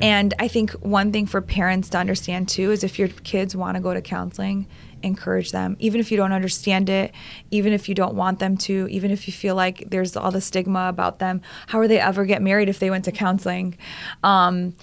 And 0.00 0.32
I 0.38 0.48
think 0.48 0.70
one 0.72 1.12
thing 1.12 1.26
for 1.26 1.40
parents 1.40 1.88
to 1.90 1.98
understand 1.98 2.48
too 2.48 2.72
is 2.72 2.82
if 2.82 2.98
your 2.98 3.08
kids 3.08 3.54
want 3.54 3.76
to 3.76 3.82
go 3.82 3.92
to 3.92 4.00
counseling, 4.00 4.66
encourage 5.02 5.52
them. 5.52 5.76
Even 5.80 6.00
if 6.00 6.10
you 6.10 6.16
don't 6.16 6.32
understand 6.32 6.88
it, 6.88 7.12
even 7.50 7.72
if 7.72 7.88
you 7.88 7.94
don't 7.94 8.14
want 8.14 8.38
them 8.38 8.56
to, 8.56 8.88
even 8.90 9.10
if 9.10 9.26
you 9.26 9.32
feel 9.32 9.54
like 9.54 9.84
there's 9.90 10.16
all 10.16 10.30
the 10.30 10.40
stigma 10.40 10.88
about 10.88 11.18
them, 11.18 11.42
how 11.66 11.78
are 11.78 11.88
they 11.88 12.00
ever 12.00 12.24
get 12.24 12.40
married 12.42 12.68
if 12.68 12.78
they 12.78 12.90
went 12.90 13.04
to 13.04 13.12
counseling? 13.12 13.76
Um, 14.22 14.74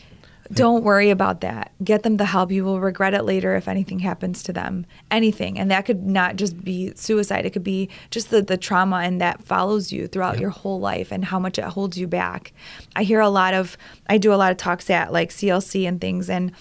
don't 0.52 0.84
worry 0.84 1.12
about 1.12 1.42
that. 1.42 1.72
Get 1.84 2.02
them 2.04 2.18
the 2.18 2.26
help. 2.26 2.52
You 2.52 2.64
will 2.64 2.80
regret 2.80 3.14
it 3.14 3.24
later 3.24 3.56
if 3.56 3.68
anything 3.68 4.00
happens 4.00 4.42
to 4.44 4.54
them. 4.54 4.86
Anything. 5.12 5.60
And 5.60 5.70
that 5.70 5.86
could 5.86 6.08
not 6.08 6.38
just 6.38 6.64
be 6.64 6.92
suicide. 6.96 7.46
It 7.46 7.52
could 7.52 7.64
be 7.64 7.90
just 8.10 8.32
the, 8.32 8.42
the 8.42 8.58
trauma 8.58 8.98
and 8.98 9.22
that 9.22 9.44
follows 9.44 9.92
you 9.92 10.08
throughout 10.08 10.40
your 10.40 10.50
whole 10.50 10.80
life 10.80 11.12
and 11.12 11.24
how 11.24 11.38
much 11.38 11.60
it 11.60 11.66
holds 11.66 12.00
you 12.00 12.08
back. 12.08 12.52
I 12.96 13.04
hear 13.04 13.20
a 13.20 13.30
lot 13.30 13.54
of, 13.54 13.78
I 14.08 14.18
do 14.18 14.34
a 14.34 14.36
lot 14.36 14.52
of 14.52 14.58
talks 14.58 14.90
at 14.90 15.14
like 15.14 15.30
CLC 15.30 15.88
and 15.88 16.02
things. 16.02 16.30
And 16.30 16.52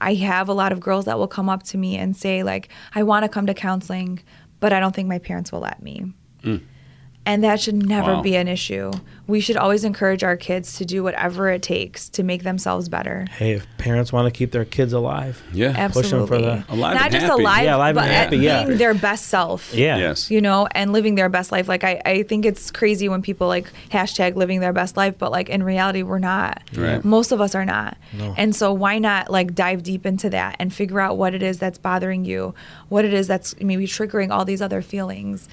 I 0.00 0.14
have 0.14 0.48
a 0.48 0.54
lot 0.54 0.72
of 0.72 0.80
girls 0.80 1.06
that 1.06 1.18
will 1.18 1.28
come 1.28 1.48
up 1.48 1.62
to 1.64 1.78
me 1.78 1.96
and 1.96 2.16
say, 2.16 2.42
like, 2.42 2.68
I 2.94 3.02
want 3.02 3.24
to 3.24 3.28
come 3.28 3.46
to 3.46 3.54
counseling, 3.54 4.20
but 4.60 4.72
I 4.72 4.80
don't 4.80 4.94
think 4.94 5.08
my 5.08 5.18
parents 5.18 5.50
will 5.52 5.60
let 5.60 5.82
me. 5.82 6.12
Mm. 6.42 6.62
And 7.28 7.44
that 7.44 7.60
should 7.60 7.74
never 7.86 8.14
Wow. 8.14 8.22
be 8.22 8.36
an 8.36 8.48
issue. 8.48 8.90
We 9.26 9.40
should 9.40 9.58
always 9.58 9.84
encourage 9.84 10.24
our 10.24 10.38
kids 10.38 10.78
to 10.78 10.86
do 10.86 11.02
whatever 11.02 11.50
it 11.50 11.60
takes 11.60 12.08
to 12.10 12.22
make 12.22 12.42
themselves 12.42 12.88
better. 12.88 13.26
Hey, 13.36 13.52
if 13.52 13.66
parents 13.76 14.10
want 14.14 14.24
to 14.24 14.30
keep 14.30 14.50
their 14.52 14.64
kids 14.64 14.94
alive, 14.94 15.42
Yeah. 15.52 15.88
Push 15.88 16.10
'em 16.10 16.26
for 16.26 16.34
Absolutely. 16.36 16.64
the- 16.66 16.72
Alive 16.74 16.94
Not 16.94 17.02
and 17.04 17.12
just 17.12 17.26
happy. 17.26 17.42
alive, 17.42 17.64
Yeah, 17.64 17.76
alive 17.76 17.94
but 17.94 18.04
and 18.04 18.12
happy, 18.12 18.38
being 18.38 18.78
their 18.78 18.94
best 18.94 19.26
self. 19.26 19.74
yeah, 19.74 19.98
Yes. 19.98 20.30
You 20.30 20.40
know, 20.40 20.66
and 20.74 20.94
living 20.94 21.14
their 21.16 21.28
best 21.28 21.52
life. 21.52 21.68
Like 21.68 21.84
I, 21.84 22.00
I 22.06 22.22
think 22.22 22.46
it's 22.46 22.70
crazy 22.70 23.10
when 23.10 23.20
people 23.20 23.46
like 23.48 23.66
hashtag 23.90 24.34
living 24.34 24.60
their 24.60 24.72
best 24.72 24.96
life, 24.96 25.16
but 25.18 25.30
like 25.30 25.50
in 25.50 25.62
reality 25.62 26.02
we're 26.02 26.18
not. 26.18 26.62
Right. 26.74 27.04
Most 27.04 27.30
of 27.30 27.42
us 27.42 27.54
are 27.54 27.66
not. 27.66 27.98
No. 28.18 28.32
And 28.38 28.56
so 28.56 28.72
why 28.72 28.98
not 28.98 29.30
like 29.30 29.54
dive 29.54 29.82
deep 29.82 30.06
into 30.06 30.30
that 30.30 30.56
and 30.58 30.72
figure 30.72 31.00
out 31.00 31.18
what 31.18 31.34
it 31.34 31.42
is 31.42 31.58
that's 31.58 31.76
bothering 31.76 32.24
you, 32.24 32.54
what 32.88 33.04
it 33.04 33.12
is 33.12 33.26
that's 33.26 33.54
maybe 33.60 33.86
triggering 33.86 34.30
all 34.30 34.46
these 34.46 34.62
other 34.62 34.80
feelings. 34.80 35.50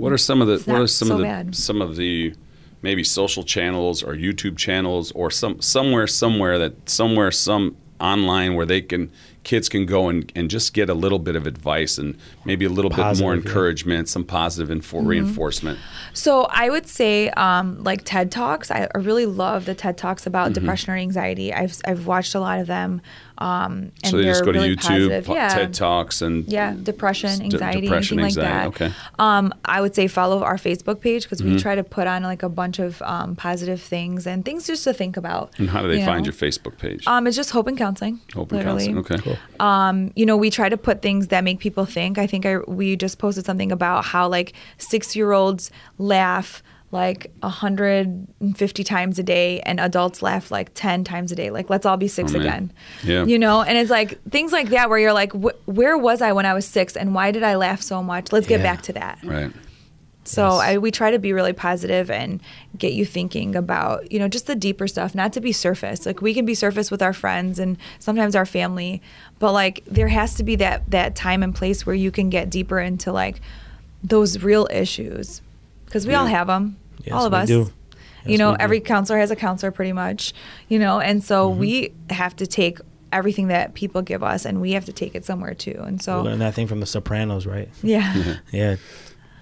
What 0.00 0.12
are 0.12 0.18
some 0.18 0.40
of 0.42 0.48
the 0.48 0.54
It's 0.54 0.66
what 0.66 0.80
are 0.80 0.86
some 0.86 1.08
so 1.08 1.14
of 1.14 1.18
the 1.20 1.24
bad. 1.24 1.54
some 1.54 1.82
of 1.82 1.96
the 1.96 2.34
maybe 2.82 3.04
social 3.04 3.42
channels 3.42 4.02
or 4.02 4.14
YouTube 4.14 4.56
channels 4.56 5.12
or 5.12 5.30
some 5.30 5.60
somewhere 5.60 6.06
somewhere 6.06 6.58
that 6.58 6.88
somewhere 6.88 7.30
some 7.30 7.76
online 8.00 8.54
where 8.54 8.64
they 8.64 8.80
can 8.80 9.10
kids 9.42 9.68
can 9.68 9.84
go 9.86 10.08
and, 10.08 10.30
and 10.34 10.50
just 10.50 10.72
get 10.74 10.88
a 10.90 10.94
little 10.94 11.18
bit 11.18 11.34
of 11.36 11.46
advice 11.46 11.96
and 11.98 12.16
maybe 12.44 12.64
a 12.66 12.68
little 12.68 12.90
bit 12.90 12.98
more 12.98 13.06
Positive, 13.08 13.26
yeah. 13.44 13.48
encouragement, 13.48 14.08
some 14.08 14.24
positive 14.24 14.68
infor- 14.76 14.98
Mm-hmm. 15.00 15.06
reinforcement. 15.06 15.78
So 16.14 16.46
I 16.50 16.68
would 16.70 16.86
say, 16.86 17.28
um, 17.30 17.82
like 17.84 18.04
TED 18.04 18.30
Talks. 18.30 18.70
I 18.70 18.88
I 18.94 18.98
really 18.98 19.26
love 19.26 19.64
the 19.66 19.74
TED 19.74 19.96
Talks 19.98 20.26
about 20.26 20.46
Mm-hmm. 20.46 20.60
depression 20.60 20.92
or 20.92 20.96
anxiety. 20.96 21.52
I've 21.52 21.76
I've 21.86 22.06
watched 22.06 22.34
a 22.34 22.40
lot 22.40 22.58
of 22.58 22.66
them. 22.66 23.00
Um, 23.40 23.92
and 24.02 24.10
so 24.10 24.16
they 24.18 24.24
just 24.24 24.44
they're 24.44 24.46
go 24.46 24.52
to 24.52 24.58
really 24.60 24.76
YouTube, 24.76 24.82
positive. 24.88 25.24
po- 25.24 25.34
yeah. 25.34 25.48
TED 25.48 25.72
Talks, 25.74 26.20
and 26.20 26.44
Yeah, 26.46 26.74
depression, 26.82 27.38
de- 27.38 27.44
anxiety, 27.44 27.80
depression, 27.82 28.18
anything 28.20 28.42
anxiety. 28.42 28.66
like 28.66 28.78
that. 28.78 28.86
Okay. 28.88 28.94
Um, 29.18 29.54
I 29.64 29.80
would 29.80 29.94
say 29.94 30.08
follow 30.08 30.42
our 30.42 30.56
Facebook 30.56 31.00
page 31.00 31.22
because 31.24 31.40
Mm-hmm. 31.40 31.54
we 31.54 31.58
try 31.60 31.74
to 31.74 31.82
put 31.84 32.06
on 32.06 32.22
like 32.22 32.42
a 32.42 32.48
bunch 32.50 32.78
of 32.78 33.00
um, 33.02 33.34
positive 33.36 33.80
things 33.80 34.26
and 34.26 34.44
things 34.44 34.66
just 34.66 34.84
to 34.84 34.92
think 34.92 35.16
about. 35.16 35.52
And 35.58 35.70
how 35.70 35.80
do 35.82 35.88
they 35.88 36.00
you 36.00 36.04
find 36.04 36.24
know? 36.24 36.30
your 36.30 36.34
Facebook 36.34 36.76
page? 36.78 37.06
Um, 37.06 37.26
it's 37.26 37.36
just 37.36 37.50
Hope 37.50 37.66
and 37.66 37.78
Counseling. 37.78 38.20
Open 38.36 38.58
literally. 38.58 38.92
counseling. 38.92 39.20
Okay. 39.20 39.38
Um, 39.58 40.12
you 40.16 40.26
know, 40.26 40.36
we 40.36 40.50
try 40.50 40.68
to 40.68 40.76
put 40.76 41.00
things 41.00 41.28
that 41.28 41.42
make 41.42 41.60
people 41.60 41.86
think. 41.86 42.18
I 42.18 42.26
think 42.26 42.44
I 42.44 42.58
we 42.58 42.94
just 42.96 43.18
posted 43.18 43.46
something 43.46 43.72
about 43.72 44.04
how 44.04 44.28
like 44.28 44.52
six 44.76 45.16
year 45.16 45.32
olds 45.32 45.70
laugh 45.98 46.62
like 46.92 47.30
150 47.40 48.84
times 48.84 49.18
a 49.18 49.22
day 49.22 49.60
and 49.60 49.78
adults 49.80 50.22
laugh 50.22 50.50
like 50.50 50.70
10 50.74 51.04
times 51.04 51.30
a 51.32 51.36
day 51.36 51.50
like 51.50 51.70
let's 51.70 51.86
all 51.86 51.96
be 51.96 52.08
six 52.08 52.34
Oh, 52.34 52.38
again 52.40 52.72
Yeah. 53.04 53.24
you 53.24 53.38
know 53.38 53.62
and 53.62 53.78
it's 53.78 53.90
like 53.90 54.22
things 54.30 54.52
like 54.52 54.70
that 54.70 54.88
where 54.90 54.98
you're 54.98 55.12
like 55.12 55.32
wh- 55.32 55.68
where 55.68 55.96
was 55.96 56.20
i 56.20 56.32
when 56.32 56.46
i 56.46 56.54
was 56.54 56.66
six 56.66 56.96
and 56.96 57.14
why 57.14 57.30
did 57.30 57.42
i 57.42 57.54
laugh 57.56 57.80
so 57.82 58.02
much 58.02 58.32
let's 58.32 58.46
get 58.46 58.60
Yeah. 58.60 58.72
back 58.74 58.82
to 58.82 58.92
that 58.94 59.18
Right. 59.22 59.52
so 60.24 60.44
Yes. 60.48 60.60
I, 60.60 60.78
we 60.78 60.90
try 60.90 61.10
to 61.12 61.18
be 61.18 61.32
really 61.32 61.52
positive 61.52 62.10
and 62.10 62.40
get 62.76 62.92
you 62.92 63.04
thinking 63.04 63.56
about, 63.56 64.10
you 64.12 64.18
know, 64.18 64.28
just 64.28 64.46
the 64.46 64.54
deeper 64.54 64.86
stuff, 64.86 65.14
not 65.14 65.32
to 65.32 65.40
be 65.40 65.50
surface. 65.52 66.06
Like 66.06 66.20
we 66.22 66.34
can 66.34 66.44
be 66.44 66.54
surface 66.54 66.90
with 66.90 67.02
our 67.02 67.12
friends 67.12 67.58
and 67.58 67.76
sometimes 67.98 68.36
our 68.36 68.46
family, 68.46 69.02
but 69.38 69.52
like 69.52 69.82
there 69.86 70.08
has 70.08 70.34
to 70.34 70.44
be 70.44 70.56
that 70.56 70.88
that 70.90 71.16
time 71.16 71.42
and 71.42 71.54
place 71.54 71.84
where 71.86 71.96
you 71.96 72.10
can 72.10 72.30
get 72.30 72.48
deeper 72.50 72.78
into 72.78 73.12
like 73.12 73.40
those 74.04 74.42
real 74.42 74.68
issues 74.70 75.40
because 75.90 76.06
we 76.06 76.14
all 76.14 76.26
have 76.26 76.46
them, 76.46 76.76
Yes, 77.04 77.12
all 77.14 77.26
of 77.26 77.32
we 77.32 77.38
us. 77.38 77.48
do. 77.48 77.70
you 78.24 78.38
know, 78.38 78.52
we 78.52 78.56
do. 78.58 78.62
every 78.62 78.80
counselor 78.80 79.18
has 79.18 79.30
a 79.32 79.36
counselor 79.36 79.72
pretty 79.72 79.92
much, 79.92 80.32
you 80.68 80.78
know, 80.78 81.00
and 81.00 81.22
so 81.24 81.50
Mm-hmm. 81.50 81.58
we 81.60 81.92
have 82.10 82.36
to 82.36 82.46
take 82.46 82.78
everything 83.12 83.48
that 83.48 83.74
people 83.74 84.02
give 84.02 84.22
us 84.22 84.44
and 84.44 84.60
we 84.60 84.70
have 84.72 84.84
to 84.84 84.92
take 84.92 85.14
it 85.16 85.24
somewhere 85.24 85.52
too. 85.54 85.74
And 85.84 85.98
We 85.98 86.02
so, 86.02 86.22
learned 86.22 86.40
that 86.42 86.54
thing 86.54 86.68
from 86.68 86.78
The 86.80 86.86
Sopranos, 86.86 87.44
right? 87.44 87.68
yeah. 87.82 88.36
Yeah, 88.52 88.76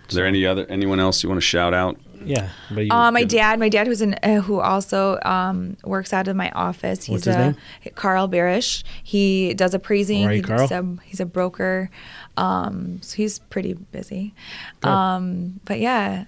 Is 0.08 0.14
there 0.14 0.24
any 0.26 0.46
other 0.46 0.64
anyone 0.70 1.00
else 1.00 1.22
you 1.22 1.28
want 1.28 1.36
to 1.38 1.46
shout 1.46 1.74
out? 1.74 1.98
yeah. 2.24 2.48
But 2.70 2.86
you, 2.86 2.90
Uh, 2.90 3.10
my 3.12 3.22
dad, 3.24 3.60
my 3.60 3.68
dad, 3.68 3.86
who's 3.86 4.00
an 4.00 4.14
uh, 4.24 4.40
who 4.40 4.58
also 4.58 5.20
um, 5.22 5.76
works 5.84 6.12
out 6.12 6.26
of 6.28 6.34
my 6.34 6.50
office. 6.50 7.04
He's 7.04 7.12
What's 7.12 7.24
his 7.26 7.36
a 7.36 7.38
name? 7.38 7.56
Carl 7.94 8.26
Barish. 8.28 8.82
He 9.04 9.54
does 9.54 9.72
appraising. 9.74 10.22
Alright, 10.22 10.36
He- 10.36 10.42
Carl. 10.42 10.60
He's 10.62 10.70
a, 10.72 10.96
he's 11.04 11.20
a 11.20 11.26
broker. 11.26 11.90
Um, 12.36 13.00
so 13.02 13.16
he's 13.16 13.38
pretty 13.38 13.74
busy. 13.74 14.34
Um, 14.82 15.60
but 15.64 15.78
yeah, 15.80 16.22
it- 16.22 16.26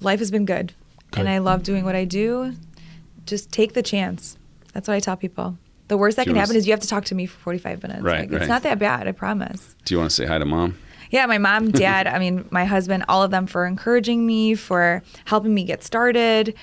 life 0.00 0.18
has 0.20 0.30
been 0.30 0.44
good, 0.44 0.72
Good. 1.10 1.20
and 1.20 1.28
I 1.28 1.38
love 1.38 1.62
doing 1.62 1.84
what 1.84 1.94
I 1.96 2.04
do. 2.04 2.54
Just 3.24 3.50
take 3.50 3.72
the 3.74 3.82
chance. 3.82 4.36
That's 4.72 4.86
what 4.88 4.94
I 4.94 5.00
tell 5.00 5.16
people. 5.16 5.58
The 5.88 5.96
worst 5.96 6.16
that 6.16 6.24
Do 6.24 6.30
can 6.30 6.36
happen 6.36 6.56
is 6.56 6.66
you 6.66 6.72
have 6.72 6.80
to 6.80 6.88
talk 6.88 7.04
to 7.06 7.14
me 7.14 7.26
for 7.26 7.38
45 7.40 7.82
minutes. 7.82 8.02
Right, 8.02 8.20
like, 8.20 8.30
right. 8.32 8.40
It's 8.42 8.48
not 8.48 8.62
that 8.64 8.78
bad, 8.78 9.06
I 9.08 9.12
promise. 9.12 9.74
Do 9.84 9.94
you 9.94 9.98
want 9.98 10.10
to 10.10 10.14
say 10.16 10.26
hi 10.26 10.38
to 10.38 10.44
mom? 10.44 10.76
Yeah, 11.10 11.26
my 11.26 11.38
mom, 11.38 11.70
dad, 11.72 12.06
I 12.06 12.18
mean, 12.18 12.46
my 12.50 12.64
husband, 12.64 13.04
all 13.08 13.22
of 13.22 13.30
them 13.30 13.46
for 13.46 13.66
encouraging 13.66 14.26
me, 14.26 14.54
for 14.54 15.02
helping 15.24 15.54
me 15.54 15.64
get 15.64 15.82
started. 15.84 16.54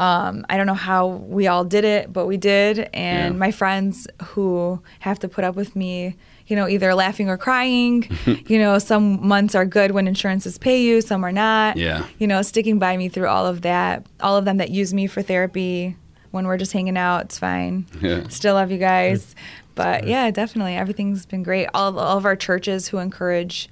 Um, 0.00 0.44
I 0.48 0.56
don't 0.56 0.66
know 0.66 0.74
how 0.74 1.06
we 1.06 1.46
all 1.46 1.64
did 1.64 1.84
it, 1.84 2.12
but 2.12 2.26
we 2.26 2.36
did. 2.36 2.88
And 2.92 3.34
Yeah. 3.34 3.38
my 3.38 3.52
friends 3.52 4.08
who 4.22 4.82
have 5.00 5.20
to 5.20 5.28
put 5.28 5.44
up 5.44 5.54
with 5.54 5.76
me, 5.76 6.16
you 6.46 6.56
know, 6.56 6.68
either 6.68 6.94
laughing 6.94 7.28
or 7.28 7.38
crying. 7.38 8.08
you 8.46 8.58
know, 8.58 8.78
some 8.78 9.26
months 9.26 9.54
are 9.54 9.64
good 9.64 9.92
when 9.92 10.06
insurances 10.06 10.58
pay 10.58 10.82
you, 10.82 11.00
some 11.00 11.24
are 11.24 11.32
not. 11.32 11.76
Yeah. 11.76 12.06
You 12.18 12.26
know, 12.26 12.42
sticking 12.42 12.78
by 12.78 12.96
me 12.96 13.08
through 13.08 13.28
all 13.28 13.46
of 13.46 13.62
that. 13.62 14.06
All 14.20 14.36
of 14.36 14.44
them 14.44 14.58
that 14.58 14.70
use 14.70 14.92
me 14.92 15.06
for 15.06 15.22
therapy. 15.22 15.96
when 16.30 16.46
we're 16.46 16.58
just 16.58 16.72
hanging 16.72 16.96
out, 16.96 17.26
it's 17.26 17.38
fine. 17.38 17.86
Yeah. 18.00 18.28
Still 18.28 18.54
love 18.54 18.70
you 18.70 18.78
guys. 18.78 19.34
But 19.74 20.06
yeah, 20.06 20.30
definitely. 20.30 20.76
Everything's 20.76 21.26
been 21.26 21.42
great. 21.42 21.68
All, 21.74 21.98
all 21.98 22.18
of 22.18 22.24
our 22.24 22.36
churches 22.36 22.88
who 22.88 22.98
encourage 22.98 23.68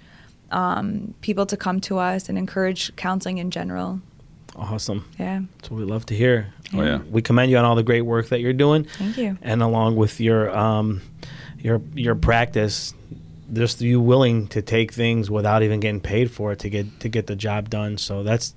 um, 0.51 1.15
people 1.21 1.47
to 1.47 1.57
come 1.57 1.81
to 1.83 1.99
us 1.99 2.29
and 2.29 2.39
encourage 2.39 2.95
counseling 2.97 3.39
in 3.39 3.51
general. 3.51 4.01
Awesome. 4.55 5.09
Yeah. 5.19 5.41
That's 5.57 5.71
what 5.71 5.79
we 5.79 5.85
love 5.85 6.07
to 6.07 6.15
hear. 6.15 6.53
Oh, 6.75 6.83
yeah. 6.83 6.99
We 7.11 7.23
commend 7.23 7.51
you 7.51 7.57
on 7.59 7.65
all 7.65 7.75
the 7.75 7.83
great 7.83 8.03
work 8.03 8.29
that 8.29 8.41
you're 8.41 8.53
doing. 8.53 8.85
Thank 8.85 9.17
you. 9.17 9.39
And 9.43 9.63
along 9.63 9.97
with 9.97 10.21
your 10.21 10.57
um, 10.57 11.01
your 11.63 11.81
your 11.95 12.15
practice, 12.15 12.93
just 13.53 13.81
you 13.81 14.01
willing 14.01 14.49
to 14.49 14.63
take 14.63 14.93
things 14.93 15.31
without 15.31 15.63
even 15.63 15.81
getting 15.81 16.01
paid 16.01 16.31
for 16.31 16.53
it 16.53 16.59
to 16.61 16.71
get 16.71 17.01
to 17.01 17.09
get 17.09 17.27
the 17.27 17.37
job 17.37 17.71
done. 17.71 17.99
So 17.99 18.23
that's 18.23 18.55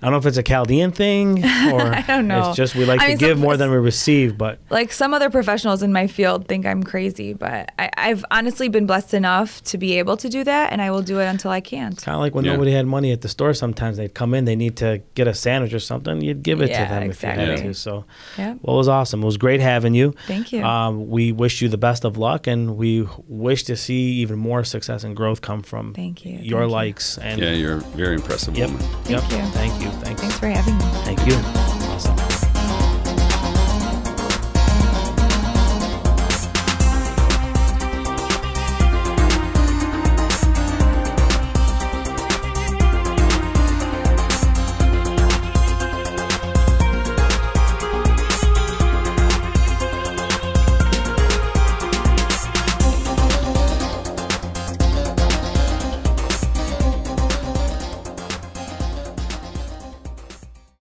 I 0.00 0.06
don't 0.06 0.12
know 0.12 0.18
if 0.18 0.26
it's 0.26 0.36
a 0.38 0.42
Chaldean 0.42 0.92
thing 0.92 1.44
or 1.72 1.80
I 1.82 2.02
don't 2.06 2.28
know. 2.28 2.48
it's 2.48 2.56
just 2.56 2.74
we 2.76 2.84
like 2.84 3.00
I 3.00 3.04
to 3.04 3.08
mean, 3.10 3.18
give 3.18 3.30
some- 3.36 3.40
more 3.40 3.56
than 3.56 3.70
we 3.70 3.76
receive, 3.78 4.38
but 4.38 4.58
like 4.70 4.92
some 4.92 5.12
other 5.12 5.28
professionals 5.30 5.82
in 5.82 5.92
my 5.92 6.06
field 6.06 6.46
think 6.46 6.66
I'm 6.66 6.82
crazy, 6.84 7.32
but 7.32 7.72
I, 7.78 7.90
I've 7.96 8.24
honestly 8.30 8.68
been 8.68 8.86
blessed 8.86 9.14
enough 9.14 9.62
to 9.64 9.78
be 9.78 9.98
able 9.98 10.16
to 10.18 10.28
do 10.28 10.44
that, 10.44 10.72
and 10.72 10.80
I 10.80 10.90
will 10.92 11.02
do 11.02 11.18
it 11.20 11.26
until 11.26 11.50
I 11.50 11.60
can't. 11.60 11.96
kind 12.00 12.14
of 12.14 12.20
like 12.20 12.34
when 12.34 12.44
Yeah. 12.44 12.52
nobody 12.52 12.70
had 12.72 12.86
money 12.86 13.10
at 13.12 13.20
the 13.22 13.28
store 13.28 13.54
sometimes 13.54 13.96
they'd 13.96 14.14
come 14.14 14.34
in 14.34 14.44
they 14.44 14.56
need 14.56 14.76
to 14.76 15.02
get 15.14 15.26
a 15.26 15.34
sandwich 15.34 15.74
or 15.74 15.80
something 15.80 16.20
you'd 16.20 16.42
give 16.42 16.60
it 16.62 16.70
Yeah, 16.70 16.84
to 16.84 16.90
them 16.94 17.10
if 17.10 17.22
you 17.22 17.28
had 17.30 17.56
to 17.58 17.74
so 17.74 18.04
Yeah. 18.36 18.54
well 18.62 18.76
it 18.76 18.78
was 18.78 18.88
awesome 18.88 19.22
it 19.22 19.26
was 19.26 19.36
great 19.36 19.60
having 19.60 19.94
you 19.94 20.14
Thank 20.26 20.52
you. 20.52 20.62
um, 20.64 21.08
we 21.10 21.32
wish 21.32 21.60
you 21.60 21.68
the 21.68 21.76
best 21.78 22.04
of 22.04 22.16
luck 22.16 22.46
and 22.46 22.76
we 22.76 23.08
wish 23.26 23.64
to 23.64 23.76
see 23.76 24.12
even 24.22 24.38
more 24.38 24.62
success 24.64 25.02
and 25.04 25.16
growth 25.16 25.40
come 25.40 25.62
from 25.62 25.92
Thank 25.94 26.24
you. 26.24 26.32
your 26.38 26.60
Thank 26.60 26.70
you. 26.70 26.74
likes 26.76 27.18
and 27.18 27.40
Yeah, 27.42 27.50
you're 27.52 27.76
a 27.78 27.80
very 27.80 28.14
impressive 28.14 28.56
yep 28.56 28.70
woman. 28.70 28.86
yep 29.08 29.22
Thank 29.58 29.82
you. 29.82 29.87
You 29.92 30.00
thanks 30.00 30.20
Thanks 30.20 30.38
for 30.38 30.48
having 30.48 30.76
me. 30.76 30.84
thank 31.04 31.26
you 31.26 31.67